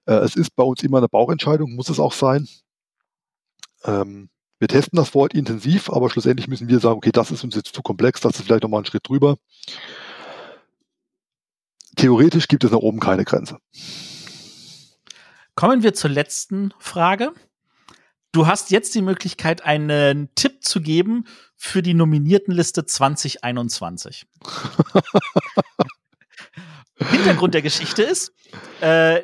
[0.06, 2.48] Äh, es ist bei uns immer eine Bauchentscheidung, muss es auch sein.
[3.86, 4.30] Ähm,
[4.64, 7.54] wir testen das vor Ort intensiv, aber schlussendlich müssen wir sagen, okay, das ist uns
[7.54, 9.36] jetzt zu komplex, das ist vielleicht nochmal ein Schritt drüber.
[11.98, 13.58] Theoretisch gibt es nach oben keine Grenze.
[15.56, 17.34] Kommen wir zur letzten Frage.
[18.32, 21.26] Du hast jetzt die Möglichkeit, einen Tipp zu geben
[21.58, 24.26] für die Nominiertenliste 2021.
[27.12, 28.32] Hintergrund der Geschichte ist,
[28.80, 29.24] äh,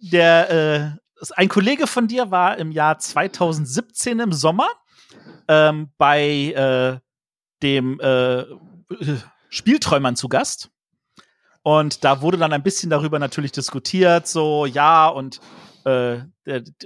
[0.00, 4.68] der, äh, ein Kollege von dir war im Jahr 2017 im Sommer
[5.48, 6.20] ähm, bei
[6.52, 6.98] äh,
[7.62, 8.44] dem äh,
[9.48, 10.70] Spielträumern zu Gast.
[11.62, 15.40] Und da wurde dann ein bisschen darüber natürlich diskutiert, so ja, und
[15.84, 16.22] äh,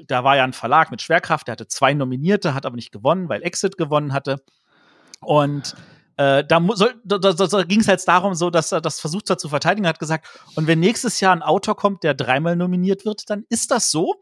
[0.07, 3.29] da war ja ein Verlag mit Schwerkraft, der hatte zwei Nominierte, hat aber nicht gewonnen,
[3.29, 4.43] weil Exit gewonnen hatte.
[5.21, 5.75] Und
[6.17, 6.61] äh, da,
[7.05, 9.87] da, da, da ging es halt darum, so, dass er das versucht hat zu verteidigen,
[9.87, 13.71] hat gesagt, und wenn nächstes Jahr ein Autor kommt, der dreimal nominiert wird, dann ist
[13.71, 14.15] das so.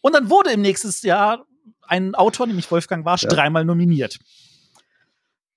[0.00, 1.44] Und dann wurde im nächsten Jahr
[1.82, 3.28] ein Autor, nämlich Wolfgang Warsch, ja.
[3.28, 4.18] dreimal nominiert.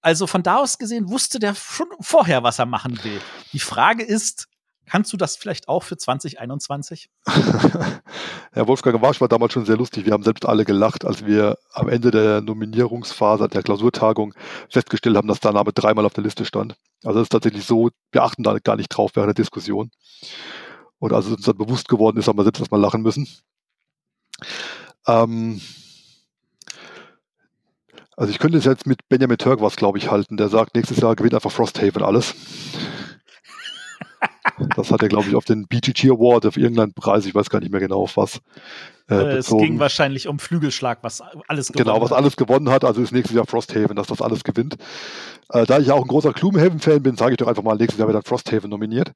[0.02, 3.22] Also von da aus gesehen wusste der schon vorher, was er machen will.
[3.54, 4.48] Die Frage ist,
[4.86, 7.10] Kannst du das vielleicht auch für 2021?
[8.52, 10.06] Herr Wolfgang Warsch war damals schon sehr lustig.
[10.06, 14.34] Wir haben selbst alle gelacht, als wir am Ende der Nominierungsphase, der Klausurtagung,
[14.70, 16.76] festgestellt haben, dass der Name dreimal auf der Liste stand.
[17.04, 19.90] Also es ist tatsächlich so, wir achten da gar nicht drauf während der Diskussion.
[21.00, 23.28] Und als es uns dann bewusst geworden ist, haben wir selbst erstmal lachen müssen.
[25.08, 25.62] Ähm,
[28.16, 30.38] also ich könnte es jetzt mit Benjamin Turk was, glaube ich, halten.
[30.38, 32.36] Der sagt, nächstes Jahr gewinnt einfach Frosthaven alles.
[34.76, 37.60] Das hat er, glaube ich, auf den BGG Award, auf irgendeinen Preis, ich weiß gar
[37.60, 38.40] nicht mehr genau auf was.
[39.10, 42.18] Äh, äh es ging wahrscheinlich um Flügelschlag, was alles gewonnen Genau, was hat.
[42.18, 42.86] alles gewonnen hat.
[42.86, 44.76] Also ist nächstes Jahr Frosthaven, dass das alles gewinnt.
[45.50, 48.08] Äh, da ich auch ein großer Gloomhaven-Fan bin, sage ich doch einfach mal, nächstes Jahr
[48.08, 49.14] wird dann Frosthaven nominiert.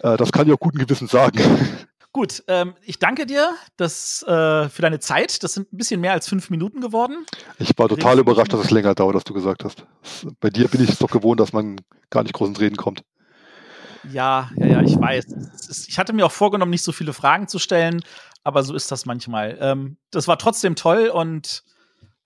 [0.00, 1.38] Äh, das kann ich auch guten Gewissens sagen.
[2.12, 5.42] Gut, ähm, ich danke dir das, äh, für deine Zeit.
[5.42, 7.26] Das sind ein bisschen mehr als fünf Minuten geworden.
[7.58, 9.84] Ich war total überrascht, dass es länger dauert, was du gesagt hast.
[10.40, 11.76] Bei dir bin ich es doch gewohnt, dass man
[12.08, 13.02] gar nicht groß ins Reden kommt.
[14.12, 15.86] Ja, ja, ja, ich weiß.
[15.88, 18.02] ich hatte mir auch vorgenommen, nicht so viele Fragen zu stellen,
[18.44, 19.58] aber so ist das manchmal.
[19.60, 21.64] Ähm, das war trotzdem toll und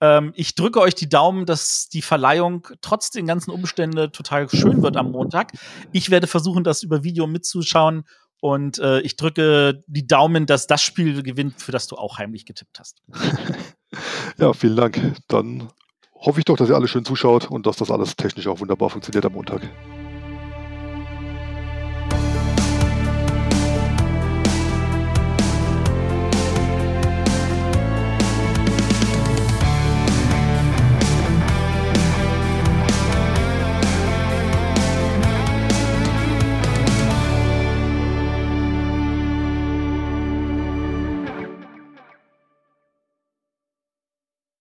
[0.01, 4.83] ähm, ich drücke euch die Daumen, dass die Verleihung trotz den ganzen Umständen total schön
[4.83, 5.53] wird am Montag.
[5.93, 8.05] Ich werde versuchen, das über Video mitzuschauen
[8.41, 12.47] und äh, ich drücke die Daumen, dass das Spiel gewinnt, für das du auch heimlich
[12.47, 13.03] getippt hast.
[14.39, 15.17] ja, vielen Dank.
[15.29, 15.69] Dann
[16.15, 18.89] hoffe ich doch, dass ihr alle schön zuschaut und dass das alles technisch auch wunderbar
[18.89, 19.63] funktioniert am Montag.